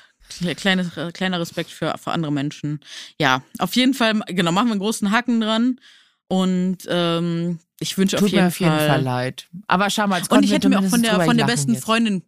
Kleiner, 0.55 1.11
kleiner 1.11 1.39
Respekt 1.39 1.71
für, 1.71 1.95
für 1.97 2.11
andere 2.11 2.31
Menschen. 2.31 2.79
Ja, 3.19 3.43
auf 3.59 3.75
jeden 3.75 3.93
Fall, 3.93 4.19
genau, 4.27 4.51
machen 4.51 4.67
wir 4.67 4.73
einen 4.73 4.79
großen 4.79 5.11
Haken 5.11 5.41
dran. 5.41 5.79
Und 6.27 6.79
ähm, 6.89 7.59
ich 7.79 7.97
wünsche 7.97 8.17
auf 8.17 8.23
jeden, 8.23 8.41
mir 8.41 8.47
auf 8.47 8.59
jeden 8.59 8.71
Fall, 8.71 8.87
Fall 8.87 9.01
leid. 9.01 9.47
Aber 9.67 9.89
schau 9.89 10.07
mal, 10.07 10.17
jetzt 10.17 10.31
und 10.31 10.43
ich 10.43 10.51
hätte 10.51 10.69
mir 10.69 10.79
auch 10.79 10.85
von 10.85 11.01
der 11.01 11.21
von 11.21 11.37
der 11.37 11.45
besten 11.45 11.73
jetzt. 11.73 11.83
Freundin 11.83 12.23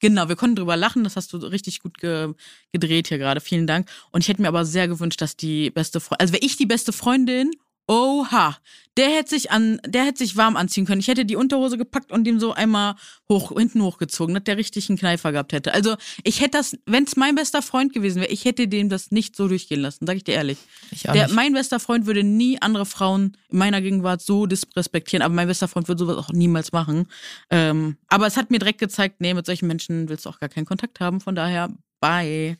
Genau, 0.00 0.28
wir 0.28 0.36
konnten 0.36 0.56
drüber 0.56 0.76
lachen, 0.76 1.02
das 1.02 1.16
hast 1.16 1.32
du 1.32 1.38
richtig 1.38 1.80
gut 1.80 1.96
ge 1.98 2.34
gedreht 2.72 3.08
hier 3.08 3.16
gerade. 3.16 3.40
Vielen 3.40 3.66
Dank. 3.66 3.88
Und 4.10 4.20
ich 4.20 4.28
hätte 4.28 4.42
mir 4.42 4.48
aber 4.48 4.66
sehr 4.66 4.86
gewünscht, 4.86 5.22
dass 5.22 5.34
die 5.34 5.70
beste 5.70 5.98
Freundin, 5.98 6.20
also 6.20 6.34
wäre 6.34 6.44
ich 6.44 6.58
die 6.58 6.66
beste 6.66 6.92
Freundin 6.92 7.52
Oha, 7.86 8.56
der 8.96 9.08
hätte 9.08 9.30
sich 9.30 9.50
an, 9.50 9.80
der 9.86 10.04
hätte 10.04 10.18
sich 10.18 10.36
warm 10.36 10.56
anziehen 10.56 10.86
können. 10.86 11.00
Ich 11.00 11.08
hätte 11.08 11.26
die 11.26 11.36
Unterhose 11.36 11.76
gepackt 11.76 12.12
und 12.12 12.26
ihm 12.26 12.40
so 12.40 12.52
einmal 12.52 12.94
hoch, 13.28 13.52
hinten 13.58 13.82
hochgezogen, 13.82 14.34
dass 14.34 14.44
der 14.44 14.56
richtig 14.56 14.88
einen 14.88 14.96
Kneifer 14.96 15.32
gehabt 15.32 15.52
hätte. 15.52 15.74
Also 15.74 15.96
ich 16.22 16.40
hätte 16.40 16.58
das, 16.58 16.76
wenn 16.86 17.04
es 17.04 17.16
mein 17.16 17.34
bester 17.34 17.60
Freund 17.60 17.92
gewesen 17.92 18.20
wäre, 18.22 18.30
ich 18.30 18.44
hätte 18.46 18.68
dem 18.68 18.88
das 18.88 19.10
nicht 19.10 19.36
so 19.36 19.48
durchgehen 19.48 19.80
lassen, 19.80 20.06
sag 20.06 20.16
ich 20.16 20.24
dir 20.24 20.34
ehrlich. 20.34 20.58
Ich 20.92 21.08
auch 21.08 21.12
der, 21.12 21.26
nicht. 21.26 21.34
Mein 21.34 21.52
bester 21.52 21.78
Freund 21.78 22.06
würde 22.06 22.22
nie 22.24 22.60
andere 22.62 22.86
Frauen 22.86 23.36
in 23.50 23.58
meiner 23.58 23.82
Gegenwart 23.82 24.22
so 24.22 24.46
disrespektieren, 24.46 25.22
aber 25.22 25.34
mein 25.34 25.48
bester 25.48 25.68
Freund 25.68 25.88
würde 25.88 25.98
sowas 25.98 26.16
auch 26.16 26.32
niemals 26.32 26.72
machen. 26.72 27.08
Ähm, 27.50 27.98
aber 28.08 28.26
es 28.26 28.36
hat 28.36 28.50
mir 28.50 28.60
direkt 28.60 28.78
gezeigt, 28.78 29.16
nee, 29.20 29.34
mit 29.34 29.44
solchen 29.44 29.66
Menschen 29.66 30.08
willst 30.08 30.24
du 30.24 30.30
auch 30.30 30.38
gar 30.38 30.48
keinen 30.48 30.66
Kontakt 30.66 31.00
haben. 31.00 31.20
Von 31.20 31.34
daher, 31.34 31.68
bye. 32.00 32.56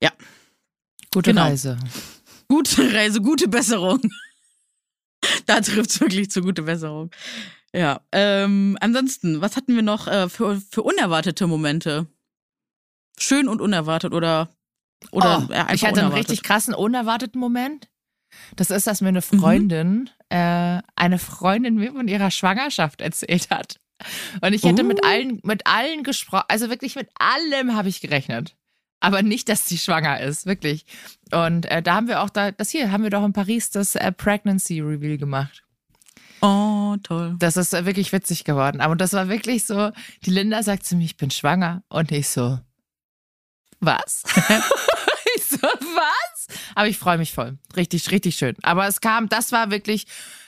Ja. 0.00 0.12
Gute 1.12 1.30
genau. 1.30 1.42
Reise. 1.42 1.76
Gute 2.48 2.94
Reise, 2.94 3.20
gute 3.20 3.48
Besserung. 3.48 4.00
da 5.46 5.60
trifft 5.60 5.90
es 5.90 6.00
wirklich 6.00 6.30
zu 6.30 6.42
gute 6.42 6.62
Besserung. 6.62 7.10
Ja. 7.74 8.00
Ähm, 8.12 8.76
ansonsten, 8.80 9.40
was 9.40 9.56
hatten 9.56 9.74
wir 9.74 9.82
noch 9.82 10.06
äh, 10.06 10.28
für, 10.28 10.60
für 10.70 10.82
unerwartete 10.82 11.46
Momente? 11.46 12.06
schön 13.18 13.48
und 13.48 13.60
unerwartet 13.60 14.12
oder 14.12 14.50
oder 15.10 15.46
oh, 15.48 15.52
ich 15.52 15.58
hatte 15.58 15.70
unerwartet. 15.72 15.98
einen 15.98 16.12
richtig 16.12 16.42
krassen 16.42 16.74
unerwarteten 16.74 17.40
Moment. 17.40 17.88
Das 18.56 18.70
ist, 18.70 18.86
dass 18.86 19.00
mir 19.00 19.08
eine 19.08 19.18
mhm. 19.20 19.40
Freundin, 19.40 19.92
mhm. 19.92 20.08
äh, 20.30 20.82
eine 20.96 21.18
Freundin 21.18 21.76
mir 21.76 21.92
von 21.92 22.08
ihrer 22.08 22.30
Schwangerschaft 22.30 23.00
erzählt 23.00 23.50
hat. 23.50 23.78
Und 24.40 24.52
ich 24.52 24.62
hätte 24.62 24.82
uh. 24.82 24.86
mit 24.86 25.04
allen, 25.04 25.40
mit 25.42 25.66
allen 25.66 26.02
gesprochen, 26.02 26.44
also 26.48 26.68
wirklich 26.68 26.96
mit 26.96 27.08
allem 27.18 27.74
habe 27.74 27.88
ich 27.88 28.00
gerechnet. 28.00 28.56
Aber 29.00 29.22
nicht, 29.22 29.48
dass 29.48 29.68
sie 29.68 29.78
schwanger 29.78 30.20
ist, 30.20 30.46
wirklich. 30.46 30.84
Und 31.32 31.66
äh, 31.66 31.82
da 31.82 31.96
haben 31.96 32.08
wir 32.08 32.22
auch 32.22 32.30
da, 32.30 32.50
das 32.50 32.70
hier 32.70 32.92
haben 32.92 33.02
wir 33.02 33.10
doch 33.10 33.24
in 33.24 33.32
Paris 33.32 33.70
das 33.70 33.94
äh, 33.94 34.10
Pregnancy 34.12 34.80
Reveal 34.80 35.18
gemacht. 35.18 35.62
Oh, 36.40 36.96
toll. 37.02 37.36
Das 37.38 37.56
ist 37.56 37.74
äh, 37.74 37.86
wirklich 37.86 38.12
witzig 38.12 38.44
geworden. 38.44 38.80
Aber 38.80 38.96
das 38.96 39.12
war 39.12 39.28
wirklich 39.28 39.64
so, 39.64 39.90
die 40.24 40.30
Linda 40.30 40.62
sagt 40.62 40.84
zu 40.84 40.96
mir, 40.96 41.04
ich 41.04 41.16
bin 41.16 41.30
schwanger. 41.30 41.82
Und 41.88 42.12
ich 42.12 42.28
so, 42.28 42.58
was? 43.80 44.22
ich 45.36 45.44
so, 45.44 45.58
was? 45.58 46.46
Aber 46.74 46.88
ich 46.88 46.98
freue 46.98 47.18
mich 47.18 47.32
voll. 47.32 47.58
Richtig, 47.74 48.10
richtig 48.10 48.36
schön. 48.36 48.56
Aber 48.62 48.86
es 48.86 49.00
kam, 49.00 49.28
das 49.28 49.52
war 49.52 49.70
wirklich, 49.70 50.06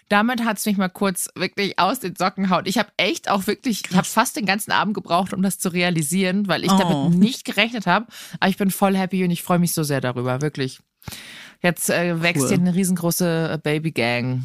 damit 0.09 0.45
hat 0.45 0.59
es 0.59 0.67
mich 0.67 0.77
mal 0.77 0.89
kurz 0.89 1.29
wirklich 1.35 1.79
aus 1.79 2.01
den 2.01 2.17
Socken 2.17 2.51
haut. 2.51 2.67
Ich 2.67 2.79
habe 2.79 2.91
echt 2.97 3.29
auch 3.29 3.47
wirklich, 3.47 3.83
ich 3.89 3.97
habe 3.97 4.07
fast 4.07 4.37
den 4.37 4.47
ganzen 4.47 4.73
Abend 4.73 4.95
gebraucht, 4.95 5.33
um 5.35 5.43
das 5.43 5.59
zu 5.59 5.69
realisieren, 5.69 6.49
weil 6.49 6.65
ich 6.65 6.73
oh. 6.73 6.79
damit 6.79 7.19
nicht 7.19 7.45
gerechnet 7.45 7.87
habe. 7.87 8.07
Aber 8.41 8.51
ich 8.51 8.57
bin 8.57 8.71
voll 8.71 8.97
happy 8.97 9.25
und 9.25 9.31
ich 9.31 9.43
freue 9.43 9.59
mich 9.59 9.75
so 9.75 9.83
sehr 9.83 10.01
darüber, 10.01 10.41
wirklich. 10.41 10.81
Jetzt 11.63 11.91
äh, 11.91 12.23
wächst 12.23 12.45
cool. 12.45 12.49
hier 12.49 12.59
eine 12.59 12.75
riesengroße 12.75 13.51
äh, 13.53 13.59
Baby-Gang 13.59 14.45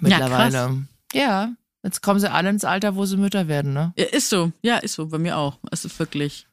mittlerweile. 0.00 0.86
Ja, 1.12 1.20
ja, 1.20 1.52
jetzt 1.82 2.02
kommen 2.02 2.20
sie 2.20 2.30
alle 2.30 2.50
ins 2.50 2.64
Alter, 2.64 2.94
wo 2.94 3.04
sie 3.04 3.16
Mütter 3.16 3.48
werden, 3.48 3.72
ne? 3.72 3.92
Ja, 3.96 4.04
ist 4.04 4.28
so, 4.28 4.52
ja, 4.62 4.76
ist 4.78 4.94
so, 4.94 5.08
bei 5.08 5.18
mir 5.18 5.38
auch. 5.38 5.58
Es 5.70 5.84
ist 5.84 5.98
wirklich, 5.98 6.46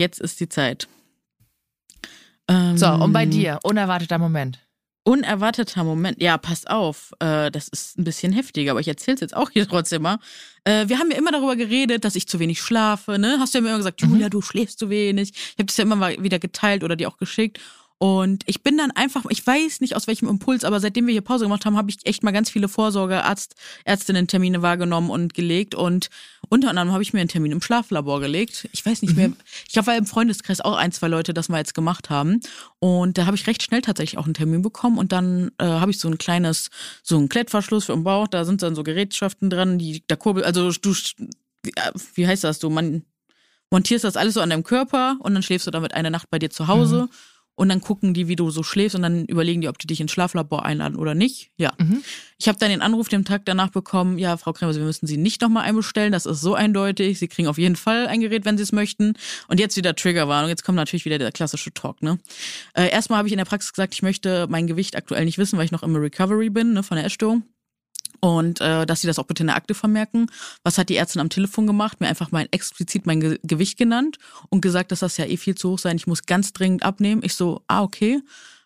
jetzt 0.00 0.20
ist 0.20 0.40
die 0.40 0.48
Zeit. 0.48 0.88
Ähm, 2.48 2.76
so, 2.76 2.88
und 2.88 3.12
bei 3.12 3.26
dir, 3.26 3.60
unerwarteter 3.62 4.18
Moment. 4.18 4.63
Unerwarteter 5.04 5.84
Moment. 5.84 6.20
Ja, 6.22 6.38
pass 6.38 6.66
auf. 6.66 7.12
Äh, 7.20 7.50
das 7.50 7.68
ist 7.68 7.98
ein 7.98 8.04
bisschen 8.04 8.32
heftiger, 8.32 8.70
aber 8.70 8.80
ich 8.80 8.88
erzähl's 8.88 9.20
jetzt 9.20 9.36
auch 9.36 9.50
hier 9.50 9.68
trotzdem 9.68 10.02
mal. 10.02 10.18
Äh, 10.64 10.88
wir 10.88 10.98
haben 10.98 11.10
ja 11.10 11.18
immer 11.18 11.30
darüber 11.30 11.56
geredet, 11.56 12.04
dass 12.04 12.16
ich 12.16 12.26
zu 12.26 12.38
wenig 12.38 12.60
schlafe. 12.60 13.18
Ne? 13.18 13.36
Hast 13.38 13.54
du 13.54 13.58
ja 13.58 13.64
immer 13.64 13.76
gesagt, 13.76 14.02
mhm. 14.02 14.10
Julia, 14.10 14.30
du 14.30 14.40
schläfst 14.40 14.78
zu 14.78 14.88
wenig. 14.88 15.32
Ich 15.34 15.54
habe 15.58 15.66
das 15.66 15.76
ja 15.76 15.84
immer 15.84 15.96
mal 15.96 16.22
wieder 16.22 16.38
geteilt 16.38 16.82
oder 16.82 16.96
dir 16.96 17.08
auch 17.08 17.18
geschickt. 17.18 17.60
Und 17.98 18.42
ich 18.46 18.62
bin 18.62 18.76
dann 18.76 18.90
einfach, 18.90 19.24
ich 19.28 19.46
weiß 19.46 19.80
nicht 19.80 19.94
aus 19.94 20.06
welchem 20.06 20.28
Impuls, 20.28 20.64
aber 20.64 20.80
seitdem 20.80 21.06
wir 21.06 21.12
hier 21.12 21.22
Pause 21.22 21.44
gemacht 21.44 21.64
haben, 21.64 21.76
habe 21.76 21.90
ich 21.90 22.04
echt 22.04 22.22
mal 22.22 22.32
ganz 22.32 22.50
viele 22.50 22.68
Vorsorgearzt, 22.68 23.54
Ärztinnen-Termine 23.84 24.62
wahrgenommen 24.62 25.10
und 25.10 25.32
gelegt. 25.32 25.74
Und 25.74 26.10
unter 26.48 26.70
anderem 26.70 26.92
habe 26.92 27.02
ich 27.02 27.12
mir 27.12 27.20
einen 27.20 27.28
Termin 27.28 27.52
im 27.52 27.62
Schlaflabor 27.62 28.20
gelegt. 28.20 28.68
Ich 28.72 28.84
weiß 28.84 29.02
nicht 29.02 29.12
mhm. 29.12 29.16
mehr, 29.16 29.32
ich 29.66 29.72
glaube, 29.72 29.86
weil 29.86 29.98
im 29.98 30.06
Freundeskreis 30.06 30.60
auch 30.60 30.76
ein, 30.76 30.92
zwei 30.92 31.08
Leute 31.08 31.32
das 31.32 31.48
mal 31.48 31.58
jetzt 31.58 31.74
gemacht 31.74 32.10
haben. 32.10 32.40
Und 32.80 33.16
da 33.16 33.26
habe 33.26 33.36
ich 33.36 33.46
recht 33.46 33.62
schnell 33.62 33.80
tatsächlich 33.80 34.18
auch 34.18 34.24
einen 34.24 34.34
Termin 34.34 34.62
bekommen. 34.62 34.98
Und 34.98 35.12
dann 35.12 35.52
äh, 35.58 35.64
habe 35.64 35.92
ich 35.92 35.98
so 35.98 36.08
ein 36.08 36.18
kleines, 36.18 36.70
so 37.02 37.16
ein 37.16 37.28
Klettverschluss 37.28 37.84
für 37.84 37.94
den 37.94 38.04
Bauch. 38.04 38.26
Da 38.26 38.44
sind 38.44 38.62
dann 38.62 38.74
so 38.74 38.82
Gerätschaften 38.82 39.50
dran, 39.50 39.78
die 39.78 40.02
da 40.08 40.16
kurbel, 40.16 40.42
also 40.44 40.72
du, 40.72 40.94
wie 42.14 42.26
heißt 42.26 42.44
das, 42.44 42.58
du 42.58 42.70
man 42.70 43.04
montierst 43.70 44.04
das 44.04 44.16
alles 44.16 44.34
so 44.34 44.40
an 44.40 44.50
deinem 44.50 44.62
Körper 44.62 45.16
und 45.20 45.34
dann 45.34 45.42
schläfst 45.42 45.66
du 45.66 45.70
damit 45.70 45.94
eine 45.94 46.10
Nacht 46.10 46.28
bei 46.30 46.38
dir 46.38 46.50
zu 46.50 46.68
Hause. 46.68 47.04
Mhm 47.04 47.33
und 47.56 47.68
dann 47.68 47.80
gucken 47.80 48.14
die, 48.14 48.28
wie 48.28 48.36
du 48.36 48.50
so 48.50 48.62
schläfst 48.62 48.96
und 48.96 49.02
dann 49.02 49.24
überlegen 49.26 49.60
die, 49.60 49.68
ob 49.68 49.78
die 49.78 49.86
dich 49.86 50.00
ins 50.00 50.10
Schlaflabor 50.10 50.64
einladen 50.64 50.96
oder 50.96 51.14
nicht. 51.14 51.50
Ja. 51.56 51.72
Mhm. 51.78 52.02
Ich 52.38 52.48
habe 52.48 52.58
dann 52.58 52.70
den 52.70 52.82
Anruf 52.82 53.08
den 53.08 53.24
Tag 53.24 53.42
danach 53.44 53.70
bekommen, 53.70 54.18
ja, 54.18 54.36
Frau 54.36 54.52
Kremer, 54.52 54.74
wir 54.74 54.82
müssen 54.82 55.06
Sie 55.06 55.16
nicht 55.16 55.40
nochmal 55.40 55.64
einbestellen, 55.64 56.12
das 56.12 56.26
ist 56.26 56.40
so 56.40 56.54
eindeutig. 56.54 57.18
Sie 57.18 57.28
kriegen 57.28 57.48
auf 57.48 57.58
jeden 57.58 57.76
Fall 57.76 58.08
ein 58.08 58.20
Gerät, 58.20 58.44
wenn 58.44 58.56
Sie 58.56 58.64
es 58.64 58.72
möchten. 58.72 59.14
Und 59.48 59.60
jetzt 59.60 59.76
wieder 59.76 59.94
Triggerwarnung, 59.94 60.48
jetzt 60.48 60.64
kommt 60.64 60.76
natürlich 60.76 61.04
wieder 61.04 61.18
der 61.18 61.32
klassische 61.32 61.72
Talk. 61.72 62.02
Ne? 62.02 62.18
Äh, 62.74 62.90
erstmal 62.90 63.18
habe 63.18 63.28
ich 63.28 63.32
in 63.32 63.38
der 63.38 63.44
Praxis 63.44 63.72
gesagt, 63.72 63.94
ich 63.94 64.02
möchte 64.02 64.46
mein 64.48 64.66
Gewicht 64.66 64.96
aktuell 64.96 65.24
nicht 65.24 65.38
wissen, 65.38 65.56
weil 65.56 65.64
ich 65.64 65.72
noch 65.72 65.82
im 65.82 65.94
Recovery 65.94 66.50
bin 66.50 66.72
ne, 66.72 66.82
von 66.82 66.96
der 66.96 67.06
Essstörung 67.06 67.44
und 68.24 68.62
äh, 68.62 68.86
dass 68.86 69.02
sie 69.02 69.06
das 69.06 69.18
auch 69.18 69.26
bitte 69.26 69.42
in 69.42 69.48
der 69.48 69.56
Akte 69.56 69.74
vermerken. 69.74 70.30
Was 70.62 70.78
hat 70.78 70.88
die 70.88 70.96
Ärztin 70.96 71.20
am 71.20 71.28
Telefon 71.28 71.66
gemacht? 71.66 72.00
Mir 72.00 72.08
einfach 72.08 72.32
mal 72.32 72.48
explizit 72.52 73.04
mein 73.04 73.20
Ge 73.20 73.38
Gewicht 73.42 73.76
genannt 73.76 74.16
und 74.48 74.62
gesagt, 74.62 74.92
dass 74.92 75.00
das 75.00 75.18
ja 75.18 75.26
eh 75.26 75.36
viel 75.36 75.56
zu 75.56 75.72
hoch 75.72 75.78
sein. 75.78 75.96
Ich 75.96 76.06
muss 76.06 76.24
ganz 76.24 76.54
dringend 76.54 76.84
abnehmen. 76.84 77.20
Ich 77.22 77.34
so, 77.34 77.60
ah 77.66 77.82
okay. 77.82 78.22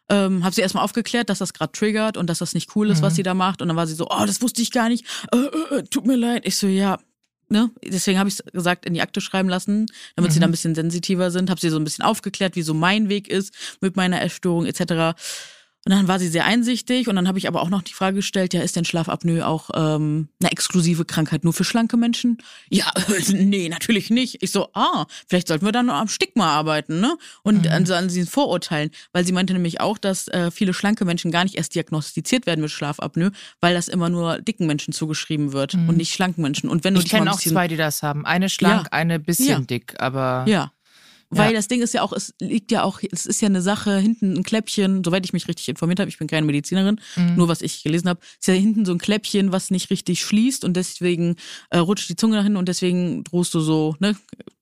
Ähm, 0.08 0.44
habe 0.44 0.54
sie 0.54 0.60
erstmal 0.60 0.84
aufgeklärt, 0.84 1.28
dass 1.28 1.38
das 1.38 1.54
gerade 1.54 1.72
triggert 1.72 2.16
und 2.16 2.30
dass 2.30 2.38
das 2.38 2.54
nicht 2.54 2.76
cool 2.76 2.88
ist, 2.88 2.98
mhm. 2.98 3.02
was 3.02 3.16
sie 3.16 3.24
da 3.24 3.34
macht. 3.34 3.60
Und 3.60 3.66
dann 3.66 3.76
war 3.76 3.88
sie 3.88 3.94
so, 3.94 4.06
oh, 4.08 4.24
das 4.24 4.40
wusste 4.40 4.62
ich 4.62 4.70
gar 4.70 4.88
nicht. 4.88 5.04
Äh, 5.32 5.38
äh, 5.38 5.78
äh 5.78 5.82
tut 5.82 6.06
mir 6.06 6.16
leid. 6.16 6.46
Ich 6.46 6.56
so, 6.56 6.68
ja, 6.68 7.00
ne? 7.48 7.72
Deswegen 7.84 8.20
habe 8.20 8.28
ich 8.28 8.38
es 8.38 8.52
gesagt, 8.52 8.86
in 8.86 8.94
die 8.94 9.02
Akte 9.02 9.20
schreiben 9.20 9.48
lassen, 9.48 9.86
damit 10.14 10.30
mhm. 10.30 10.34
sie 10.34 10.40
da 10.40 10.46
ein 10.46 10.52
bisschen 10.52 10.76
sensitiver 10.76 11.32
sind. 11.32 11.50
Habe 11.50 11.60
sie 11.60 11.70
so 11.70 11.78
ein 11.78 11.84
bisschen 11.84 12.04
aufgeklärt, 12.04 12.54
wie 12.54 12.62
so 12.62 12.74
mein 12.74 13.08
Weg 13.08 13.26
ist 13.26 13.52
mit 13.80 13.96
meiner 13.96 14.22
Essstörung 14.22 14.66
etc. 14.66 15.18
Und 15.88 15.94
dann 15.94 16.06
war 16.06 16.18
sie 16.18 16.28
sehr 16.28 16.44
einsichtig 16.44 17.08
und 17.08 17.16
dann 17.16 17.26
habe 17.26 17.38
ich 17.38 17.48
aber 17.48 17.62
auch 17.62 17.70
noch 17.70 17.80
die 17.80 17.94
Frage 17.94 18.16
gestellt, 18.16 18.52
ja, 18.52 18.60
ist 18.60 18.76
denn 18.76 18.84
Schlafapnoe 18.84 19.46
auch 19.46 19.70
ähm, 19.72 20.28
eine 20.38 20.52
exklusive 20.52 21.06
Krankheit 21.06 21.44
nur 21.44 21.54
für 21.54 21.64
schlanke 21.64 21.96
Menschen? 21.96 22.36
Ja, 22.68 22.92
nee, 23.32 23.70
natürlich 23.70 24.10
nicht. 24.10 24.42
Ich 24.42 24.50
so, 24.50 24.68
ah, 24.74 25.06
vielleicht 25.26 25.48
sollten 25.48 25.64
wir 25.64 25.72
dann 25.72 25.88
am 25.88 26.08
Stigma 26.08 26.48
arbeiten, 26.48 27.00
ne? 27.00 27.16
Und 27.42 27.64
mhm. 27.64 27.72
an, 27.72 27.90
an 27.90 28.08
diesen 28.08 28.26
Vorurteilen, 28.26 28.90
weil 29.14 29.24
sie 29.24 29.32
meinte 29.32 29.54
nämlich 29.54 29.80
auch, 29.80 29.96
dass 29.96 30.28
äh, 30.28 30.50
viele 30.50 30.74
schlanke 30.74 31.06
Menschen 31.06 31.30
gar 31.30 31.44
nicht 31.44 31.54
erst 31.54 31.74
diagnostiziert 31.74 32.44
werden 32.44 32.60
mit 32.60 32.70
Schlafapnoe, 32.70 33.30
weil 33.62 33.72
das 33.72 33.88
immer 33.88 34.10
nur 34.10 34.42
dicken 34.42 34.66
Menschen 34.66 34.92
zugeschrieben 34.92 35.54
wird 35.54 35.72
mhm. 35.72 35.88
und 35.88 35.96
nicht 35.96 36.12
schlanken 36.12 36.42
Menschen. 36.42 36.68
Und 36.68 36.84
wenn 36.84 36.92
du 36.92 37.00
ich 37.00 37.08
kenne 37.08 37.32
auch 37.32 37.40
zwei, 37.40 37.66
die 37.66 37.78
das 37.78 38.02
haben. 38.02 38.26
Eine 38.26 38.50
schlank, 38.50 38.88
ja. 38.88 38.92
eine 38.92 39.18
bisschen 39.18 39.46
ja. 39.46 39.60
dick, 39.60 39.94
aber 39.98 40.44
ja. 40.46 40.70
Weil 41.30 41.50
ja. 41.50 41.56
das 41.56 41.68
Ding 41.68 41.82
ist 41.82 41.92
ja 41.92 42.02
auch, 42.02 42.12
es 42.12 42.34
liegt 42.40 42.72
ja 42.72 42.82
auch, 42.82 43.00
es 43.12 43.26
ist 43.26 43.42
ja 43.42 43.46
eine 43.46 43.60
Sache, 43.60 43.98
hinten 43.98 44.38
ein 44.38 44.42
Kläppchen, 44.42 45.04
soweit 45.04 45.26
ich 45.26 45.34
mich 45.34 45.46
richtig 45.46 45.68
informiert 45.68 46.00
habe, 46.00 46.08
ich 46.08 46.18
bin 46.18 46.26
keine 46.26 46.46
Medizinerin, 46.46 47.00
mhm. 47.16 47.36
nur 47.36 47.48
was 47.48 47.60
ich 47.60 47.82
gelesen 47.82 48.08
habe, 48.08 48.20
ist 48.40 48.48
ja 48.48 48.54
hinten 48.54 48.86
so 48.86 48.92
ein 48.92 48.98
Kläppchen, 48.98 49.52
was 49.52 49.70
nicht 49.70 49.90
richtig 49.90 50.22
schließt 50.22 50.64
und 50.64 50.74
deswegen 50.74 51.36
äh, 51.68 51.78
rutscht 51.78 52.08
die 52.08 52.16
Zunge 52.16 52.36
dahin 52.36 52.56
und 52.56 52.68
deswegen 52.68 53.24
drohst 53.24 53.52
du 53.54 53.60
so, 53.60 53.94
ne? 53.98 54.16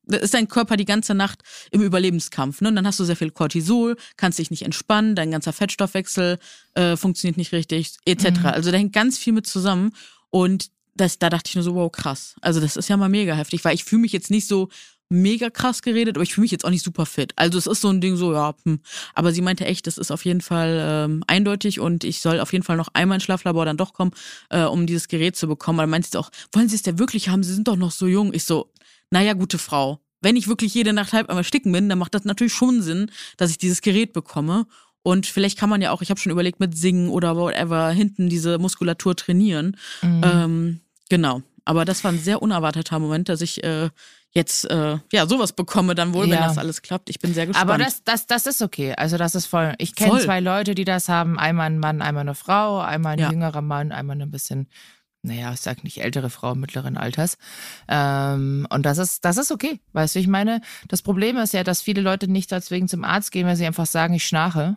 Da 0.08 0.18
ist 0.18 0.34
dein 0.34 0.46
Körper 0.46 0.76
die 0.76 0.84
ganze 0.84 1.14
Nacht 1.14 1.42
im 1.72 1.82
Überlebenskampf, 1.82 2.60
ne? 2.60 2.68
Und 2.68 2.76
dann 2.76 2.86
hast 2.86 2.98
du 2.98 3.04
sehr 3.04 3.16
viel 3.16 3.30
Cortisol, 3.30 3.96
kannst 4.16 4.38
dich 4.38 4.50
nicht 4.50 4.62
entspannen, 4.62 5.14
dein 5.14 5.30
ganzer 5.30 5.52
Fettstoffwechsel 5.52 6.38
äh, 6.74 6.96
funktioniert 6.96 7.36
nicht 7.36 7.52
richtig, 7.52 7.96
etc. 8.04 8.30
Mhm. 8.30 8.46
Also 8.46 8.70
da 8.72 8.78
hängt 8.78 8.92
ganz 8.92 9.18
viel 9.18 9.32
mit 9.32 9.46
zusammen 9.46 9.92
und 10.30 10.70
das, 10.96 11.18
da 11.18 11.30
dachte 11.30 11.48
ich 11.48 11.54
nur 11.54 11.64
so, 11.64 11.74
wow, 11.74 11.92
krass. 11.92 12.34
Also 12.40 12.60
das 12.60 12.76
ist 12.76 12.88
ja 12.88 12.96
mal 12.96 13.08
mega 13.08 13.34
heftig, 13.34 13.64
weil 13.64 13.74
ich 13.74 13.84
fühle 13.84 14.02
mich 14.02 14.12
jetzt 14.12 14.30
nicht 14.30 14.48
so 14.48 14.68
mega 15.08 15.50
krass 15.50 15.82
geredet, 15.82 16.16
aber 16.16 16.22
ich 16.22 16.34
fühle 16.34 16.44
mich 16.44 16.50
jetzt 16.50 16.64
auch 16.64 16.70
nicht 16.70 16.84
super 16.84 17.06
fit. 17.06 17.32
Also 17.36 17.58
es 17.58 17.66
ist 17.66 17.80
so 17.80 17.88
ein 17.88 18.00
Ding 18.00 18.16
so, 18.16 18.32
ja, 18.32 18.54
hm. 18.64 18.80
aber 19.14 19.32
sie 19.32 19.40
meinte 19.40 19.64
echt, 19.64 19.86
das 19.86 19.98
ist 19.98 20.10
auf 20.10 20.24
jeden 20.24 20.40
Fall 20.40 20.80
ähm, 20.82 21.24
eindeutig 21.26 21.80
und 21.80 22.04
ich 22.04 22.20
soll 22.20 22.40
auf 22.40 22.52
jeden 22.52 22.64
Fall 22.64 22.76
noch 22.76 22.88
einmal 22.94 23.16
ins 23.16 23.24
Schlaflabor 23.24 23.64
dann 23.64 23.76
doch 23.76 23.92
kommen, 23.92 24.12
äh, 24.50 24.64
um 24.64 24.86
dieses 24.86 25.08
Gerät 25.08 25.36
zu 25.36 25.46
bekommen. 25.46 25.80
Aber 25.80 25.86
meinte 25.86 26.08
sie 26.10 26.18
auch, 26.18 26.30
wollen 26.52 26.68
Sie 26.68 26.76
es 26.76 26.82
denn 26.82 26.98
wirklich 26.98 27.28
haben? 27.28 27.42
Sie 27.42 27.54
sind 27.54 27.68
doch 27.68 27.76
noch 27.76 27.92
so 27.92 28.06
jung. 28.06 28.34
Ich 28.34 28.44
so, 28.44 28.72
naja, 29.10 29.34
gute 29.34 29.58
Frau. 29.58 30.00
Wenn 30.20 30.36
ich 30.36 30.48
wirklich 30.48 30.74
jede 30.74 30.92
Nacht 30.92 31.12
halb 31.12 31.28
einmal 31.28 31.44
sticken 31.44 31.70
bin, 31.70 31.88
dann 31.88 31.98
macht 31.98 32.14
das 32.14 32.24
natürlich 32.24 32.54
schon 32.54 32.82
Sinn, 32.82 33.10
dass 33.36 33.50
ich 33.50 33.58
dieses 33.58 33.82
Gerät 33.82 34.12
bekomme. 34.12 34.66
Und 35.02 35.26
vielleicht 35.26 35.56
kann 35.56 35.70
man 35.70 35.80
ja 35.80 35.92
auch, 35.92 36.02
ich 36.02 36.10
habe 36.10 36.18
schon 36.18 36.32
überlegt, 36.32 36.58
mit 36.58 36.76
Singen 36.76 37.10
oder 37.10 37.36
whatever, 37.36 37.90
hinten 37.90 38.28
diese 38.28 38.58
Muskulatur 38.58 39.14
trainieren. 39.14 39.76
Mhm. 40.02 40.22
Ähm, 40.24 40.80
genau. 41.08 41.42
Aber 41.64 41.84
das 41.84 42.02
war 42.02 42.10
ein 42.10 42.18
sehr 42.18 42.42
unerwarteter 42.42 42.98
Moment, 42.98 43.28
dass 43.28 43.40
ich 43.40 43.62
äh, 43.62 43.90
jetzt 44.36 44.70
äh, 44.70 44.98
ja 45.12 45.26
sowas 45.26 45.52
bekomme 45.52 45.94
dann 45.94 46.14
wohl, 46.14 46.28
ja. 46.28 46.36
wenn 46.36 46.42
das 46.42 46.58
alles 46.58 46.82
klappt. 46.82 47.10
Ich 47.10 47.18
bin 47.18 47.34
sehr 47.34 47.46
gespannt. 47.46 47.68
Aber 47.68 47.82
das, 47.82 48.04
das, 48.04 48.26
das 48.26 48.46
ist 48.46 48.62
okay. 48.62 48.94
Also 48.94 49.16
das 49.16 49.34
ist 49.34 49.46
voll. 49.46 49.74
Ich 49.78 49.96
kenne 49.96 50.20
zwei 50.20 50.40
Leute, 50.40 50.74
die 50.74 50.84
das 50.84 51.08
haben. 51.08 51.38
Einmal 51.38 51.66
ein 51.66 51.78
Mann, 51.78 52.02
einmal 52.02 52.20
eine 52.20 52.34
Frau, 52.34 52.78
einmal 52.78 53.14
ein 53.14 53.18
ja. 53.18 53.30
jüngerer 53.30 53.62
Mann, 53.62 53.90
einmal 53.90 54.20
ein 54.20 54.30
bisschen, 54.30 54.68
naja, 55.22 55.52
ich 55.52 55.60
sag 55.60 55.82
nicht 55.82 56.02
ältere 56.02 56.30
Frau 56.30 56.54
mittleren 56.54 56.98
Alters. 56.98 57.38
Ähm, 57.88 58.66
und 58.70 58.84
das 58.84 58.98
ist, 58.98 59.24
das 59.24 59.38
ist 59.38 59.50
okay. 59.50 59.80
Weißt 59.94 60.14
du, 60.14 60.18
ich 60.20 60.28
meine, 60.28 60.60
das 60.86 61.02
Problem 61.02 61.38
ist 61.38 61.54
ja, 61.54 61.64
dass 61.64 61.80
viele 61.80 62.02
Leute 62.02 62.28
nicht 62.28 62.52
deswegen 62.52 62.88
zum 62.88 63.04
Arzt 63.04 63.32
gehen, 63.32 63.46
weil 63.46 63.56
sie 63.56 63.66
einfach 63.66 63.86
sagen, 63.86 64.14
ich 64.14 64.26
schnarche 64.26 64.76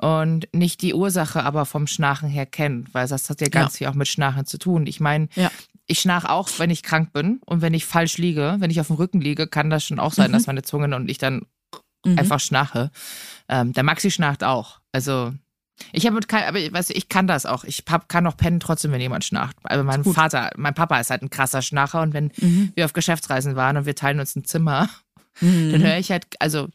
und 0.00 0.48
nicht 0.52 0.80
die 0.80 0.94
Ursache 0.94 1.42
aber 1.42 1.66
vom 1.66 1.86
Schnarchen 1.86 2.28
her 2.28 2.46
kennen, 2.46 2.88
weil 2.92 3.08
das 3.08 3.28
hat 3.28 3.40
ja 3.40 3.48
ganz 3.48 3.74
ja. 3.74 3.78
viel 3.78 3.86
auch 3.88 3.94
mit 3.94 4.08
Schnarchen 4.08 4.46
zu 4.46 4.58
tun. 4.58 4.86
Ich 4.86 5.00
meine, 5.00 5.28
ja 5.34 5.50
ich 5.86 6.00
schnarch 6.00 6.24
auch, 6.24 6.48
wenn 6.58 6.70
ich 6.70 6.82
krank 6.82 7.12
bin 7.12 7.40
und 7.46 7.62
wenn 7.62 7.74
ich 7.74 7.86
falsch 7.86 8.18
liege, 8.18 8.56
wenn 8.58 8.70
ich 8.70 8.80
auf 8.80 8.88
dem 8.88 8.96
Rücken 8.96 9.20
liege, 9.20 9.46
kann 9.46 9.70
das 9.70 9.84
schon 9.84 10.00
auch 10.00 10.12
sein, 10.12 10.30
mhm. 10.30 10.34
dass 10.34 10.46
meine 10.46 10.62
Zunge 10.62 10.94
und 10.94 11.10
ich 11.10 11.18
dann 11.18 11.46
mhm. 12.04 12.18
einfach 12.18 12.40
schnarche. 12.40 12.90
Ähm, 13.48 13.72
der 13.72 13.82
Maxi 13.82 14.10
schnarcht 14.10 14.42
auch. 14.44 14.80
Also 14.92 15.32
ich 15.92 16.06
habe 16.06 16.18
kein, 16.20 16.44
aber 16.44 16.58
weißt 16.58 16.90
du, 16.90 16.94
ich 16.94 17.08
kann 17.08 17.26
das 17.26 17.46
auch. 17.46 17.64
Ich 17.64 17.84
hab, 17.88 18.08
kann 18.08 18.26
auch 18.26 18.36
pennen 18.36 18.60
trotzdem, 18.60 18.92
wenn 18.92 19.00
jemand 19.00 19.24
schnarcht. 19.24 19.56
Also 19.62 19.84
mein 19.84 20.04
Vater, 20.04 20.50
mein 20.56 20.74
Papa 20.74 20.98
ist 20.98 21.10
halt 21.10 21.22
ein 21.22 21.30
krasser 21.30 21.62
Schnarcher 21.62 22.00
und 22.00 22.14
wenn 22.14 22.32
mhm. 22.38 22.72
wir 22.74 22.84
auf 22.84 22.92
Geschäftsreisen 22.92 23.56
waren 23.56 23.76
und 23.76 23.86
wir 23.86 23.94
teilen 23.94 24.20
uns 24.20 24.34
ein 24.34 24.44
Zimmer, 24.44 24.88
mhm. 25.40 25.72
dann 25.72 25.82
höre 25.82 25.98
ich 25.98 26.10
halt, 26.10 26.26
also 26.40 26.68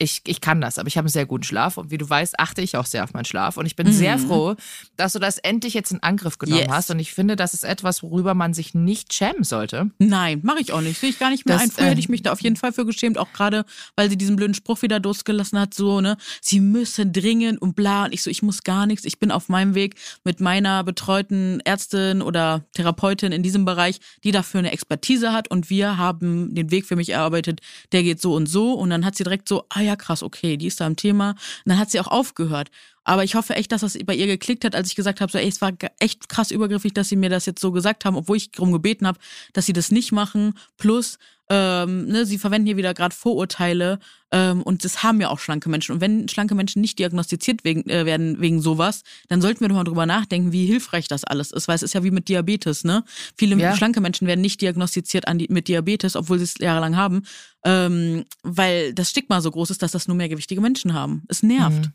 ich, 0.00 0.22
ich 0.26 0.40
kann 0.40 0.60
das, 0.60 0.78
aber 0.78 0.86
ich 0.86 0.96
habe 0.96 1.06
einen 1.06 1.12
sehr 1.12 1.26
guten 1.26 1.42
Schlaf 1.42 1.76
und 1.76 1.90
wie 1.90 1.98
du 1.98 2.08
weißt, 2.08 2.38
achte 2.38 2.62
ich 2.62 2.76
auch 2.76 2.86
sehr 2.86 3.02
auf 3.02 3.14
meinen 3.14 3.24
Schlaf. 3.24 3.56
Und 3.56 3.66
ich 3.66 3.74
bin 3.74 3.88
mhm. 3.88 3.92
sehr 3.92 4.18
froh, 4.18 4.54
dass 4.96 5.12
du 5.12 5.18
das 5.18 5.38
endlich 5.38 5.74
jetzt 5.74 5.90
in 5.90 6.02
Angriff 6.04 6.38
genommen 6.38 6.62
yes. 6.62 6.70
hast. 6.70 6.90
Und 6.90 7.00
ich 7.00 7.12
finde, 7.12 7.34
das 7.34 7.52
ist 7.52 7.64
etwas, 7.64 8.04
worüber 8.04 8.34
man 8.34 8.54
sich 8.54 8.74
nicht 8.74 9.12
schämen 9.12 9.42
sollte. 9.42 9.90
Nein, 9.98 10.40
mache 10.44 10.60
ich 10.60 10.72
auch 10.72 10.80
nicht, 10.80 11.00
sehe 11.00 11.10
ich 11.10 11.18
gar 11.18 11.30
nicht 11.30 11.46
mehr 11.46 11.56
das, 11.56 11.64
ein. 11.64 11.70
Früher 11.72 11.86
äh, 11.86 11.90
hätte 11.90 12.00
ich 12.00 12.08
mich 12.08 12.22
da 12.22 12.30
auf 12.30 12.40
jeden 12.40 12.54
Fall 12.54 12.72
für 12.72 12.86
geschämt, 12.86 13.18
auch 13.18 13.32
gerade, 13.32 13.64
weil 13.96 14.08
sie 14.08 14.16
diesen 14.16 14.36
blöden 14.36 14.54
Spruch 14.54 14.82
wieder 14.82 15.00
losgelassen 15.00 15.58
hat, 15.58 15.74
so, 15.74 16.00
ne, 16.00 16.16
sie 16.40 16.60
müssen 16.60 17.12
dringend 17.12 17.60
und 17.60 17.74
bla. 17.74 18.04
Und 18.04 18.14
ich 18.14 18.22
so, 18.22 18.30
ich 18.30 18.42
muss 18.42 18.62
gar 18.62 18.86
nichts, 18.86 19.04
ich 19.04 19.18
bin 19.18 19.32
auf 19.32 19.48
meinem 19.48 19.74
Weg 19.74 19.96
mit 20.22 20.38
meiner 20.40 20.84
betreuten 20.84 21.58
Ärztin 21.64 22.22
oder 22.22 22.64
Therapeutin 22.74 23.32
in 23.32 23.42
diesem 23.42 23.64
Bereich, 23.64 23.98
die 24.22 24.30
dafür 24.30 24.60
eine 24.60 24.70
Expertise 24.70 25.32
hat. 25.32 25.48
Und 25.48 25.70
wir 25.70 25.96
haben 25.96 26.54
den 26.54 26.70
Weg 26.70 26.86
für 26.86 26.94
mich 26.94 27.10
erarbeitet, 27.10 27.60
der 27.90 28.04
geht 28.04 28.20
so 28.20 28.34
und 28.34 28.46
so. 28.46 28.74
Und 28.74 28.90
dann 28.90 29.04
hat 29.04 29.16
sie 29.16 29.24
direkt 29.24 29.48
so, 29.48 29.64
ah 29.70 29.80
ja, 29.80 29.87
krass, 29.96 30.22
okay, 30.22 30.56
die 30.56 30.66
ist 30.66 30.80
da 30.80 30.86
im 30.86 30.96
Thema. 30.96 31.30
Und 31.30 31.38
dann 31.66 31.78
hat 31.78 31.90
sie 31.90 32.00
auch 32.00 32.08
aufgehört. 32.08 32.70
Aber 33.04 33.24
ich 33.24 33.34
hoffe 33.34 33.54
echt, 33.54 33.72
dass 33.72 33.80
das 33.80 33.96
bei 34.04 34.14
ihr 34.14 34.26
geklickt 34.26 34.64
hat, 34.64 34.74
als 34.74 34.88
ich 34.88 34.94
gesagt 34.94 35.20
habe, 35.20 35.32
so, 35.32 35.38
ey, 35.38 35.48
es 35.48 35.60
war 35.62 35.72
echt 35.98 36.28
krass 36.28 36.50
übergriffig, 36.50 36.92
dass 36.92 37.08
sie 37.08 37.16
mir 37.16 37.30
das 37.30 37.46
jetzt 37.46 37.60
so 37.60 37.72
gesagt 37.72 38.04
haben, 38.04 38.16
obwohl 38.16 38.36
ich 38.36 38.50
darum 38.50 38.70
gebeten 38.70 39.06
habe, 39.06 39.18
dass 39.54 39.66
sie 39.66 39.72
das 39.72 39.90
nicht 39.90 40.12
machen. 40.12 40.54
Plus, 40.76 41.18
ähm, 41.50 42.06
ne, 42.06 42.26
sie 42.26 42.38
verwenden 42.38 42.66
hier 42.66 42.76
wieder 42.76 42.94
gerade 42.94 43.14
Vorurteile 43.14 43.98
ähm, 44.30 44.62
und 44.62 44.84
das 44.84 45.02
haben 45.02 45.20
ja 45.20 45.28
auch 45.30 45.38
schlanke 45.38 45.70
Menschen. 45.70 45.92
Und 45.92 46.00
wenn 46.02 46.28
schlanke 46.28 46.54
Menschen 46.54 46.82
nicht 46.82 46.98
diagnostiziert 46.98 47.64
wegen, 47.64 47.88
äh, 47.88 48.04
werden 48.04 48.40
wegen 48.40 48.60
sowas, 48.60 49.02
dann 49.28 49.40
sollten 49.40 49.60
wir 49.60 49.68
doch 49.68 49.76
mal 49.76 49.84
drüber 49.84 50.04
nachdenken, 50.04 50.52
wie 50.52 50.66
hilfreich 50.66 51.08
das 51.08 51.24
alles 51.24 51.50
ist, 51.50 51.66
weil 51.66 51.76
es 51.76 51.82
ist 51.82 51.94
ja 51.94 52.04
wie 52.04 52.10
mit 52.10 52.28
Diabetes, 52.28 52.84
ne? 52.84 53.04
Viele 53.36 53.56
ja. 53.56 53.74
schlanke 53.74 54.02
Menschen 54.02 54.26
werden 54.26 54.42
nicht 54.42 54.60
diagnostiziert 54.60 55.26
an 55.26 55.38
die, 55.38 55.46
mit 55.48 55.68
Diabetes, 55.68 56.16
obwohl 56.16 56.38
sie 56.38 56.44
es 56.44 56.58
jahrelang 56.58 56.96
haben, 56.96 57.22
ähm, 57.64 58.24
weil 58.42 58.92
das 58.92 59.10
Stigma 59.10 59.40
so 59.40 59.50
groß 59.50 59.70
ist, 59.70 59.82
dass 59.82 59.92
das 59.92 60.08
nur 60.08 60.16
mehrgewichtige 60.16 60.60
Menschen 60.60 60.92
haben. 60.92 61.22
Es 61.28 61.42
nervt. 61.42 61.86
Mhm. 61.86 61.92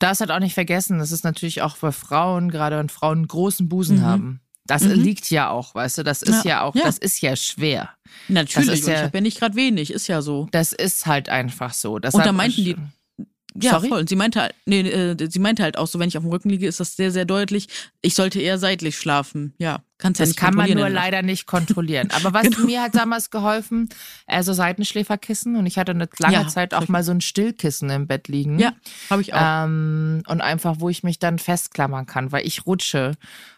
Da 0.00 0.10
ist 0.10 0.20
halt 0.20 0.32
auch 0.32 0.40
nicht 0.40 0.54
vergessen, 0.54 0.98
das 0.98 1.12
ist 1.12 1.22
natürlich 1.22 1.62
auch 1.62 1.76
für 1.76 1.92
Frauen, 1.92 2.50
gerade 2.50 2.76
wenn 2.76 2.88
Frauen 2.88 3.18
einen 3.18 3.28
großen 3.28 3.68
Busen 3.68 3.98
mhm. 3.98 4.02
haben 4.02 4.40
das 4.68 4.84
mhm. 4.84 4.92
liegt 4.92 5.30
ja 5.30 5.50
auch, 5.50 5.74
weißt 5.74 5.98
du, 5.98 6.02
das 6.04 6.22
ist 6.22 6.44
ja, 6.44 6.50
ja 6.50 6.62
auch, 6.62 6.74
ja. 6.74 6.84
das 6.84 6.98
ist 6.98 7.20
ja 7.20 7.34
schwer. 7.34 7.90
Natürlich, 8.28 8.86
ja, 8.86 8.94
ich 8.94 9.02
habe 9.02 9.16
ja 9.16 9.20
nicht 9.20 9.40
gerade 9.40 9.56
wenig, 9.56 9.92
ist 9.92 10.06
ja 10.06 10.22
so. 10.22 10.46
Das 10.52 10.72
ist 10.72 11.06
halt 11.06 11.28
einfach 11.28 11.72
so. 11.72 11.98
Das 11.98 12.14
und 12.14 12.24
da 12.24 12.32
meinten 12.32 12.64
die, 12.64 12.76
ja, 13.60 13.72
Sorry? 13.72 13.88
voll. 13.88 14.00
Und 14.00 14.08
sie 14.08 14.16
meinte 14.16 14.40
halt, 14.40 14.54
nee, 14.66 14.80
äh, 14.80 15.16
sie 15.28 15.38
meinte 15.38 15.62
halt 15.62 15.78
auch 15.78 15.86
so, 15.86 15.98
wenn 15.98 16.08
ich 16.08 16.16
auf 16.16 16.22
dem 16.22 16.30
Rücken 16.30 16.50
liege, 16.50 16.68
ist 16.68 16.80
das 16.80 16.96
sehr, 16.96 17.10
sehr 17.10 17.24
deutlich. 17.24 17.68
Ich 18.02 18.14
sollte 18.14 18.40
eher 18.40 18.58
seitlich 18.58 18.96
schlafen. 18.96 19.54
Ja, 19.58 19.82
kannst 19.98 20.20
ja 20.20 20.24
das 20.24 20.30
nicht 20.30 20.38
kann 20.38 20.54
man 20.54 20.70
nur 20.70 20.88
leider 20.88 21.22
nicht 21.22 21.46
kontrollieren. 21.46 22.10
Aber 22.14 22.32
was 22.32 22.44
genau. 22.44 22.66
mir 22.66 22.82
hat 22.82 22.94
damals 22.94 23.30
geholfen, 23.30 23.88
also 24.26 24.52
Seitenschläferkissen 24.52 25.56
und 25.56 25.66
ich 25.66 25.78
hatte 25.78 25.92
eine 25.92 26.08
lange 26.18 26.34
ja, 26.34 26.48
Zeit 26.48 26.74
auch 26.74 26.88
mal 26.88 27.02
so 27.02 27.12
ein 27.12 27.20
Stillkissen 27.20 27.90
im 27.90 28.06
Bett 28.06 28.28
liegen. 28.28 28.58
Ja, 28.58 28.72
habe 29.10 29.22
ich 29.22 29.34
auch. 29.34 29.64
Ähm, 29.64 30.22
und 30.26 30.40
einfach, 30.40 30.76
wo 30.78 30.88
ich 30.88 31.02
mich 31.02 31.18
dann 31.18 31.38
festklammern 31.38 32.06
kann, 32.06 32.32
weil 32.32 32.46
ich 32.46 32.66
rutsche. 32.66 33.12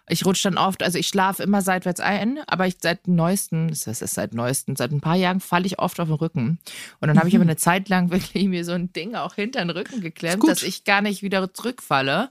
Ich 0.09 0.26
rutsche 0.26 0.51
dann 0.51 0.59
oft, 0.59 0.82
also 0.82 0.99
ich 0.99 1.07
schlafe 1.07 1.41
immer 1.41 1.62
seitwärts 1.62 2.01
ein, 2.01 2.41
aber 2.49 2.66
ich 2.66 2.78
seit 2.80 3.07
neuesten, 3.07 3.68
das 3.68 3.86
ist 3.86 4.14
seit 4.14 4.34
neuesten, 4.34 4.74
seit 4.74 4.91
ein 4.91 5.01
paar 5.01 5.14
Jahren 5.14 5.38
falle 5.38 5.66
ich 5.66 5.78
oft 5.78 6.01
auf 6.01 6.09
den 6.09 6.16
Rücken. 6.16 6.59
Und 6.99 7.07
dann 7.07 7.16
habe 7.16 7.28
ich 7.28 7.34
aber 7.36 7.45
mhm. 7.45 7.51
eine 7.51 7.57
Zeit 7.59 7.88
lang 7.88 8.11
wirklich 8.11 8.49
mir 8.49 8.64
so 8.64 8.72
ein 8.72 8.93
Ding 8.93 9.14
auch 9.14 9.34
hinter 9.34 9.61
den 9.61 9.70
Rücken 9.70 10.01
geklemmt, 10.01 10.43
dass 10.49 10.64
ich 10.64 10.82
gar 10.82 11.01
nicht 11.01 11.22
wieder 11.22 11.55
zurückfalle. 11.55 12.30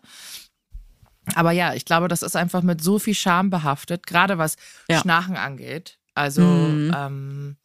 Aber 1.36 1.52
ja, 1.52 1.74
ich 1.74 1.86
glaube, 1.86 2.08
das 2.08 2.22
ist 2.22 2.36
einfach 2.36 2.62
mit 2.62 2.84
so 2.84 3.00
viel 3.00 3.14
Scham 3.14 3.50
behaftet, 3.50 4.08
gerade 4.08 4.38
was 4.38 4.56
ja. 4.90 5.00
Schnarchen 5.00 5.36
angeht. 5.38 5.98
Also, 6.16 6.42
mhm. 6.42 6.96
ähm, 6.96 7.58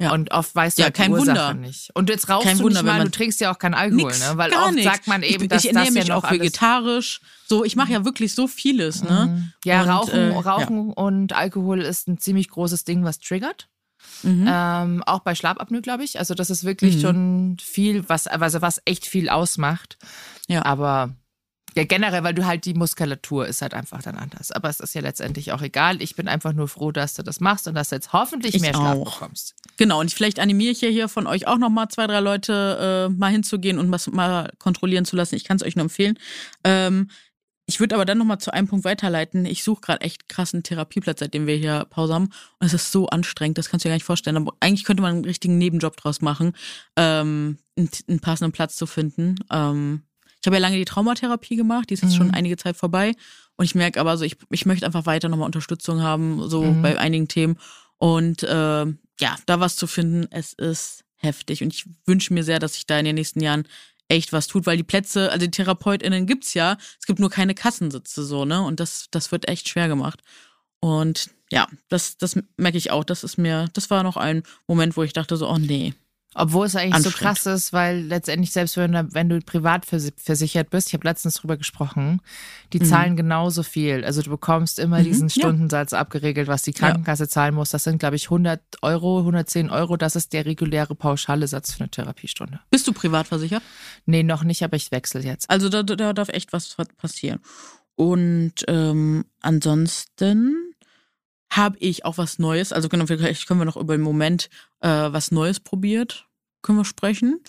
ja. 0.00 0.12
Und 0.12 0.30
oft 0.32 0.54
weißt 0.54 0.78
du 0.78 0.80
ja, 0.80 0.86
halt 0.86 0.94
kein 0.94 1.12
Ursache 1.12 1.28
Wunder. 1.28 1.54
nicht. 1.54 1.90
Und 1.92 2.08
jetzt 2.08 2.30
rauchst 2.30 2.46
kein 2.46 2.56
du 2.56 2.64
Wunder, 2.64 2.82
nicht 2.82 2.90
mal, 2.90 3.04
du 3.04 3.10
trinkst 3.10 3.38
ja 3.38 3.52
auch 3.52 3.58
kein 3.58 3.74
Alkohol, 3.74 4.12
ne? 4.12 4.32
Weil 4.36 4.50
oft 4.54 4.72
nix. 4.72 4.84
sagt 4.84 5.06
man 5.06 5.22
eben, 5.22 5.42
ich, 5.44 5.48
dass 5.50 5.64
ich 5.64 5.68
ernähre 5.68 5.86
das 5.86 5.94
mich 5.94 6.06
ja 6.06 6.16
auch 6.16 6.30
vegetarisch. 6.30 7.20
So, 7.46 7.66
ich 7.66 7.76
mache 7.76 7.92
ja 7.92 8.02
wirklich 8.02 8.34
so 8.34 8.48
vieles, 8.48 9.02
ne? 9.04 9.26
Mhm. 9.26 9.52
Ja, 9.66 9.82
und, 9.82 9.88
Rauchen, 9.90 10.18
äh, 10.18 10.36
Rauchen 10.36 10.88
ja. 10.88 10.94
und 10.94 11.32
Alkohol 11.34 11.82
ist 11.82 12.08
ein 12.08 12.16
ziemlich 12.16 12.48
großes 12.48 12.84
Ding, 12.84 13.04
was 13.04 13.20
triggert. 13.20 13.68
Mhm. 14.22 14.46
Ähm, 14.48 15.02
auch 15.04 15.20
bei 15.20 15.34
Schlafapnoe, 15.34 15.82
glaube 15.82 16.04
ich. 16.04 16.18
Also 16.18 16.32
das 16.32 16.48
ist 16.48 16.64
wirklich 16.64 16.96
mhm. 16.96 17.00
schon 17.00 17.56
viel, 17.60 18.08
was, 18.08 18.26
also 18.26 18.62
was 18.62 18.80
echt 18.86 19.06
viel 19.06 19.28
ausmacht. 19.28 19.98
Ja. 20.48 20.64
Aber 20.64 21.14
ja, 21.76 21.84
generell, 21.84 22.24
weil 22.24 22.34
du 22.34 22.46
halt 22.46 22.64
die 22.64 22.74
Muskulatur 22.74 23.46
ist 23.46 23.62
halt 23.62 23.74
einfach 23.74 24.02
dann 24.02 24.16
anders. 24.16 24.50
Aber 24.50 24.68
es 24.68 24.80
ist 24.80 24.94
ja 24.94 25.00
letztendlich 25.00 25.52
auch 25.52 25.62
egal. 25.62 26.02
Ich 26.02 26.16
bin 26.16 26.28
einfach 26.28 26.52
nur 26.52 26.68
froh, 26.68 26.92
dass 26.92 27.14
du 27.14 27.22
das 27.22 27.40
machst 27.40 27.68
und 27.68 27.74
dass 27.74 27.90
du 27.90 27.96
jetzt 27.96 28.12
hoffentlich 28.12 28.54
ich 28.54 28.60
mehr 28.60 28.74
Schlaf 28.74 28.96
auch. 28.96 29.12
bekommst. 29.20 29.54
Genau, 29.76 30.00
und 30.00 30.12
vielleicht 30.12 30.40
animiere 30.40 30.72
ich 30.72 30.80
ja 30.80 30.88
hier 30.88 31.08
von 31.08 31.26
euch 31.26 31.46
auch 31.46 31.58
nochmal 31.58 31.88
zwei, 31.88 32.06
drei 32.06 32.20
Leute 32.20 33.08
äh, 33.10 33.12
mal 33.16 33.30
hinzugehen 33.30 33.78
und 33.78 33.90
was 33.90 34.08
mal 34.08 34.52
kontrollieren 34.58 35.04
zu 35.04 35.16
lassen. 35.16 35.36
Ich 35.36 35.44
kann 35.44 35.56
es 35.56 35.62
euch 35.62 35.76
nur 35.76 35.84
empfehlen. 35.84 36.18
Ähm, 36.64 37.08
ich 37.66 37.78
würde 37.78 37.94
aber 37.94 38.04
dann 38.04 38.18
nochmal 38.18 38.38
zu 38.38 38.52
einem 38.52 38.66
Punkt 38.66 38.84
weiterleiten. 38.84 39.46
Ich 39.46 39.62
suche 39.62 39.80
gerade 39.80 40.00
echt 40.00 40.28
krassen 40.28 40.64
Therapieplatz, 40.64 41.20
seitdem 41.20 41.46
wir 41.46 41.54
hier 41.54 41.86
Pause 41.88 42.14
haben. 42.14 42.30
Und 42.58 42.66
es 42.66 42.74
ist 42.74 42.90
so 42.90 43.06
anstrengend, 43.06 43.58
das 43.58 43.68
kannst 43.68 43.84
du 43.84 43.88
dir 43.88 43.92
gar 43.92 43.96
nicht 43.96 44.04
vorstellen. 44.04 44.36
Aber 44.36 44.54
eigentlich 44.58 44.82
könnte 44.82 45.02
man 45.02 45.14
einen 45.14 45.24
richtigen 45.24 45.56
Nebenjob 45.56 45.96
draus 45.96 46.20
machen, 46.20 46.54
ähm, 46.96 47.58
einen, 47.76 47.90
einen 48.08 48.18
passenden 48.18 48.50
Platz 48.50 48.74
zu 48.74 48.86
finden. 48.86 49.36
Ähm, 49.52 50.02
ich 50.40 50.46
habe 50.46 50.56
ja 50.56 50.60
lange 50.60 50.76
die 50.76 50.84
Traumatherapie 50.84 51.56
gemacht, 51.56 51.90
die 51.90 51.94
ist 51.94 52.02
jetzt 52.02 52.12
mhm. 52.12 52.16
schon 52.16 52.30
einige 52.30 52.56
Zeit 52.56 52.76
vorbei. 52.76 53.14
Und 53.56 53.66
ich 53.66 53.74
merke 53.74 54.00
aber 54.00 54.16
so, 54.16 54.24
ich, 54.24 54.36
ich 54.50 54.64
möchte 54.64 54.86
einfach 54.86 55.04
weiter 55.04 55.28
nochmal 55.28 55.46
Unterstützung 55.46 56.02
haben, 56.02 56.48
so 56.48 56.62
mhm. 56.62 56.82
bei 56.82 56.98
einigen 56.98 57.28
Themen. 57.28 57.58
Und 57.98 58.42
äh, 58.42 58.86
ja, 58.86 59.36
da 59.44 59.60
was 59.60 59.76
zu 59.76 59.86
finden, 59.86 60.26
es 60.30 60.54
ist 60.54 61.04
heftig. 61.16 61.62
Und 61.62 61.74
ich 61.74 61.84
wünsche 62.06 62.32
mir 62.32 62.42
sehr, 62.42 62.58
dass 62.58 62.74
sich 62.74 62.86
da 62.86 62.98
in 62.98 63.04
den 63.04 63.16
nächsten 63.16 63.40
Jahren 63.40 63.64
echt 64.08 64.32
was 64.32 64.46
tut, 64.46 64.64
weil 64.64 64.78
die 64.78 64.82
Plätze, 64.82 65.30
also 65.30 65.44
die 65.44 65.50
TherapeutInnen 65.50 66.26
gibt's 66.26 66.54
ja, 66.54 66.78
es 66.98 67.06
gibt 67.06 67.20
nur 67.20 67.30
keine 67.30 67.54
Kassensitze 67.54 68.24
so, 68.24 68.44
ne? 68.44 68.62
Und 68.62 68.80
das, 68.80 69.06
das 69.10 69.30
wird 69.30 69.46
echt 69.46 69.68
schwer 69.68 69.88
gemacht. 69.88 70.22
Und 70.80 71.30
ja, 71.52 71.68
das, 71.88 72.16
das 72.16 72.38
merke 72.56 72.78
ich 72.78 72.90
auch. 72.90 73.04
Das 73.04 73.24
ist 73.24 73.36
mir, 73.36 73.68
das 73.74 73.90
war 73.90 74.02
noch 74.02 74.16
ein 74.16 74.42
Moment, 74.66 74.96
wo 74.96 75.02
ich 75.02 75.12
dachte 75.12 75.36
so, 75.36 75.48
oh 75.48 75.58
nee, 75.58 75.94
obwohl 76.34 76.66
es 76.66 76.76
eigentlich 76.76 77.02
so 77.02 77.10
krass 77.10 77.44
ist, 77.46 77.72
weil 77.72 78.02
letztendlich, 78.02 78.52
selbst 78.52 78.76
wenn, 78.76 79.12
wenn 79.12 79.28
du 79.28 79.40
privat 79.40 79.84
versichert 79.84 80.70
bist, 80.70 80.88
ich 80.88 80.94
habe 80.94 81.06
letztens 81.06 81.34
drüber 81.34 81.56
gesprochen, 81.56 82.22
die 82.72 82.78
mhm. 82.78 82.84
zahlen 82.84 83.16
genauso 83.16 83.64
viel. 83.64 84.04
Also 84.04 84.22
du 84.22 84.30
bekommst 84.30 84.78
immer 84.78 85.00
mhm, 85.00 85.04
diesen 85.04 85.30
Stundensatz 85.30 85.90
ja. 85.90 85.98
abgeregelt, 85.98 86.46
was 86.46 86.62
die 86.62 86.72
Krankenkasse 86.72 87.24
ja. 87.24 87.28
zahlen 87.28 87.54
muss. 87.54 87.70
Das 87.70 87.82
sind, 87.82 87.98
glaube 87.98 88.14
ich, 88.14 88.26
100 88.26 88.60
Euro, 88.82 89.18
110 89.18 89.70
Euro. 89.70 89.96
Das 89.96 90.14
ist 90.14 90.32
der 90.32 90.46
reguläre 90.46 90.94
pauschale 90.94 91.48
Satz 91.48 91.74
für 91.74 91.80
eine 91.80 91.90
Therapiestunde. 91.90 92.60
Bist 92.70 92.86
du 92.86 92.92
privat 92.92 93.26
versichert? 93.26 93.64
Nee, 94.06 94.22
noch 94.22 94.44
nicht, 94.44 94.62
aber 94.62 94.76
ich 94.76 94.92
wechsle 94.92 95.22
jetzt. 95.22 95.50
Also 95.50 95.68
da, 95.68 95.82
da 95.82 96.12
darf 96.12 96.28
echt 96.28 96.52
was 96.52 96.76
passieren. 96.96 97.40
Und 97.96 98.54
ähm, 98.68 99.24
ansonsten 99.40 100.69
habe 101.50 101.76
ich 101.78 102.04
auch 102.04 102.18
was 102.18 102.38
Neues. 102.38 102.72
Also 102.72 102.88
genau, 102.88 103.06
vielleicht 103.06 103.46
können 103.46 103.60
wir 103.60 103.64
noch 103.64 103.76
über 103.76 103.96
den 103.96 104.02
Moment 104.02 104.48
äh, 104.80 104.88
was 104.88 105.32
Neues 105.32 105.60
probiert, 105.60 106.26
können 106.62 106.78
wir 106.78 106.84
sprechen. 106.84 107.40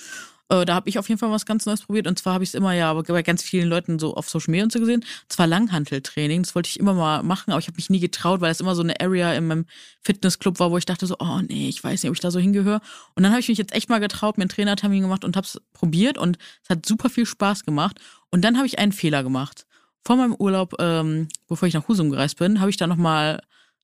Äh, 0.52 0.66
da 0.66 0.76
habe 0.76 0.90
ich 0.90 1.00
auf 1.00 1.08
jeden 1.08 1.18
Fall 1.18 1.32
was 1.32 1.46
ganz 1.46 1.66
Neues 1.66 1.84
probiert. 1.84 2.08
Und 2.08 2.20
zwar 2.20 2.34
habe 2.34 2.44
ich 2.44 2.50
es 2.50 2.56
immer 2.56 2.74
ja 2.74 2.94
bei 2.94 3.24
ganz 3.24 3.42
vielen 3.42 3.70
Leuten 3.70 4.00
so 4.00 4.16
auf 4.16 4.30
Social 4.30 4.52
Media 4.52 4.66
und 4.66 4.72
so 4.74 4.80
gesehen. 4.80 5.06
Zwar 5.30 5.48
Langhanteltraining. 5.48 6.44
Das 6.44 6.56
wollte 6.56 6.68
ich 6.68 6.80
immer 6.80 6.94
mal 6.94 7.24
machen, 7.24 7.52
aber 7.52 7.60
ich 7.60 7.68
habe 7.68 7.78
mich 7.78 7.90
nie 7.90 8.02
getraut, 8.02 8.42
weil 8.42 8.52
es 8.52 8.60
immer 8.60 8.76
so 8.76 8.82
eine 8.82 9.00
Area 9.00 9.34
in 9.34 9.48
meinem 9.48 9.66
Fitnessclub 10.02 10.60
war, 10.60 10.70
wo 10.72 10.78
ich 10.78 10.86
dachte 10.86 11.08
so, 11.08 11.16
oh 11.20 11.40
nee, 11.48 11.70
ich 11.70 11.82
weiß 11.82 12.04
nicht, 12.04 12.10
ob 12.10 12.16
ich 12.16 12.22
da 12.22 12.32
so 12.32 12.40
hingehöre. 12.40 12.82
Und 13.16 13.24
dann 13.24 13.32
habe 13.32 13.40
ich 13.40 13.48
mich 13.48 13.58
jetzt 13.58 13.74
echt 13.74 13.90
mal 13.90 14.00
getraut, 14.00 14.38
mir 14.38 14.44
einen 14.44 14.50
Trainertermin 14.50 15.04
gemacht 15.04 15.24
und 15.24 15.38
habe 15.38 15.48
es 15.48 15.62
probiert. 15.72 16.18
Und 16.18 16.38
es 16.64 16.70
hat 16.70 16.86
super 16.86 17.10
viel 17.10 17.26
Spaß 17.26 17.64
gemacht. 17.64 18.02
Und 18.30 18.42
dann 18.42 18.58
habe 18.58 18.68
ich 18.68 18.78
einen 18.78 18.92
Fehler 18.92 19.24
gemacht. 19.24 19.66
Vor 20.04 20.18
meinem 20.18 20.36
Urlaub, 20.36 20.76
ähm, 20.80 21.30
bevor 21.48 21.68
ich 21.68 21.76
nach 21.76 21.88
Husum 21.88 22.10
gereist 22.10 22.40
bin, 22.40 22.60
habe 22.60 22.70
ich 22.70 22.78
da 22.78 22.88
nochmal 22.88 23.40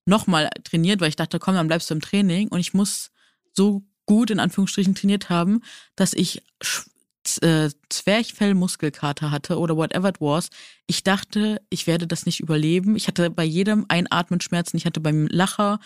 nochmal 0.07 0.49
trainiert, 0.63 1.01
weil 1.01 1.09
ich 1.09 1.15
dachte, 1.15 1.39
komm, 1.39 1.55
dann 1.55 1.67
bleibst 1.67 1.89
du 1.89 1.93
im 1.93 2.01
Training. 2.01 2.47
Und 2.47 2.59
ich 2.59 2.73
muss 2.73 3.11
so 3.53 3.83
gut 4.05 4.31
in 4.31 4.39
Anführungsstrichen 4.39 4.95
trainiert 4.95 5.29
haben, 5.29 5.61
dass 5.95 6.13
ich 6.13 6.41
äh, 7.41 7.69
Zwerchfellmuskelkater 7.89 9.31
hatte 9.31 9.59
oder 9.59 9.75
whatever 9.75 10.09
it 10.09 10.21
was. 10.21 10.49
Ich 10.87 11.03
dachte, 11.03 11.61
ich 11.69 11.87
werde 11.87 12.07
das 12.07 12.25
nicht 12.25 12.39
überleben. 12.39 12.95
Ich 12.95 13.07
hatte 13.07 13.29
bei 13.29 13.43
jedem 13.43 13.85
Einatmen 13.89 14.41
Schmerzen. 14.41 14.77
Ich 14.77 14.85
hatte 14.85 15.01
beim 15.01 15.27
Lacher, 15.27 15.79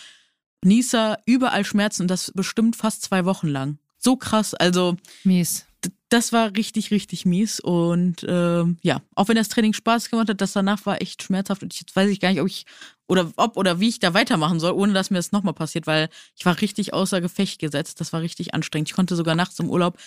Nieser 0.64 1.18
überall 1.26 1.66
Schmerzen 1.66 2.04
und 2.04 2.08
das 2.10 2.32
bestimmt 2.36 2.76
fast 2.76 3.02
zwei 3.02 3.26
Wochen 3.26 3.48
lang. 3.48 3.80
So 3.98 4.16
krass. 4.16 4.54
Also 4.54 4.96
mies 5.24 5.66
das 6.12 6.34
war 6.34 6.56
richtig, 6.58 6.92
richtig 6.92 7.26
mies. 7.26 7.62
Und 7.62 8.26
ähm, 8.28 8.78
ja, 8.82 9.02
auch 9.16 9.30
wenn 9.30 9.38
das 9.38 9.48
Training 9.48 9.72
Spaß 9.74 10.10
gemacht 10.10 10.30
hat, 10.30 10.42
das 10.42 10.52
danach 10.52 10.86
war 10.86 11.02
echt 11.02 11.24
schmerzhaft. 11.24 11.64
Und 11.64 11.74
jetzt 11.80 11.96
weiß 11.96 12.10
ich 12.10 12.20
gar 12.20 12.30
nicht, 12.30 12.42
ob 12.42 12.48
ich 12.48 12.66
oder 13.08 13.32
ob 13.38 13.56
oder 13.56 13.80
wie 13.80 13.88
ich 13.88 14.00
da 14.00 14.14
weitermachen 14.14 14.60
soll, 14.60 14.74
ohne 14.74 14.92
dass 14.92 15.10
mir 15.10 15.18
das 15.18 15.32
nochmal 15.32 15.54
passiert, 15.54 15.88
weil 15.88 16.10
ich 16.36 16.46
war 16.46 16.60
richtig 16.60 16.94
außer 16.94 17.22
Gefecht 17.22 17.60
gesetzt. 17.60 18.02
Das 18.02 18.12
war 18.12 18.22
richtig 18.22 18.54
anstrengend. 18.54 18.90
Ich 18.90 18.96
konnte 18.96 19.16
sogar 19.16 19.36
nachts 19.36 19.58
im 19.60 19.70
Urlaub 19.70 19.98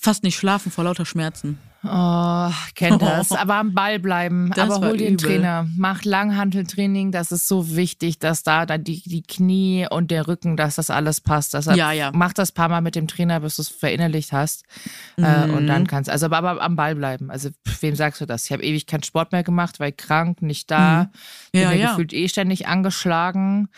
fast 0.00 0.22
nicht 0.22 0.36
schlafen 0.36 0.70
vor 0.72 0.84
lauter 0.84 1.06
Schmerzen. 1.06 1.58
Oh, 1.84 2.50
kennt 2.74 3.00
das. 3.02 3.30
Aber 3.32 3.54
am 3.54 3.72
Ball 3.72 3.98
bleiben. 3.98 4.50
Das 4.54 4.70
aber 4.70 4.88
hol 4.88 4.96
dir 4.96 5.06
einen 5.06 5.18
Trainer. 5.18 5.68
Mach 5.76 6.04
Langhanteltraining. 6.04 7.12
Das 7.12 7.30
ist 7.30 7.46
so 7.46 7.76
wichtig, 7.76 8.18
dass 8.18 8.42
da 8.42 8.66
dann 8.66 8.82
die, 8.82 9.02
die 9.04 9.22
Knie 9.22 9.86
und 9.88 10.10
der 10.10 10.26
Rücken, 10.26 10.56
dass 10.56 10.74
das 10.76 10.90
alles 10.90 11.20
passt. 11.20 11.54
Deshalb 11.54 11.78
ja, 11.78 11.92
ja. 11.92 12.10
Mach 12.12 12.32
das 12.32 12.50
paar 12.50 12.68
Mal 12.68 12.80
mit 12.80 12.96
dem 12.96 13.06
Trainer, 13.06 13.40
bis 13.40 13.56
du 13.56 13.62
es 13.62 13.68
verinnerlicht 13.68 14.32
hast. 14.32 14.64
Mhm. 15.16 15.24
Äh, 15.24 15.50
und 15.50 15.66
dann 15.68 15.82
mhm. 15.82 15.86
kannst 15.86 16.10
also 16.10 16.26
aber, 16.26 16.38
aber 16.38 16.62
am 16.62 16.74
Ball 16.74 16.96
bleiben. 16.96 17.30
Also 17.30 17.50
wem 17.80 17.94
sagst 17.94 18.20
du 18.20 18.26
das? 18.26 18.46
Ich 18.46 18.52
habe 18.52 18.64
ewig 18.64 18.86
keinen 18.86 19.04
Sport 19.04 19.30
mehr 19.30 19.44
gemacht, 19.44 19.78
weil 19.78 19.92
krank, 19.92 20.42
nicht 20.42 20.70
da. 20.70 21.04
Mhm. 21.52 21.60
Ja, 21.60 21.70
Bin 21.70 21.78
ja, 21.78 21.90
gefühlt 21.90 22.12
eh 22.12 22.28
ständig 22.28 22.66
angeschlagen. 22.66 23.68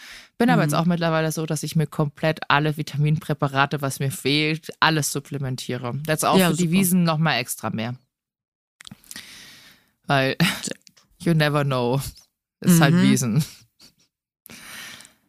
Bin 0.40 0.48
aber 0.48 0.62
jetzt 0.62 0.72
mhm. 0.72 0.78
auch 0.78 0.86
mittlerweile 0.86 1.30
so, 1.32 1.44
dass 1.44 1.62
ich 1.62 1.76
mir 1.76 1.86
komplett 1.86 2.40
alle 2.48 2.78
Vitaminpräparate, 2.78 3.82
was 3.82 4.00
mir 4.00 4.10
fehlt, 4.10 4.72
alles 4.80 5.12
supplementiere. 5.12 6.00
Jetzt 6.06 6.24
auch 6.24 6.38
ja, 6.38 6.48
für 6.48 6.54
super. 6.54 6.66
die 6.66 6.70
Wiesen 6.70 7.04
nochmal 7.04 7.40
extra 7.40 7.68
mehr. 7.68 7.94
Weil 10.06 10.38
you 11.20 11.34
never 11.34 11.62
know. 11.62 12.00
Ist 12.60 12.80
halt 12.80 12.94
mhm. 12.94 13.00
halt 13.00 13.10
Wiesen. 13.10 13.44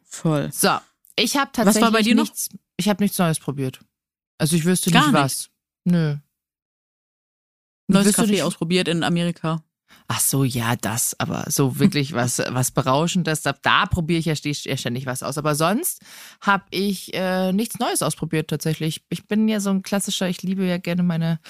Voll. 0.02 0.50
So, 0.50 0.78
ich 1.16 1.36
habe 1.36 1.50
tatsächlich 1.52 1.82
was 1.82 1.82
war 1.82 1.92
bei 1.92 2.00
dir 2.00 2.14
nichts, 2.14 2.50
noch? 2.50 2.60
ich 2.78 2.88
habe 2.88 3.02
nichts 3.02 3.18
Neues 3.18 3.38
probiert. 3.38 3.80
Also 4.38 4.56
ich 4.56 4.64
wüsste 4.64 4.90
Gar 4.90 5.08
nicht 5.08 5.12
was. 5.12 5.50
Nö. 5.84 6.16
Neues 7.86 8.14
Kaffee 8.14 8.40
ausprobiert 8.40 8.88
in 8.88 9.02
Amerika. 9.02 9.62
Ach 10.08 10.20
so, 10.20 10.44
ja, 10.44 10.76
das, 10.76 11.18
aber 11.18 11.44
so 11.48 11.78
wirklich 11.78 12.12
was, 12.14 12.38
was 12.48 12.70
Berauschendes, 12.70 13.42
da, 13.42 13.54
da 13.62 13.86
probiere 13.86 14.18
ich 14.18 14.26
ja 14.26 14.36
ständig 14.76 15.06
was 15.06 15.22
aus. 15.22 15.38
Aber 15.38 15.54
sonst 15.54 16.02
habe 16.40 16.64
ich 16.70 17.14
äh, 17.14 17.52
nichts 17.52 17.78
Neues 17.78 18.02
ausprobiert 18.02 18.48
tatsächlich. 18.50 19.02
Ich 19.08 19.26
bin 19.26 19.48
ja 19.48 19.60
so 19.60 19.70
ein 19.70 19.82
klassischer, 19.82 20.28
ich 20.28 20.42
liebe 20.42 20.64
ja 20.64 20.78
gerne 20.78 21.02
meine 21.02 21.40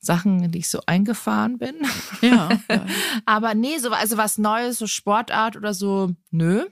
Sachen, 0.00 0.42
in 0.42 0.52
die 0.52 0.60
ich 0.60 0.68
so 0.68 0.80
eingefahren 0.86 1.58
bin. 1.58 1.74
Ja. 2.20 2.48
ja. 2.70 2.86
aber 3.26 3.54
nee, 3.54 3.78
so, 3.78 3.90
also 3.90 4.16
was 4.16 4.38
Neues, 4.38 4.78
so 4.78 4.86
Sportart 4.86 5.56
oder 5.56 5.74
so, 5.74 6.12
nö. 6.30 6.66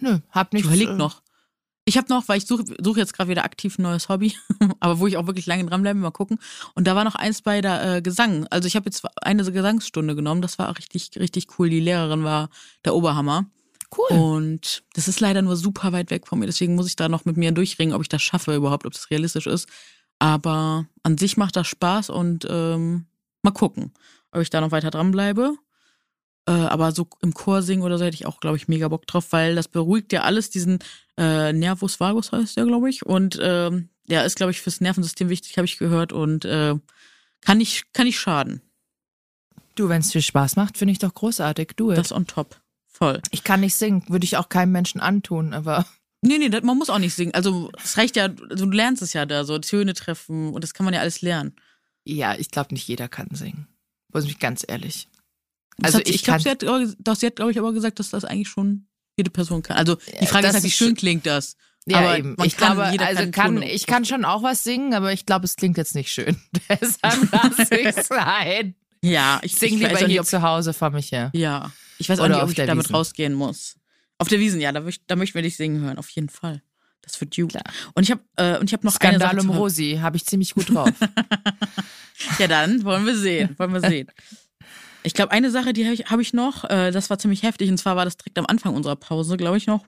Nö, 0.00 0.18
hab 0.30 0.52
nichts. 0.52 0.68
Überleg 0.68 0.90
äh, 0.90 0.94
noch. 0.94 1.22
Ich 1.88 1.96
habe 1.96 2.08
noch, 2.08 2.26
weil 2.28 2.38
ich 2.38 2.46
suche 2.46 2.64
such 2.82 2.96
jetzt 2.96 3.14
gerade 3.14 3.30
wieder 3.30 3.44
aktiv 3.44 3.78
ein 3.78 3.82
neues 3.82 4.08
Hobby, 4.08 4.34
aber 4.80 4.98
wo 4.98 5.06
ich 5.06 5.16
auch 5.16 5.26
wirklich 5.26 5.46
lange 5.46 5.64
dranbleibe, 5.64 5.98
mal 5.98 6.10
gucken. 6.10 6.38
Und 6.74 6.86
da 6.88 6.96
war 6.96 7.04
noch 7.04 7.14
eins 7.14 7.42
bei 7.42 7.60
der 7.60 7.96
äh, 7.96 8.02
Gesang. 8.02 8.44
Also 8.50 8.66
ich 8.66 8.74
habe 8.74 8.86
jetzt 8.86 9.04
eine 9.22 9.44
Gesangsstunde 9.44 10.16
genommen, 10.16 10.42
das 10.42 10.58
war 10.58 10.68
auch 10.68 10.78
richtig, 10.78 11.12
richtig 11.16 11.46
cool. 11.58 11.70
Die 11.70 11.78
Lehrerin 11.78 12.24
war 12.24 12.50
der 12.84 12.96
Oberhammer. 12.96 13.46
Cool. 13.96 14.18
Und 14.18 14.82
das 14.94 15.06
ist 15.06 15.20
leider 15.20 15.42
nur 15.42 15.54
super 15.54 15.92
weit 15.92 16.10
weg 16.10 16.26
von 16.26 16.40
mir, 16.40 16.46
deswegen 16.46 16.74
muss 16.74 16.88
ich 16.88 16.96
da 16.96 17.08
noch 17.08 17.24
mit 17.24 17.36
mir 17.36 17.52
durchringen, 17.52 17.94
ob 17.94 18.02
ich 18.02 18.08
das 18.08 18.20
schaffe 18.20 18.56
überhaupt, 18.56 18.84
ob 18.84 18.92
das 18.92 19.10
realistisch 19.12 19.46
ist. 19.46 19.68
Aber 20.18 20.86
an 21.04 21.18
sich 21.18 21.36
macht 21.36 21.54
das 21.54 21.68
Spaß 21.68 22.10
und 22.10 22.46
ähm, 22.50 23.06
mal 23.42 23.52
gucken, 23.52 23.92
ob 24.32 24.40
ich 24.40 24.50
da 24.50 24.60
noch 24.60 24.72
weiter 24.72 24.90
dranbleibe. 24.90 25.54
Äh, 26.46 26.52
aber 26.52 26.92
so 26.92 27.08
im 27.22 27.34
Chor 27.34 27.62
singen 27.62 27.82
oder 27.82 27.98
so 27.98 28.04
hätte 28.04 28.14
ich 28.14 28.26
auch, 28.26 28.40
glaube 28.40 28.56
ich, 28.56 28.68
mega 28.68 28.88
Bock 28.88 29.06
drauf, 29.06 29.26
weil 29.30 29.56
das 29.56 29.68
beruhigt 29.68 30.12
ja 30.12 30.22
alles, 30.22 30.50
diesen 30.50 30.78
äh, 31.18 31.52
Nervus 31.52 31.98
vagus 31.98 32.32
heißt 32.32 32.56
der, 32.56 32.66
glaube 32.66 32.88
ich. 32.88 33.04
Und 33.04 33.38
ähm, 33.42 33.88
ja, 34.06 34.22
ist, 34.22 34.36
glaube 34.36 34.52
ich, 34.52 34.60
fürs 34.60 34.80
Nervensystem 34.80 35.28
wichtig, 35.28 35.56
habe 35.56 35.64
ich 35.64 35.78
gehört. 35.78 36.12
Und 36.12 36.44
äh, 36.44 36.74
kann 37.40 37.58
nicht, 37.58 37.92
kann 37.92 38.06
nicht 38.06 38.18
schaden. 38.18 38.62
Du, 39.74 39.88
wenn 39.88 40.00
es 40.00 40.08
dir 40.08 40.22
Spaß 40.22 40.56
macht, 40.56 40.78
finde 40.78 40.92
ich 40.92 40.98
doch 40.98 41.12
großartig. 41.12 41.72
Du. 41.76 41.92
Das 41.92 42.12
on 42.12 42.26
top. 42.26 42.60
Voll. 42.86 43.20
Ich 43.30 43.44
kann 43.44 43.60
nicht 43.60 43.74
singen, 43.74 44.04
würde 44.08 44.24
ich 44.24 44.36
auch 44.36 44.48
keinem 44.48 44.72
Menschen 44.72 45.00
antun, 45.00 45.52
aber. 45.52 45.84
Nee, 46.22 46.38
nee, 46.38 46.48
das, 46.48 46.62
man 46.62 46.78
muss 46.78 46.88
auch 46.88 46.98
nicht 46.98 47.14
singen. 47.14 47.34
Also 47.34 47.70
es 47.82 47.98
reicht 47.98 48.16
ja, 48.16 48.24
also, 48.24 48.64
du 48.64 48.70
lernst 48.70 49.02
es 49.02 49.12
ja 49.12 49.26
da, 49.26 49.44
so 49.44 49.58
Töne 49.58 49.92
treffen 49.92 50.54
und 50.54 50.64
das 50.64 50.72
kann 50.72 50.84
man 50.84 50.94
ja 50.94 51.00
alles 51.00 51.20
lernen. 51.20 51.54
Ja, 52.04 52.34
ich 52.36 52.50
glaube 52.50 52.72
nicht 52.72 52.88
jeder 52.88 53.08
kann 53.08 53.28
singen. 53.32 53.68
Muss 54.12 54.24
mich 54.24 54.38
ganz 54.38 54.64
ehrlich. 54.66 55.08
Also 55.82 55.98
hat, 55.98 56.08
ich, 56.08 56.16
ich 56.16 56.22
glaube, 56.22 56.40
sie 56.40 56.50
hat, 56.50 56.62
doch, 56.62 57.16
sie 57.16 57.26
hat, 57.26 57.36
glaube 57.36 57.50
ich, 57.52 57.58
aber 57.58 57.72
gesagt, 57.72 57.98
dass 57.98 58.10
das 58.10 58.24
eigentlich 58.24 58.48
schon 58.48 58.86
jede 59.16 59.30
Person 59.30 59.62
kann. 59.62 59.76
Also 59.76 59.96
die 60.20 60.26
Frage 60.26 60.48
ist 60.48 60.54
halt, 60.54 60.64
wie 60.64 60.70
schön 60.70 60.94
klingt 60.94 61.26
das? 61.26 61.56
Ja, 61.86 61.98
aber 61.98 62.18
eben. 62.18 62.36
ich 62.42 62.56
kann, 62.56 62.74
glaube, 62.74 63.04
also 63.04 63.30
kann, 63.30 63.62
ich 63.62 63.86
kann 63.86 64.04
schon 64.04 64.24
auch 64.24 64.42
was 64.42 64.64
singen, 64.64 64.92
aber 64.92 65.12
ich 65.12 65.24
glaube, 65.24 65.44
es 65.44 65.54
klingt 65.54 65.76
jetzt 65.76 65.94
nicht 65.94 66.12
schön. 66.12 66.36
Deshalb 66.68 67.30
lasse 67.30 67.74
ich 67.76 67.94
sein. 67.94 68.74
Ja, 69.02 69.40
ich 69.42 69.54
singe 69.54 69.86
lieber 69.86 69.98
hier 70.04 70.24
zu 70.24 70.42
Hause 70.42 70.72
vor 70.72 70.90
mich 70.90 71.12
her. 71.12 71.30
Ja, 71.32 71.70
ich 71.98 72.08
weiß 72.08 72.18
auch 72.18 72.24
Oder 72.24 72.34
nicht, 72.34 72.42
ob 72.42 72.50
ich 72.50 72.56
damit 72.56 72.84
Wiesen. 72.86 72.96
rausgehen 72.96 73.34
muss. 73.34 73.76
Auf 74.18 74.28
der 74.28 74.40
Wiesen, 74.40 74.60
ja, 74.60 74.72
da, 74.72 74.82
da 75.06 75.16
möchten 75.16 75.34
wir 75.34 75.42
dich 75.42 75.56
singen 75.56 75.82
hören, 75.82 75.98
auf 75.98 76.08
jeden 76.10 76.28
Fall. 76.28 76.62
Das 77.02 77.20
wird 77.20 77.36
you. 77.36 77.46
Klar. 77.46 77.62
Und 77.94 78.02
ich 78.02 78.10
habe 78.10 78.22
äh, 78.34 78.58
und 78.58 78.68
ich 78.68 78.72
habe 78.72 78.84
noch 78.84 78.92
Skandal 78.92 79.30
eine 79.30 79.40
Sache 79.40 79.50
um 79.50 79.56
Rosi, 79.56 79.98
habe 80.02 80.16
ich 80.16 80.26
ziemlich 80.26 80.54
gut 80.54 80.74
drauf. 80.74 80.90
ja, 82.40 82.48
dann 82.48 82.82
wollen 82.82 83.06
wir 83.06 83.16
sehen, 83.16 83.54
wollen 83.58 83.72
wir 83.72 83.80
sehen. 83.80 84.10
Ich 85.06 85.14
glaube, 85.14 85.30
eine 85.30 85.52
Sache, 85.52 85.72
die 85.72 85.84
habe 85.84 85.94
ich, 85.94 86.06
hab 86.06 86.18
ich 86.18 86.32
noch, 86.32 86.64
äh, 86.64 86.90
das 86.90 87.10
war 87.10 87.18
ziemlich 87.18 87.44
heftig, 87.44 87.70
und 87.70 87.78
zwar 87.78 87.94
war 87.94 88.04
das 88.04 88.16
direkt 88.16 88.38
am 88.38 88.46
Anfang 88.46 88.74
unserer 88.74 88.96
Pause, 88.96 89.36
glaube 89.36 89.56
ich 89.56 89.68
noch. 89.68 89.86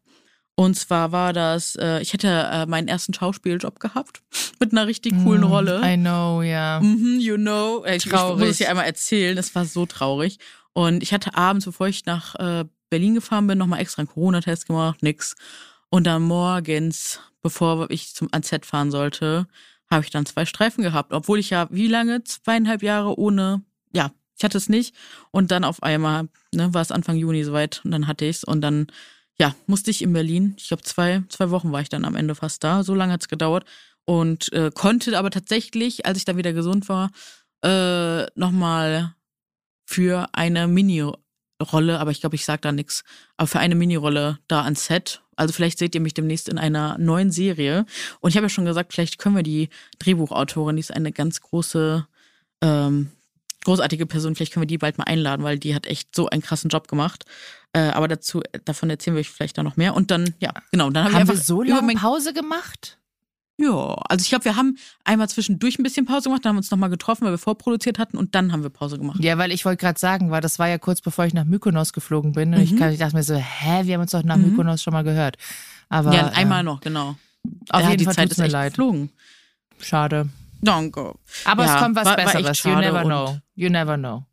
Und 0.54 0.76
zwar 0.76 1.10
war 1.10 1.32
das, 1.32 1.74
äh, 1.74 2.00
ich 2.00 2.12
hätte 2.12 2.28
äh, 2.28 2.66
meinen 2.66 2.86
ersten 2.86 3.12
Schauspieljob 3.12 3.80
gehabt 3.80 4.22
mit 4.60 4.70
einer 4.70 4.86
richtig 4.86 5.12
coolen 5.24 5.40
mm, 5.40 5.44
Rolle. 5.44 5.80
I 5.84 5.96
know, 5.96 6.42
ja. 6.42 6.78
Yeah. 6.78 6.80
Mm 6.80 7.18
you 7.18 7.36
know. 7.36 7.84
Ich, 7.84 8.06
ich 8.06 8.12
muss 8.12 8.42
es 8.42 8.58
dir 8.58 8.70
einmal 8.70 8.86
erzählen, 8.86 9.34
das 9.34 9.52
war 9.56 9.64
so 9.64 9.86
traurig. 9.86 10.38
Und 10.72 11.02
ich 11.02 11.12
hatte 11.12 11.34
abends, 11.34 11.64
bevor 11.64 11.88
ich 11.88 12.06
nach 12.06 12.36
äh, 12.36 12.64
Berlin 12.88 13.16
gefahren 13.16 13.48
bin, 13.48 13.58
nochmal 13.58 13.80
extra 13.80 14.02
einen 14.02 14.08
Corona-Test 14.08 14.68
gemacht, 14.68 15.02
nix. 15.02 15.34
Und 15.90 16.06
dann 16.06 16.22
morgens, 16.22 17.18
bevor 17.42 17.90
ich 17.90 18.14
zum 18.14 18.28
Set 18.42 18.66
fahren 18.66 18.92
sollte, 18.92 19.48
habe 19.90 20.04
ich 20.04 20.10
dann 20.10 20.26
zwei 20.26 20.46
Streifen 20.46 20.84
gehabt, 20.84 21.12
obwohl 21.12 21.40
ich 21.40 21.50
ja 21.50 21.66
wie 21.70 21.88
lange 21.88 22.22
zweieinhalb 22.22 22.84
Jahre 22.84 23.18
ohne 23.18 23.62
ja 23.92 24.12
ich 24.38 24.44
hatte 24.44 24.56
es 24.56 24.68
nicht. 24.68 24.94
Und 25.32 25.50
dann 25.50 25.64
auf 25.64 25.82
einmal, 25.82 26.28
ne, 26.54 26.72
war 26.72 26.80
es 26.80 26.92
Anfang 26.92 27.16
Juni 27.16 27.42
soweit 27.42 27.82
und 27.84 27.90
dann 27.90 28.06
hatte 28.06 28.24
ich 28.24 28.36
es. 28.36 28.44
Und 28.44 28.60
dann, 28.60 28.86
ja, 29.38 29.54
musste 29.66 29.90
ich 29.90 30.00
in 30.00 30.12
Berlin. 30.12 30.54
Ich 30.56 30.68
glaube, 30.68 30.84
zwei, 30.84 31.22
zwei 31.28 31.50
Wochen 31.50 31.72
war 31.72 31.80
ich 31.80 31.88
dann 31.88 32.04
am 32.04 32.14
Ende 32.14 32.34
fast 32.34 32.62
da. 32.62 32.84
So 32.84 32.94
lange 32.94 33.12
hat 33.12 33.22
es 33.22 33.28
gedauert. 33.28 33.64
Und 34.04 34.52
äh, 34.52 34.70
konnte 34.72 35.18
aber 35.18 35.30
tatsächlich, 35.30 36.06
als 36.06 36.18
ich 36.18 36.24
dann 36.24 36.36
wieder 36.36 36.52
gesund 36.52 36.88
war, 36.88 37.10
äh, 37.62 38.26
nochmal 38.36 39.14
für 39.84 40.28
eine 40.32 40.68
Mini-Rolle, 40.68 41.98
aber 41.98 42.12
ich 42.12 42.20
glaube, 42.20 42.36
ich 42.36 42.44
sage 42.44 42.60
da 42.60 42.72
nichts, 42.72 43.04
aber 43.36 43.48
für 43.48 43.58
eine 43.58 43.74
Mini-Rolle 43.74 44.38
da 44.46 44.62
ans 44.62 44.86
Set. 44.86 45.22
Also 45.34 45.52
vielleicht 45.52 45.78
seht 45.78 45.94
ihr 45.94 46.00
mich 46.00 46.14
demnächst 46.14 46.48
in 46.48 46.58
einer 46.58 46.96
neuen 46.98 47.30
Serie. 47.32 47.86
Und 48.20 48.30
ich 48.30 48.36
habe 48.36 48.46
ja 48.46 48.50
schon 48.50 48.64
gesagt, 48.64 48.92
vielleicht 48.92 49.18
können 49.18 49.36
wir 49.36 49.42
die 49.42 49.68
Drehbuchautorin, 49.98 50.76
die 50.76 50.80
ist 50.80 50.92
eine 50.92 51.12
ganz 51.12 51.40
große 51.40 52.06
ähm, 52.62 53.10
großartige 53.68 54.06
Person. 54.06 54.34
Vielleicht 54.34 54.54
können 54.54 54.62
wir 54.62 54.66
die 54.66 54.78
bald 54.78 54.96
mal 54.96 55.04
einladen, 55.04 55.42
weil 55.42 55.58
die 55.58 55.74
hat 55.74 55.86
echt 55.86 56.14
so 56.16 56.28
einen 56.28 56.40
krassen 56.40 56.70
Job 56.70 56.88
gemacht. 56.88 57.24
Äh, 57.74 57.80
aber 57.80 58.08
dazu, 58.08 58.40
davon 58.64 58.88
erzählen 58.88 59.14
wir 59.14 59.20
euch 59.20 59.28
vielleicht 59.28 59.58
da 59.58 59.62
noch 59.62 59.76
mehr. 59.76 59.94
Und 59.94 60.10
dann, 60.10 60.34
ja, 60.40 60.52
genau. 60.72 60.88
Dann 60.90 61.04
haben, 61.04 61.14
haben 61.14 61.28
wir, 61.28 61.34
wir 61.34 61.40
so 61.42 61.62
lange 61.62 61.94
Pause 61.94 62.32
gemacht? 62.32 62.98
Ja, 63.60 63.94
also 64.08 64.22
ich 64.22 64.28
glaube, 64.28 64.44
wir 64.46 64.56
haben 64.56 64.78
einmal 65.04 65.28
zwischendurch 65.28 65.78
ein 65.78 65.82
bisschen 65.82 66.06
Pause 66.06 66.28
gemacht, 66.28 66.44
dann 66.44 66.50
haben 66.50 66.56
wir 66.56 66.60
uns 66.60 66.70
nochmal 66.70 66.90
getroffen, 66.90 67.24
weil 67.24 67.32
wir 67.32 67.38
vorproduziert 67.38 67.98
hatten 67.98 68.16
und 68.16 68.36
dann 68.36 68.52
haben 68.52 68.62
wir 68.62 68.70
Pause 68.70 68.98
gemacht. 68.98 69.22
Ja, 69.22 69.36
weil 69.36 69.50
ich 69.50 69.64
wollte 69.64 69.80
gerade 69.80 69.98
sagen, 69.98 70.30
weil 70.30 70.40
das 70.40 70.60
war 70.60 70.68
ja 70.68 70.78
kurz 70.78 71.00
bevor 71.00 71.24
ich 71.24 71.34
nach 71.34 71.44
Mykonos 71.44 71.92
geflogen 71.92 72.32
bin 72.32 72.54
und 72.54 72.58
mhm. 72.58 72.64
ich, 72.64 72.80
ich, 72.80 72.98
dachte 72.98 73.16
mir 73.16 73.24
so, 73.24 73.34
hä, 73.34 73.80
wir 73.82 73.94
haben 73.94 74.02
uns 74.02 74.12
doch 74.12 74.22
nach 74.22 74.36
mhm. 74.36 74.50
Mykonos 74.50 74.80
schon 74.80 74.92
mal 74.92 75.02
gehört. 75.02 75.38
Aber, 75.88 76.14
ja, 76.14 76.28
einmal 76.28 76.60
äh, 76.60 76.62
noch, 76.62 76.80
genau. 76.80 77.16
Auf 77.70 77.82
ja, 77.82 77.90
jeden 77.90 77.98
die 77.98 78.04
Fall 78.04 78.14
Zeit 78.14 78.30
ist 78.30 78.38
mir 78.38 78.46
leid. 78.46 78.74
geflogen. 78.74 79.10
Schade. 79.80 80.28
Danke. 80.60 81.14
Aber 81.44 81.64
ja, 81.64 81.74
es 81.74 81.82
kommt 81.82 81.96
was 81.96 82.04
war, 82.04 82.16
Besseres. 82.16 82.64
War 82.64 82.72
you 82.72 82.80
never 82.80 83.04
know. 83.04 83.38
You 83.54 83.68
never 83.70 83.96
know. 83.96 84.24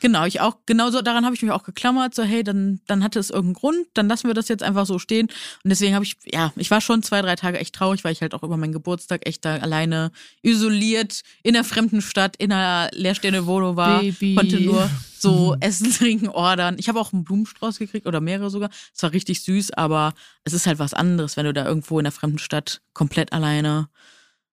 Genau, 0.00 0.24
ich 0.24 0.40
auch, 0.40 0.56
genauso 0.66 1.02
daran 1.02 1.24
habe 1.24 1.34
ich 1.34 1.42
mich 1.42 1.52
auch 1.52 1.62
geklammert, 1.62 2.14
so 2.14 2.22
hey, 2.24 2.42
dann, 2.42 2.80
dann 2.86 3.04
hatte 3.04 3.20
es 3.20 3.30
irgendeinen 3.30 3.54
Grund, 3.54 3.86
dann 3.94 4.08
lassen 4.08 4.26
wir 4.26 4.34
das 4.34 4.48
jetzt 4.48 4.62
einfach 4.62 4.86
so 4.86 4.98
stehen. 4.98 5.28
Und 5.62 5.70
deswegen 5.70 5.94
habe 5.94 6.04
ich, 6.04 6.16
ja, 6.24 6.52
ich 6.56 6.70
war 6.70 6.80
schon 6.80 7.02
zwei, 7.02 7.22
drei 7.22 7.36
Tage 7.36 7.58
echt 7.58 7.74
traurig, 7.74 8.02
weil 8.02 8.12
ich 8.12 8.20
halt 8.20 8.34
auch 8.34 8.42
über 8.42 8.56
meinen 8.56 8.72
Geburtstag 8.72 9.26
echt 9.26 9.44
da 9.44 9.56
alleine 9.56 10.10
isoliert 10.42 11.22
in 11.42 11.54
einer 11.54 11.64
fremden 11.64 12.02
Stadt, 12.02 12.36
in 12.36 12.52
einer 12.52 12.90
leerstehenden 12.92 13.46
Wohnung 13.46 13.76
war, 13.76 14.00
Baby. 14.00 14.34
konnte 14.34 14.60
nur 14.60 14.90
so 15.16 15.56
Essen, 15.60 15.92
Trinken, 15.96 16.28
ordern. 16.28 16.76
Ich 16.78 16.88
habe 16.88 16.98
auch 16.98 17.12
einen 17.12 17.24
Blumenstrauß 17.24 17.78
gekriegt 17.78 18.06
oder 18.06 18.20
mehrere 18.20 18.50
sogar. 18.50 18.70
Es 18.92 19.02
war 19.02 19.12
richtig 19.12 19.42
süß, 19.42 19.72
aber 19.72 20.14
es 20.42 20.52
ist 20.52 20.66
halt 20.66 20.80
was 20.80 20.94
anderes, 20.94 21.36
wenn 21.36 21.46
du 21.46 21.52
da 21.52 21.64
irgendwo 21.64 22.00
in 22.00 22.06
einer 22.06 22.12
fremden 22.12 22.38
Stadt 22.38 22.82
komplett 22.92 23.32
alleine 23.32 23.88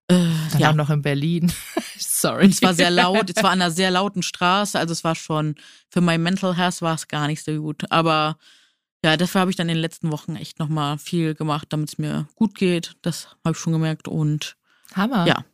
äh, 0.10 0.28
Dann 0.51 0.60
ja. 0.60 0.70
auch 0.72 0.76
noch 0.76 0.89
in 0.89 1.01
Berlin. 1.01 1.51
Sorry. 1.97 2.47
es 2.47 2.62
war 2.62 2.74
sehr 2.74 2.89
laut, 2.89 3.30
es 3.30 3.41
war 3.43 3.51
an 3.51 3.62
einer 3.62 3.72
sehr 3.72 3.91
lauten 3.91 4.24
Straße, 4.24 4.78
also 4.78 4.91
es 4.91 5.03
war 5.03 5.16
schon, 5.16 5.55
für 5.89 6.01
mein 6.01 6.22
Mental 6.22 6.57
Health 6.57 6.82
war 6.82 6.95
es 6.95 7.07
gar 7.07 7.28
nicht 7.28 7.43
so 7.43 7.53
gut. 7.62 7.89
Aber 7.91 8.38
ja, 9.03 9.16
dafür 9.16 9.41
habe 9.41 9.51
ich 9.51 9.57
dann 9.57 9.70
in 9.70 9.76
den 9.76 9.82
letzten 9.82 10.12
Wochen 10.12 10.36
echt 10.36 10.60
nochmal 10.60 10.97
viel 10.97 11.36
gemacht, 11.36 11.68
damit 11.70 11.89
es 11.89 11.97
mir 11.97 12.28
gut 12.36 12.55
geht. 12.55 12.95
Das 13.01 13.28
habe 13.45 13.51
ich 13.51 13.57
schon 13.57 13.74
gemerkt 13.74 14.07
und 14.07 14.57
Hammer. 14.95 15.26
Ja. 15.28 15.45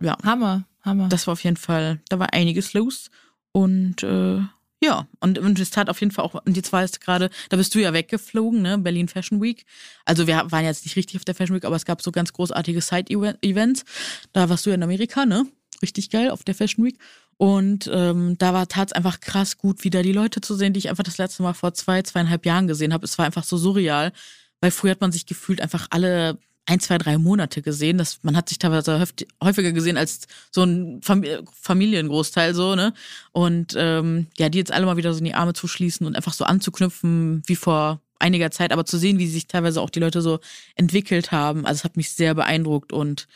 Ja. 0.00 0.18
Hammer, 0.24 0.64
Hammer. 0.82 1.08
Das 1.08 1.26
war 1.26 1.32
auf 1.32 1.44
jeden 1.44 1.56
Fall, 1.56 2.00
da 2.08 2.18
war 2.18 2.32
einiges 2.32 2.72
los. 2.74 3.10
Und 3.52 4.02
äh, 4.02 4.42
ja, 4.82 5.06
und, 5.20 5.38
und 5.38 5.58
es 5.58 5.70
tat 5.70 5.90
auf 5.90 6.00
jeden 6.00 6.10
Fall 6.10 6.24
auch, 6.24 6.34
und 6.34 6.56
jetzt 6.56 6.72
war 6.72 6.82
es 6.82 7.00
gerade, 7.00 7.28
da 7.50 7.56
bist 7.58 7.74
du 7.74 7.78
ja 7.78 7.92
weggeflogen, 7.92 8.62
ne, 8.62 8.78
Berlin 8.78 9.08
Fashion 9.08 9.40
Week. 9.42 9.66
Also 10.06 10.26
wir 10.26 10.50
waren 10.50 10.64
jetzt 10.64 10.84
nicht 10.86 10.96
richtig 10.96 11.16
auf 11.16 11.24
der 11.24 11.34
Fashion 11.34 11.54
Week, 11.54 11.64
aber 11.64 11.76
es 11.76 11.84
gab 11.84 12.00
so 12.00 12.10
ganz 12.10 12.32
großartige 12.32 12.80
Side-Events. 12.80 13.84
Da 14.32 14.48
warst 14.48 14.64
du 14.64 14.70
ja 14.70 14.76
in 14.76 14.82
Amerika, 14.82 15.26
ne? 15.26 15.46
Richtig 15.82 16.08
geil 16.10 16.30
auf 16.30 16.44
der 16.44 16.54
Fashion 16.54 16.84
Week. 16.84 16.98
Und 17.36 17.90
ähm, 17.92 18.36
da 18.38 18.52
war 18.52 18.68
tat 18.68 18.94
einfach 18.94 19.20
krass 19.20 19.56
gut, 19.58 19.84
wieder 19.84 20.02
die 20.02 20.12
Leute 20.12 20.40
zu 20.40 20.54
sehen, 20.54 20.72
die 20.72 20.78
ich 20.78 20.90
einfach 20.90 21.04
das 21.04 21.18
letzte 21.18 21.42
Mal 21.42 21.54
vor 21.54 21.72
zwei, 21.74 22.02
zweieinhalb 22.02 22.44
Jahren 22.44 22.66
gesehen 22.66 22.92
habe. 22.92 23.04
Es 23.04 23.16
war 23.18 23.26
einfach 23.26 23.44
so 23.44 23.56
surreal, 23.56 24.12
weil 24.60 24.70
früher 24.70 24.90
hat 24.90 25.00
man 25.00 25.12
sich 25.12 25.26
gefühlt 25.26 25.60
einfach 25.60 25.86
alle 25.90 26.38
ein, 26.70 26.78
zwei, 26.78 26.98
drei 26.98 27.18
Monate 27.18 27.62
gesehen. 27.62 27.98
Das, 27.98 28.20
man 28.22 28.36
hat 28.36 28.48
sich 28.48 28.58
teilweise 28.58 29.04
häufiger 29.42 29.72
gesehen 29.72 29.96
als 29.96 30.28
so 30.52 30.62
ein 30.62 31.00
Familiengroßteil 31.02 32.54
so, 32.54 32.76
ne? 32.76 32.94
Und 33.32 33.74
ähm, 33.76 34.28
ja, 34.38 34.48
die 34.48 34.58
jetzt 34.58 34.70
alle 34.70 34.86
mal 34.86 34.96
wieder 34.96 35.12
so 35.12 35.18
in 35.18 35.24
die 35.24 35.34
Arme 35.34 35.52
zuschließen 35.52 36.06
und 36.06 36.14
einfach 36.14 36.32
so 36.32 36.44
anzuknüpfen 36.44 37.42
wie 37.46 37.56
vor 37.56 38.00
einiger 38.20 38.52
Zeit, 38.52 38.70
aber 38.72 38.84
zu 38.84 38.98
sehen, 38.98 39.18
wie 39.18 39.26
sich 39.26 39.48
teilweise 39.48 39.80
auch 39.80 39.90
die 39.90 39.98
Leute 39.98 40.22
so 40.22 40.38
entwickelt 40.76 41.32
haben. 41.32 41.66
Also 41.66 41.80
es 41.80 41.84
hat 41.84 41.96
mich 41.96 42.12
sehr 42.12 42.34
beeindruckt 42.34 42.92
und 42.92 43.26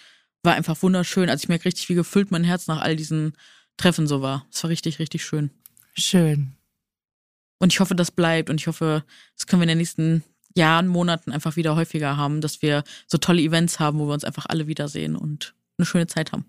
war 0.45 0.55
einfach 0.55 0.81
wunderschön. 0.83 1.29
Also 1.29 1.43
ich 1.43 1.49
merke 1.49 1.65
richtig, 1.65 1.89
wie 1.89 1.95
gefüllt 1.95 2.31
mein 2.31 2.45
Herz 2.45 2.69
nach 2.69 2.83
all 2.83 2.95
diesen 2.95 3.33
Treffen 3.77 4.07
so 4.07 4.23
war. 4.23 4.47
Es 4.53 4.63
war 4.63 4.71
richtig, 4.71 5.01
richtig 5.01 5.25
schön. 5.25 5.51
Schön. 5.95 6.53
Und 7.59 7.73
ich 7.73 7.81
hoffe, 7.81 7.97
das 7.97 8.13
bleibt 8.13 8.49
und 8.49 8.61
ich 8.61 8.69
hoffe, 8.69 9.05
das 9.37 9.49
können 9.49 9.61
wir 9.61 9.65
in 9.65 9.71
den 9.71 9.79
nächsten 9.79 10.23
Jahren, 10.57 10.87
Monaten 10.87 11.33
einfach 11.33 11.57
wieder 11.57 11.77
häufiger 11.77 12.17
haben, 12.17 12.41
dass 12.41 12.63
wir 12.63 12.85
so 13.07 13.19
tolle 13.19 13.43
Events 13.43 13.81
haben, 13.81 13.99
wo 13.99 14.07
wir 14.07 14.15
uns 14.15 14.25
einfach 14.25 14.47
alle 14.49 14.67
wiedersehen 14.67 15.17
und 15.17 15.55
eine 15.79 15.87
schöne 15.87 16.07
Zeit 16.07 16.33
haben. 16.33 16.45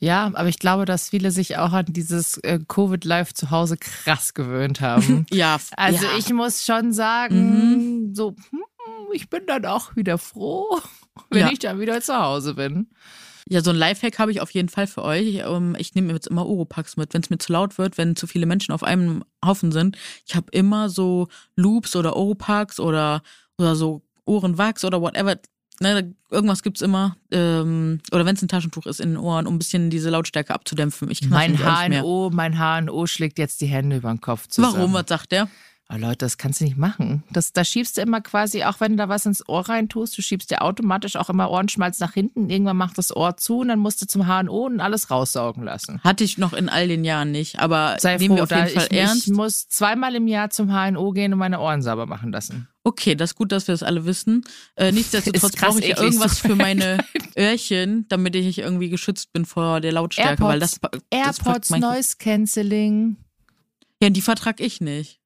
Ja, 0.00 0.26
aber 0.34 0.48
ich 0.48 0.60
glaube, 0.60 0.84
dass 0.84 1.10
viele 1.10 1.30
sich 1.30 1.58
auch 1.58 1.72
an 1.72 1.86
dieses 1.88 2.38
äh, 2.38 2.60
Covid-Life 2.66 3.34
zu 3.34 3.50
Hause 3.50 3.76
krass 3.76 4.32
gewöhnt 4.32 4.80
haben. 4.80 5.26
ja. 5.30 5.58
Also 5.76 6.06
ja. 6.06 6.12
ich 6.16 6.32
muss 6.32 6.64
schon 6.64 6.92
sagen, 6.92 8.08
mhm. 8.08 8.14
so, 8.14 8.36
hm, 8.50 8.62
ich 9.12 9.28
bin 9.28 9.46
dann 9.46 9.66
auch 9.66 9.96
wieder 9.96 10.16
froh, 10.18 10.78
wenn 11.30 11.40
ja. 11.40 11.50
ich 11.50 11.58
dann 11.58 11.80
wieder 11.80 12.00
zu 12.00 12.16
Hause 12.16 12.54
bin. 12.54 12.88
Ja, 13.50 13.62
so 13.62 13.70
ein 13.70 13.76
Lifehack 13.76 14.18
habe 14.18 14.30
ich 14.30 14.40
auf 14.40 14.50
jeden 14.50 14.68
Fall 14.68 14.86
für 14.86 15.02
euch. 15.02 15.42
Ähm, 15.46 15.74
ich 15.78 15.94
nehme 15.94 16.12
jetzt 16.12 16.26
immer 16.26 16.46
Oropax 16.46 16.96
mit, 16.96 17.14
wenn 17.14 17.22
es 17.22 17.30
mir 17.30 17.38
zu 17.38 17.52
laut 17.52 17.78
wird, 17.78 17.96
wenn 17.96 18.14
zu 18.14 18.26
viele 18.26 18.46
Menschen 18.46 18.72
auf 18.72 18.82
einem 18.82 19.24
Haufen 19.44 19.72
sind. 19.72 19.96
Ich 20.26 20.36
habe 20.36 20.46
immer 20.52 20.90
so 20.90 21.28
Loops 21.56 21.96
oder 21.96 22.16
Oropax 22.16 22.78
oder, 22.78 23.22
oder 23.56 23.74
so 23.74 24.02
Ohrenwachs 24.26 24.84
oder 24.84 25.00
whatever. 25.00 25.36
Ne, 25.80 26.14
irgendwas 26.30 26.62
gibt's 26.62 26.82
immer. 26.82 27.16
Ähm, 27.30 28.00
oder 28.12 28.26
wenn 28.26 28.34
es 28.34 28.42
ein 28.42 28.48
Taschentuch 28.48 28.86
ist 28.86 29.00
in 29.00 29.10
den 29.10 29.16
Ohren, 29.16 29.46
um 29.46 29.54
ein 29.54 29.58
bisschen 29.58 29.90
diese 29.90 30.10
Lautstärke 30.10 30.52
abzudämpfen. 30.52 31.10
Ich 31.10 31.20
kann 31.20 31.30
mein 31.30 31.56
HNO, 31.56 32.30
mein 32.32 32.58
HNO 32.58 33.06
schlägt 33.06 33.38
jetzt 33.38 33.60
die 33.60 33.66
Hände 33.66 33.96
über 33.96 34.10
den 34.10 34.20
Kopf 34.20 34.48
zusammen. 34.48 34.74
Warum? 34.76 34.92
Was 34.92 35.04
sagt 35.06 35.32
der? 35.32 35.48
Oh 35.90 35.96
Leute, 35.96 36.18
das 36.18 36.36
kannst 36.36 36.60
du 36.60 36.64
nicht 36.64 36.76
machen. 36.76 37.22
Das, 37.30 37.54
da 37.54 37.64
schiebst 37.64 37.96
du 37.96 38.02
immer 38.02 38.20
quasi, 38.20 38.62
auch 38.64 38.78
wenn 38.80 38.92
du 38.92 38.98
da 38.98 39.08
was 39.08 39.24
ins 39.24 39.48
Ohr 39.48 39.66
rein 39.70 39.88
tust, 39.88 40.18
du 40.18 40.22
schiebst 40.22 40.50
dir 40.50 40.60
automatisch 40.60 41.16
auch 41.16 41.30
immer 41.30 41.50
Ohrenschmalz 41.50 41.98
nach 41.98 42.12
hinten. 42.12 42.50
Irgendwann 42.50 42.76
macht 42.76 42.98
das 42.98 43.16
Ohr 43.16 43.38
zu 43.38 43.60
und 43.60 43.68
dann 43.68 43.78
musst 43.78 44.02
du 44.02 44.06
zum 44.06 44.26
HNO 44.26 44.66
und 44.66 44.80
alles 44.80 45.10
raussaugen 45.10 45.64
lassen. 45.64 45.98
Hatte 46.04 46.24
ich 46.24 46.36
noch 46.36 46.52
in 46.52 46.68
all 46.68 46.88
den 46.88 47.04
Jahren 47.04 47.30
nicht, 47.30 47.58
aber 47.58 47.96
Sei 48.00 48.18
nehmen 48.18 48.36
froh, 48.36 48.36
wir 48.36 48.42
auf 48.42 48.50
jeden 48.50 48.78
Fall 48.78 48.88
ich, 48.90 48.98
ernst. 48.98 49.28
Ich 49.28 49.32
muss 49.32 49.68
zweimal 49.68 50.14
im 50.14 50.28
Jahr 50.28 50.50
zum 50.50 50.68
HNO 50.68 51.12
gehen 51.12 51.32
und 51.32 51.38
meine 51.38 51.58
Ohren 51.58 51.80
sauber 51.80 52.04
machen 52.04 52.32
lassen. 52.32 52.68
Okay, 52.84 53.14
das 53.14 53.30
ist 53.30 53.36
gut, 53.36 53.50
dass 53.50 53.66
wir 53.66 53.72
das 53.72 53.82
alle 53.82 54.04
wissen. 54.04 54.44
Äh, 54.76 54.92
nichtsdestotrotz 54.92 55.56
brauche 55.56 55.80
ich 55.80 55.88
ja 55.88 56.02
irgendwas 56.02 56.38
für 56.38 56.54
meine 56.54 56.98
Öhrchen, 57.38 58.04
damit 58.10 58.34
ich 58.34 58.58
irgendwie 58.58 58.90
geschützt 58.90 59.32
bin 59.32 59.46
vor 59.46 59.80
der 59.80 59.92
Lautstärke. 59.92 60.42
AirPods, 60.42 60.48
weil 60.48 60.60
das, 60.60 60.80
das 60.80 61.00
AirPods 61.10 61.70
Noise 61.70 62.16
Cancelling. 62.18 63.16
Ja, 64.02 64.10
die 64.10 64.20
vertrag 64.20 64.60
ich 64.60 64.82
nicht. 64.82 65.18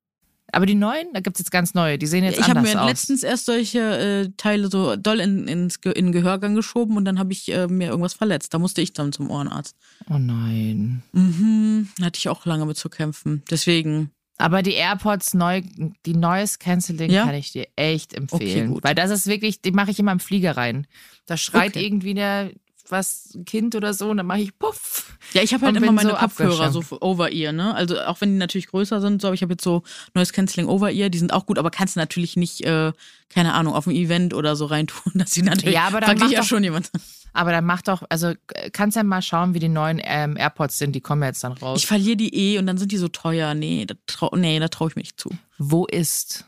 Aber 0.55 0.67
die 0.67 0.75
neuen, 0.75 1.09
da 1.15 1.21
gibt 1.21 1.37
es 1.37 1.41
jetzt 1.41 1.51
ganz 1.51 1.73
neue, 1.73 1.97
die 1.99 2.07
sehen 2.07 2.25
jetzt 2.25 2.39
ich 2.39 2.45
anders 2.45 2.59
aus. 2.59 2.69
Ich 2.69 2.75
habe 2.77 2.85
mir 2.85 2.91
letztens 2.91 3.23
erst 3.23 3.47
solche 3.47 3.79
äh, 3.81 4.29
Teile 4.37 4.71
so 4.71 4.97
doll 4.97 5.19
in, 5.21 5.49
ins, 5.49 5.77
in 5.77 5.93
den 5.93 6.13
Gehörgang 6.13 6.55
geschoben 6.55 6.99
und 6.99 7.07
dann 7.07 7.19
habe 7.19 7.33
ich 7.33 7.51
äh, 7.51 7.67
mir 7.69 7.89
irgendwas 7.89 8.13
verletzt. 8.13 8.53
Da 8.53 8.59
musste 8.59 8.83
ich 8.83 8.93
dann 8.93 9.13
zum 9.13 9.31
Ohrenarzt. 9.31 9.77
Oh 10.11 10.19
nein. 10.19 11.03
Mhm, 11.13 11.89
hatte 12.03 12.19
ich 12.19 12.29
auch 12.29 12.45
lange 12.45 12.67
mit 12.67 12.77
zu 12.77 12.91
kämpfen. 12.91 13.43
Deswegen. 13.51 14.11
Aber 14.37 14.63
die 14.63 14.73
AirPods 14.73 15.35
neu, 15.35 15.63
die 16.05 16.15
Noise 16.15 16.59
Cancelling 16.59 17.11
ja? 17.11 17.25
kann 17.25 17.35
ich 17.35 17.53
dir 17.53 17.67
echt 17.77 18.13
empfehlen. 18.13 18.65
Okay, 18.65 18.67
gut. 18.67 18.85
Weil 18.85 18.95
das 18.95 19.11
ist 19.11 19.27
wirklich, 19.27 19.63
die 19.63 19.73
mache 19.73 19.91
ich 19.91 19.99
immer 19.99 20.13
im 20.13 20.21
Flieger 20.21 20.57
rein. 20.57 20.87
Da 21.27 21.39
schreit 21.39 21.77
okay. 21.77 21.87
irgendwie 21.87 22.15
der 22.15 22.51
was, 22.89 23.35
ein 23.35 23.45
Kind 23.45 23.75
oder 23.75 23.95
so, 23.95 24.11
und 24.11 24.19
dann 24.19 24.27
mache 24.27 24.41
ich 24.41 24.59
puff. 24.59 25.17
Ja, 25.33 25.43
ich 25.43 25.55
habe 25.55 25.67
halt 25.67 25.77
immer 25.77 25.93
meine 25.93 26.11
so 26.11 26.17
Kopfhörer 26.17 26.71
so 26.71 26.83
Over-Ear, 27.01 27.53
ne? 27.53 27.75
Also 27.75 28.01
auch 28.01 28.21
wenn 28.21 28.33
die 28.33 28.39
natürlich 28.39 28.69
größer 28.69 29.01
sind, 29.01 29.23
so, 29.23 29.29
aber 29.29 29.35
ich 29.35 29.43
habe 29.43 29.55
jetzt 29.55 29.65
so 29.65 29.83
Noise 30.15 30.33
Cancelling 30.33 30.69
Over-Ear, 30.69 31.09
die 31.09 31.19
sind 31.19 31.33
auch 31.33 31.47
gut, 31.47 31.59
aber 31.59 31.71
kannst 31.71 31.97
du 31.97 32.01
natürlich 32.01 32.37
nicht, 32.37 32.63
äh, 32.63 32.93
keine 33.29 33.55
Ahnung, 33.55 33.75
auf 33.75 33.87
ein 33.87 33.95
Event 33.95 34.35
oder 34.35 34.57
so 34.57 34.67
reintun, 34.67 35.13
dass 35.15 35.31
sie 35.31 35.43
natürlich, 35.43 35.75
ja, 35.75 35.87
aber 35.87 36.01
dann 36.01 36.19
macht 36.19 36.33
ja 36.33 36.41
doch, 36.41 36.47
schon 36.47 36.65
jemand. 36.65 36.91
Aber 37.33 37.51
dann 37.51 37.65
mach 37.65 37.83
doch, 37.83 38.03
also 38.11 38.35
kannst 38.73 38.97
ja 38.97 39.03
mal 39.03 39.23
schauen, 39.23 39.55
wie 39.55 39.59
die 39.59 39.69
neuen 39.69 40.01
ähm, 40.03 40.37
AirPods 40.37 40.79
sind, 40.79 40.93
die 40.93 41.01
kommen 41.01 41.23
jetzt 41.23 41.43
dann 41.43 41.53
raus. 41.53 41.79
Ich 41.79 41.87
verliere 41.87 42.17
die 42.17 42.35
eh 42.35 42.59
und 42.59 42.67
dann 42.67 42.77
sind 42.77 42.93
die 42.93 42.99
so 42.99 43.09
teuer. 43.09 43.55
Nee, 43.55 43.87
da 43.87 43.95
trau, 44.07 44.31
nee, 44.37 44.59
da 44.59 44.69
traue 44.69 44.89
ich 44.89 44.97
mich 44.97 45.05
nicht 45.05 45.21
zu. 45.21 45.31
Wo 45.57 45.87
ist? 45.87 46.47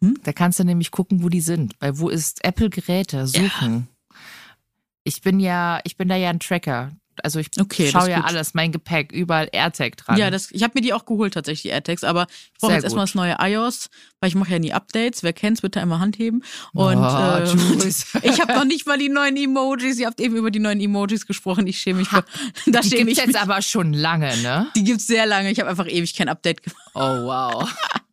Hm? 0.00 0.18
Da 0.22 0.32
kannst 0.32 0.58
du 0.58 0.64
nämlich 0.64 0.90
gucken, 0.90 1.22
wo 1.22 1.28
die 1.28 1.42
sind. 1.42 1.78
Bei 1.78 1.98
wo 1.98 2.08
ist 2.08 2.42
Apple-Geräte 2.42 3.26
suchen. 3.26 3.42
Ja. 3.42 3.82
Ich 5.04 5.22
bin 5.22 5.40
ja, 5.40 5.80
ich 5.84 5.96
bin 5.96 6.08
da 6.08 6.16
ja 6.16 6.30
ein 6.30 6.40
Tracker. 6.40 6.92
Also 7.22 7.38
ich 7.38 7.48
okay, 7.60 7.90
schaue 7.90 8.10
ja 8.10 8.22
alles, 8.22 8.54
mein 8.54 8.72
Gepäck, 8.72 9.12
überall 9.12 9.48
AirTag 9.52 9.96
dran. 9.96 10.16
Ja, 10.16 10.30
das, 10.30 10.50
ich 10.50 10.62
habe 10.62 10.72
mir 10.76 10.80
die 10.80 10.92
auch 10.92 11.04
geholt 11.04 11.34
tatsächlich, 11.34 11.62
die 11.62 11.68
AirTags, 11.68 12.04
aber 12.04 12.26
ich 12.30 12.60
brauche 12.60 12.72
jetzt 12.72 12.84
erstmal 12.84 13.04
das 13.04 13.14
neue 13.14 13.36
iOS, 13.38 13.90
weil 14.20 14.28
ich 14.28 14.34
mache 14.34 14.52
ja 14.52 14.58
nie 14.58 14.72
Updates. 14.72 15.22
Wer 15.22 15.32
kennt's, 15.32 15.60
bitte 15.60 15.80
einmal 15.80 15.98
handheben. 16.00 16.44
Und 16.72 16.96
oh, 16.96 17.00
äh, 17.00 17.88
ich 18.22 18.40
habe 18.40 18.54
noch 18.54 18.64
nicht 18.64 18.86
mal 18.86 18.98
die 18.98 19.08
neuen 19.08 19.36
Emojis. 19.36 19.98
Ihr 19.98 20.06
habt 20.06 20.20
eben 20.20 20.36
über 20.36 20.50
die 20.50 20.60
neuen 20.60 20.80
Emojis 20.80 21.26
gesprochen. 21.26 21.66
Ich 21.66 21.78
schäme 21.78 22.00
mich. 22.00 22.08
Für, 22.08 22.24
da 22.66 22.80
die 22.80 22.90
gibt's 22.90 23.12
ich 23.12 23.18
jetzt 23.18 23.36
aber 23.36 23.60
schon 23.62 23.92
lange, 23.92 24.36
ne? 24.38 24.68
Die 24.76 24.84
gibt's 24.84 25.06
sehr 25.06 25.26
lange. 25.26 25.50
Ich 25.50 25.60
habe 25.60 25.68
einfach 25.68 25.88
ewig 25.88 26.14
kein 26.14 26.28
Update 26.28 26.62
gemacht. 26.62 26.90
Oh 26.94 27.00
wow. 27.00 27.70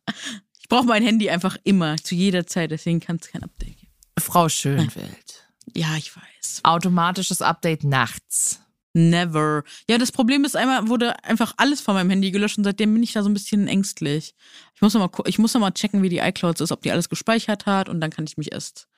ich 0.60 0.68
brauche 0.68 0.86
mein 0.86 1.02
Handy 1.02 1.30
einfach 1.30 1.56
immer, 1.64 1.96
zu 1.96 2.14
jeder 2.14 2.46
Zeit. 2.46 2.70
Deswegen 2.70 3.00
kann 3.00 3.18
es 3.20 3.30
kein 3.30 3.42
Update 3.42 3.76
geben. 3.76 3.92
Frau 4.18 4.48
Schönwelt. 4.48 5.37
Ja, 5.76 5.96
ich 5.96 6.14
weiß. 6.16 6.60
Automatisches 6.64 7.42
Update 7.42 7.84
nachts. 7.84 8.60
Never. 8.94 9.64
Ja, 9.88 9.98
das 9.98 10.10
Problem 10.12 10.44
ist 10.44 10.56
einmal 10.56 10.88
wurde 10.88 11.22
einfach 11.22 11.54
alles 11.56 11.80
von 11.80 11.94
meinem 11.94 12.10
Handy 12.10 12.30
gelöscht 12.30 12.58
und 12.58 12.64
seitdem 12.64 12.94
bin 12.94 13.02
ich 13.02 13.12
da 13.12 13.22
so 13.22 13.28
ein 13.28 13.34
bisschen 13.34 13.68
ängstlich. 13.68 14.34
Ich 14.74 14.82
muss 14.82 14.94
noch 14.94 15.00
mal, 15.00 15.10
ich 15.26 15.38
muss 15.38 15.54
noch 15.54 15.60
mal 15.60 15.70
checken, 15.70 16.02
wie 16.02 16.08
die 16.08 16.18
iCloud 16.18 16.60
ist, 16.60 16.72
ob 16.72 16.82
die 16.82 16.90
alles 16.90 17.08
gespeichert 17.08 17.66
hat 17.66 17.88
und 17.88 18.00
dann 18.00 18.10
kann 18.10 18.24
ich 18.24 18.36
mich 18.38 18.50
erst 18.50 18.88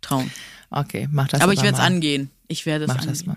trauen. 0.00 0.30
Okay, 0.70 1.08
mach 1.10 1.28
das 1.28 1.40
Aber 1.40 1.52
ich 1.52 1.62
werde 1.62 1.76
es 1.76 1.82
angehen. 1.82 2.30
Ich 2.48 2.64
werde 2.64 2.84
es 2.84 2.88
mach 2.88 2.96
angehen. 2.96 3.10
Das 3.10 3.26
mal. 3.26 3.36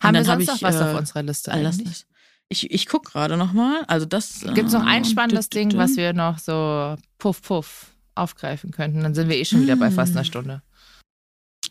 Haben 0.00 0.14
wir 0.14 0.24
sonst 0.24 0.48
hab 0.48 0.54
noch 0.54 0.62
was 0.62 0.76
äh, 0.76 0.84
auf 0.84 0.98
unserer 0.98 1.22
Liste 1.22 1.52
eigentlich? 1.52 2.06
Ich, 2.48 2.70
ich 2.70 2.86
gucke 2.86 3.10
gerade 3.10 3.36
noch 3.36 3.52
mal. 3.52 3.84
Also 3.88 4.06
das. 4.06 4.40
Gibt 4.54 4.68
es 4.68 4.72
noch 4.72 4.86
ein 4.86 5.02
äh, 5.02 5.06
spannendes 5.06 5.50
Ding, 5.50 5.76
was 5.76 5.96
wir 5.96 6.12
noch 6.14 6.38
so 6.38 6.96
puff 7.18 7.42
puff 7.42 7.86
aufgreifen 8.14 8.70
könnten? 8.70 9.02
Dann 9.02 9.14
sind 9.14 9.28
wir 9.28 9.36
eh 9.36 9.44
schon 9.44 9.60
wieder 9.60 9.76
bei 9.76 9.90
fast 9.90 10.12
einer 10.12 10.24
Stunde. 10.24 10.62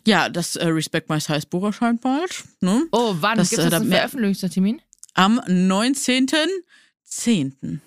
Ja, 0.08 0.30
das 0.30 0.56
äh, 0.56 0.66
Respect 0.68 1.10
My 1.10 1.20
Size 1.20 1.46
Buch 1.50 1.66
erscheint 1.66 2.00
bald. 2.00 2.46
Ne? 2.62 2.88
Oh, 2.94 3.14
wann 3.20 3.40
gibt 3.40 3.52
es 3.52 3.60
äh, 3.60 3.76
einen 3.76 3.90
Veröffentlichungstermin? 3.90 4.82
Am 5.16 5.42
19.10. 5.42 7.80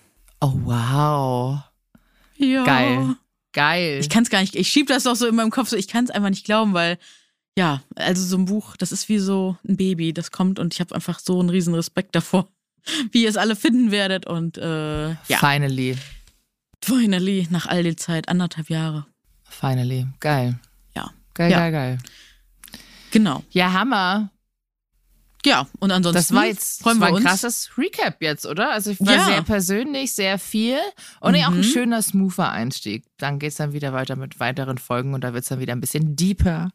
Oh, 0.43 0.53
wow. 0.65 1.61
Ja. 2.37 2.65
Geil. 2.65 3.17
Geil. 3.55 4.01
Ich 4.01 4.11
kann 4.11 4.25
es 4.25 4.29
gar 4.29 4.43
nicht, 4.43 4.55
ich 4.55 4.69
schieb 4.69 4.89
das 4.89 5.05
doch 5.05 5.17
so 5.17 5.27
in 5.27 5.35
meinem 5.35 5.51
Kopf 5.51 5.71
so, 5.71 5.77
ich 5.77 5.89
kann 5.89 6.05
es 6.05 6.11
einfach 6.11 6.29
nicht 6.29 6.45
glauben, 6.45 6.75
weil, 6.75 6.99
ja, 7.57 7.83
also 7.95 8.23
so 8.23 8.37
ein 8.37 8.45
Buch, 8.45 8.77
das 8.77 8.93
ist 8.93 9.09
wie 9.09 9.19
so 9.19 9.57
ein 9.67 9.79
Baby, 9.79 10.13
das 10.13 10.31
kommt 10.31 10.59
und 10.59 10.75
ich 10.75 10.81
habe 10.81 10.95
einfach 10.95 11.21
so 11.21 11.41
einen 11.41 11.49
riesen 11.49 11.75
Respekt 11.75 12.15
davor, 12.15 12.49
wie 13.13 13.23
ihr 13.23 13.31
es 13.31 13.39
alle 13.39 13.57
finden 13.57 13.93
werdet 13.93 14.27
und 14.27 14.59
äh, 14.59 15.09
ja. 15.09 15.39
Finally. 15.39 15.97
Finally, 16.85 17.49
nach 17.49 17.65
all 17.65 17.83
der 17.83 17.97
Zeit, 17.97 18.29
anderthalb 18.29 18.69
Jahre. 18.69 19.07
Finally, 19.45 20.07
geil. 20.21 20.61
Geil, 21.41 21.53
ja. 21.53 21.59
geil, 21.59 21.73
geil. 21.73 21.99
Genau. 23.13 23.43
Ja, 23.51 23.73
Hammer. 23.73 24.31
Ja, 25.47 25.67
und 25.79 25.91
ansonsten 25.91 26.19
das 26.19 26.35
war 26.35 26.45
jetzt 26.45 26.83
freuen 26.83 27.01
das 27.01 27.09
war 27.09 27.15
wir 27.15 27.17
ein 27.17 27.25
krasses 27.25 27.71
Recap 27.79 28.21
jetzt, 28.21 28.45
oder? 28.45 28.73
Also 28.73 28.91
ich 28.91 29.01
war 29.01 29.15
ja. 29.15 29.25
sehr 29.25 29.43
persönlich, 29.43 30.13
sehr 30.13 30.39
viel 30.39 30.77
und 31.21 31.35
mhm. 31.35 31.45
auch 31.45 31.53
ein 31.53 31.57
mhm. 31.57 31.63
schöner, 31.63 32.03
smoother 32.03 32.51
Einstieg. 32.51 33.05
Dann 33.17 33.39
geht 33.39 33.53
es 33.53 33.57
dann 33.57 33.73
wieder 33.73 33.95
weiter 33.95 34.17
mit 34.17 34.39
weiteren 34.39 34.77
Folgen 34.77 35.15
und 35.15 35.25
da 35.25 35.33
wird 35.33 35.45
es 35.45 35.49
dann 35.49 35.61
wieder 35.61 35.73
ein 35.73 35.81
bisschen 35.81 36.15
deeper. 36.15 36.73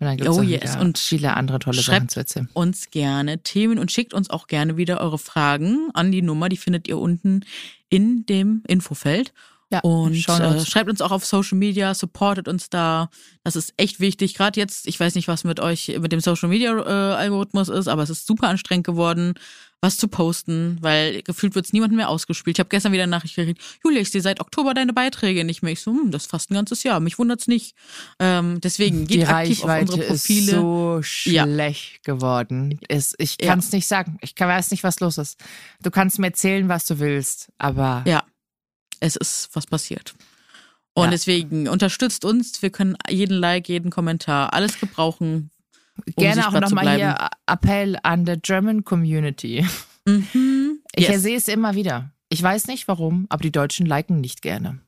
Und 0.00 0.06
dann 0.06 0.16
gibt 0.16 0.30
es 0.30 0.38
oh, 0.38 0.40
yes. 0.40 0.76
und 0.76 0.96
viele 0.96 1.36
andere 1.36 1.58
tolle 1.58 1.82
Sachen 1.82 2.08
zu 2.08 2.20
erzählen. 2.20 2.48
uns 2.54 2.90
gerne 2.90 3.42
Themen 3.42 3.78
und 3.78 3.92
schickt 3.92 4.14
uns 4.14 4.30
auch 4.30 4.46
gerne 4.46 4.78
wieder 4.78 5.02
eure 5.02 5.18
Fragen 5.18 5.90
an 5.92 6.10
die 6.10 6.22
Nummer, 6.22 6.48
die 6.48 6.56
findet 6.56 6.88
ihr 6.88 6.96
unten 6.96 7.44
in 7.90 8.24
dem 8.24 8.62
Infofeld. 8.66 9.34
Ja, 9.70 9.80
und 9.80 10.14
äh, 10.14 10.64
schreibt 10.64 10.88
uns 10.88 11.02
auch 11.02 11.10
auf 11.10 11.26
Social 11.26 11.58
Media, 11.58 11.94
supportet 11.94 12.48
uns 12.48 12.70
da. 12.70 13.10
Das 13.44 13.54
ist 13.54 13.74
echt 13.76 14.00
wichtig. 14.00 14.34
Gerade 14.34 14.58
jetzt, 14.58 14.86
ich 14.86 14.98
weiß 14.98 15.14
nicht, 15.14 15.28
was 15.28 15.44
mit 15.44 15.60
euch, 15.60 15.98
mit 16.00 16.10
dem 16.10 16.20
Social 16.20 16.48
Media 16.48 16.72
äh, 16.72 17.14
Algorithmus 17.16 17.68
ist, 17.68 17.86
aber 17.86 18.02
es 18.02 18.08
ist 18.08 18.26
super 18.26 18.48
anstrengend 18.48 18.86
geworden, 18.86 19.34
was 19.82 19.98
zu 19.98 20.08
posten, 20.08 20.78
weil 20.80 21.22
gefühlt 21.22 21.54
wird 21.54 21.66
es 21.66 21.72
niemandem 21.74 21.98
mehr 21.98 22.08
ausgespielt. 22.08 22.56
Ich 22.56 22.60
habe 22.60 22.70
gestern 22.70 22.92
wieder 22.92 23.02
eine 23.02 23.10
Nachricht 23.10 23.36
gekriegt, 23.36 23.62
Julia, 23.84 24.00
ich 24.00 24.10
sehe 24.10 24.22
seit 24.22 24.40
Oktober 24.40 24.72
deine 24.72 24.94
Beiträge 24.94 25.44
nicht 25.44 25.62
mehr. 25.62 25.72
Ich 25.72 25.80
so, 25.80 25.92
hm, 25.92 26.10
das 26.10 26.22
ist 26.22 26.30
fast 26.30 26.50
ein 26.50 26.54
ganzes 26.54 26.82
Jahr. 26.82 26.98
Mich 26.98 27.18
wundert's 27.18 27.46
nicht. 27.46 27.76
Ähm, 28.18 28.60
deswegen 28.62 29.06
geht 29.06 29.18
Die 29.18 29.26
aktiv 29.26 29.64
Reichweite 29.64 29.92
auf 29.92 29.98
unsere 29.98 30.08
Profile. 30.08 30.40
ist 30.40 30.50
so 30.50 30.98
schlecht 31.02 32.00
ja. 32.06 32.14
geworden. 32.14 32.80
Ist, 32.88 33.14
ich 33.18 33.36
kann 33.36 33.58
es 33.58 33.70
ja. 33.70 33.76
nicht 33.76 33.86
sagen. 33.86 34.18
Ich 34.22 34.34
kann, 34.34 34.48
weiß 34.48 34.70
nicht, 34.70 34.82
was 34.82 34.98
los 35.00 35.18
ist. 35.18 35.38
Du 35.82 35.90
kannst 35.90 36.18
mir 36.18 36.28
erzählen, 36.28 36.68
was 36.68 36.86
du 36.86 36.98
willst, 36.98 37.52
aber 37.58 38.02
ja 38.06 38.24
es 39.00 39.16
ist 39.16 39.50
was 39.54 39.66
passiert. 39.66 40.14
Und 40.94 41.04
ja. 41.04 41.10
deswegen 41.10 41.68
unterstützt 41.68 42.24
uns. 42.24 42.60
Wir 42.60 42.70
können 42.70 42.96
jeden 43.08 43.38
Like, 43.38 43.68
jeden 43.68 43.90
Kommentar, 43.90 44.52
alles 44.52 44.80
gebrauchen. 44.80 45.50
Um 46.06 46.22
Gerne 46.22 46.48
auch 46.48 46.60
nochmal 46.60 46.96
hier 46.96 47.28
Appell 47.46 47.98
an 48.02 48.24
der 48.24 48.36
German 48.36 48.84
Community. 48.84 49.66
Mhm. 50.06 50.80
Ich 50.94 51.08
yes. 51.08 51.22
sehe 51.22 51.36
es 51.36 51.48
immer 51.48 51.74
wieder. 51.74 52.12
Ich 52.28 52.42
weiß 52.42 52.66
nicht 52.66 52.88
warum, 52.88 53.26
aber 53.28 53.42
die 53.42 53.52
Deutschen 53.52 53.86
liken 53.86 54.20
nicht 54.20 54.42
gerne. 54.42 54.80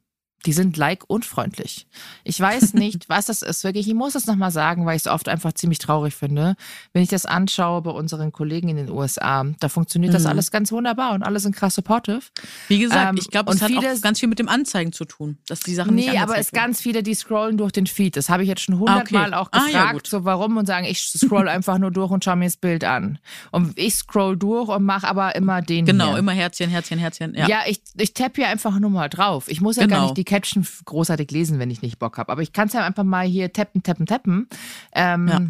Die 0.46 0.52
sind 0.52 0.76
like 0.76 1.04
unfreundlich. 1.08 1.86
Ich 2.24 2.40
weiß 2.40 2.74
nicht, 2.74 3.08
was 3.08 3.26
das 3.26 3.42
ist. 3.42 3.64
Wirklich, 3.64 3.88
ich 3.88 3.94
muss 3.94 4.14
es 4.14 4.26
nochmal 4.26 4.50
sagen, 4.50 4.86
weil 4.86 4.96
ich 4.96 5.02
es 5.02 5.08
oft 5.08 5.28
einfach 5.28 5.52
ziemlich 5.52 5.78
traurig 5.78 6.14
finde. 6.14 6.56
Wenn 6.92 7.02
ich 7.02 7.08
das 7.08 7.26
anschaue 7.26 7.82
bei 7.82 7.90
unseren 7.90 8.32
Kollegen 8.32 8.68
in 8.68 8.76
den 8.76 8.90
USA, 8.90 9.44
da 9.60 9.68
funktioniert 9.68 10.12
mhm. 10.12 10.16
das 10.16 10.26
alles 10.26 10.50
ganz 10.50 10.72
wunderbar 10.72 11.12
und 11.12 11.22
alle 11.22 11.40
sind 11.40 11.54
krass 11.54 11.74
supportive. 11.74 12.22
Wie 12.68 12.78
gesagt, 12.78 13.10
ähm, 13.10 13.16
ich 13.18 13.28
glaube, 13.28 13.52
es 13.52 13.60
hat 13.60 13.70
viele, 13.70 13.92
auch 13.92 14.00
ganz 14.00 14.20
viel 14.20 14.28
mit 14.28 14.38
dem 14.38 14.48
Anzeigen 14.48 14.92
zu 14.92 15.04
tun, 15.04 15.38
dass 15.46 15.60
die 15.60 15.74
Sachen 15.74 15.94
nee, 15.94 16.10
nicht 16.10 16.20
aber 16.20 16.38
es 16.38 16.52
ganz 16.52 16.80
viele, 16.80 17.02
die 17.02 17.14
scrollen 17.14 17.56
durch 17.56 17.72
den 17.72 17.86
Feed. 17.86 18.16
Das 18.16 18.28
habe 18.28 18.42
ich 18.42 18.48
jetzt 18.48 18.62
schon 18.62 18.78
hundertmal 18.78 19.34
ah, 19.34 19.40
okay. 19.42 19.48
auch 19.48 19.50
gefragt, 19.50 19.74
ah, 19.74 19.92
ja, 19.92 19.98
so 20.04 20.24
warum 20.24 20.56
und 20.56 20.66
sagen, 20.66 20.86
ich 20.86 21.00
scroll 21.00 21.48
einfach 21.60 21.78
nur 21.78 21.90
durch 21.90 22.10
und 22.10 22.24
schaue 22.24 22.36
mir 22.36 22.46
das 22.46 22.56
Bild 22.56 22.84
an. 22.84 23.18
Und 23.50 23.78
ich 23.78 23.94
scroll 23.94 24.36
durch 24.36 24.68
und 24.68 24.84
mache 24.84 25.06
aber 25.06 25.34
immer 25.36 25.62
den 25.62 25.86
Genau, 25.86 26.10
hier. 26.10 26.18
immer 26.18 26.32
Herzchen, 26.32 26.70
Herzchen, 26.70 26.98
Herzchen. 26.98 27.34
Ja, 27.34 27.48
ja 27.48 27.60
ich, 27.66 27.80
ich 27.96 28.14
tapp 28.14 28.36
hier 28.36 28.48
einfach 28.48 28.78
nur 28.78 28.90
mal 28.90 29.08
drauf. 29.08 29.48
Ich 29.48 29.60
muss 29.60 29.76
ja 29.76 29.84
genau. 29.84 29.96
gar 29.96 30.02
nicht 30.04 30.16
die 30.16 30.24
Caption 30.30 30.64
großartig 30.84 31.30
lesen, 31.32 31.58
wenn 31.58 31.70
ich 31.70 31.82
nicht 31.82 31.98
Bock 31.98 32.16
habe. 32.16 32.30
Aber 32.30 32.40
ich 32.40 32.52
kann 32.52 32.68
es 32.68 32.72
ja 32.72 32.86
einfach 32.86 33.02
mal 33.02 33.26
hier 33.26 33.52
tappen, 33.52 33.82
tappen, 33.82 34.06
tappen. 34.06 34.48
Ähm, 34.92 35.28
ja. 35.28 35.40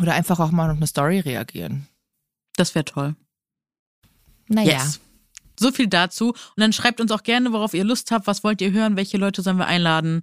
Oder 0.00 0.14
einfach 0.14 0.38
auch 0.38 0.52
mal 0.52 0.70
auf 0.70 0.76
eine 0.76 0.86
Story 0.86 1.18
reagieren. 1.18 1.88
Das 2.56 2.74
wäre 2.76 2.84
toll. 2.84 3.16
Naja. 4.48 4.74
Yes. 4.74 5.00
So 5.58 5.72
viel 5.72 5.88
dazu. 5.88 6.28
Und 6.28 6.58
dann 6.58 6.72
schreibt 6.72 7.00
uns 7.00 7.10
auch 7.10 7.24
gerne, 7.24 7.52
worauf 7.52 7.74
ihr 7.74 7.82
Lust 7.82 8.12
habt. 8.12 8.28
Was 8.28 8.44
wollt 8.44 8.60
ihr 8.60 8.70
hören? 8.70 8.96
Welche 8.96 9.18
Leute 9.18 9.42
sollen 9.42 9.58
wir 9.58 9.66
einladen? 9.66 10.22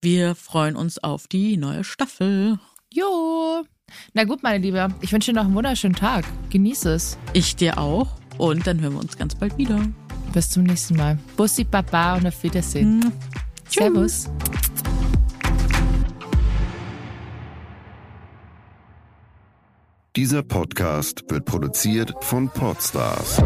Wir 0.00 0.36
freuen 0.36 0.76
uns 0.76 0.98
auf 0.98 1.26
die 1.26 1.56
neue 1.56 1.82
Staffel. 1.82 2.60
Jo. 2.94 3.64
Na 4.12 4.22
gut, 4.22 4.44
meine 4.44 4.62
Liebe. 4.62 4.94
Ich 5.00 5.12
wünsche 5.12 5.32
dir 5.32 5.36
noch 5.36 5.46
einen 5.46 5.54
wunderschönen 5.54 5.96
Tag. 5.96 6.24
Genieße 6.50 6.92
es. 6.92 7.18
Ich 7.32 7.56
dir 7.56 7.78
auch. 7.78 8.08
Und 8.38 8.68
dann 8.68 8.80
hören 8.80 8.92
wir 8.92 9.00
uns 9.00 9.18
ganz 9.18 9.34
bald 9.34 9.58
wieder. 9.58 9.80
Bis 10.32 10.50
zum 10.50 10.64
nächsten 10.64 10.96
Mal. 10.96 11.18
Bussi 11.36 11.64
Baba 11.64 12.16
und 12.16 12.26
auf 12.26 12.42
Wiedersehen. 12.42 13.00
Mhm. 13.00 13.12
Servus. 13.68 14.28
Dieser 20.16 20.42
Podcast 20.42 21.24
wird 21.28 21.44
produziert 21.44 22.12
von 22.22 22.48
Podstars 22.48 23.36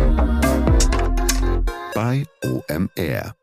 bei 1.94 2.24
OMR. 2.42 3.34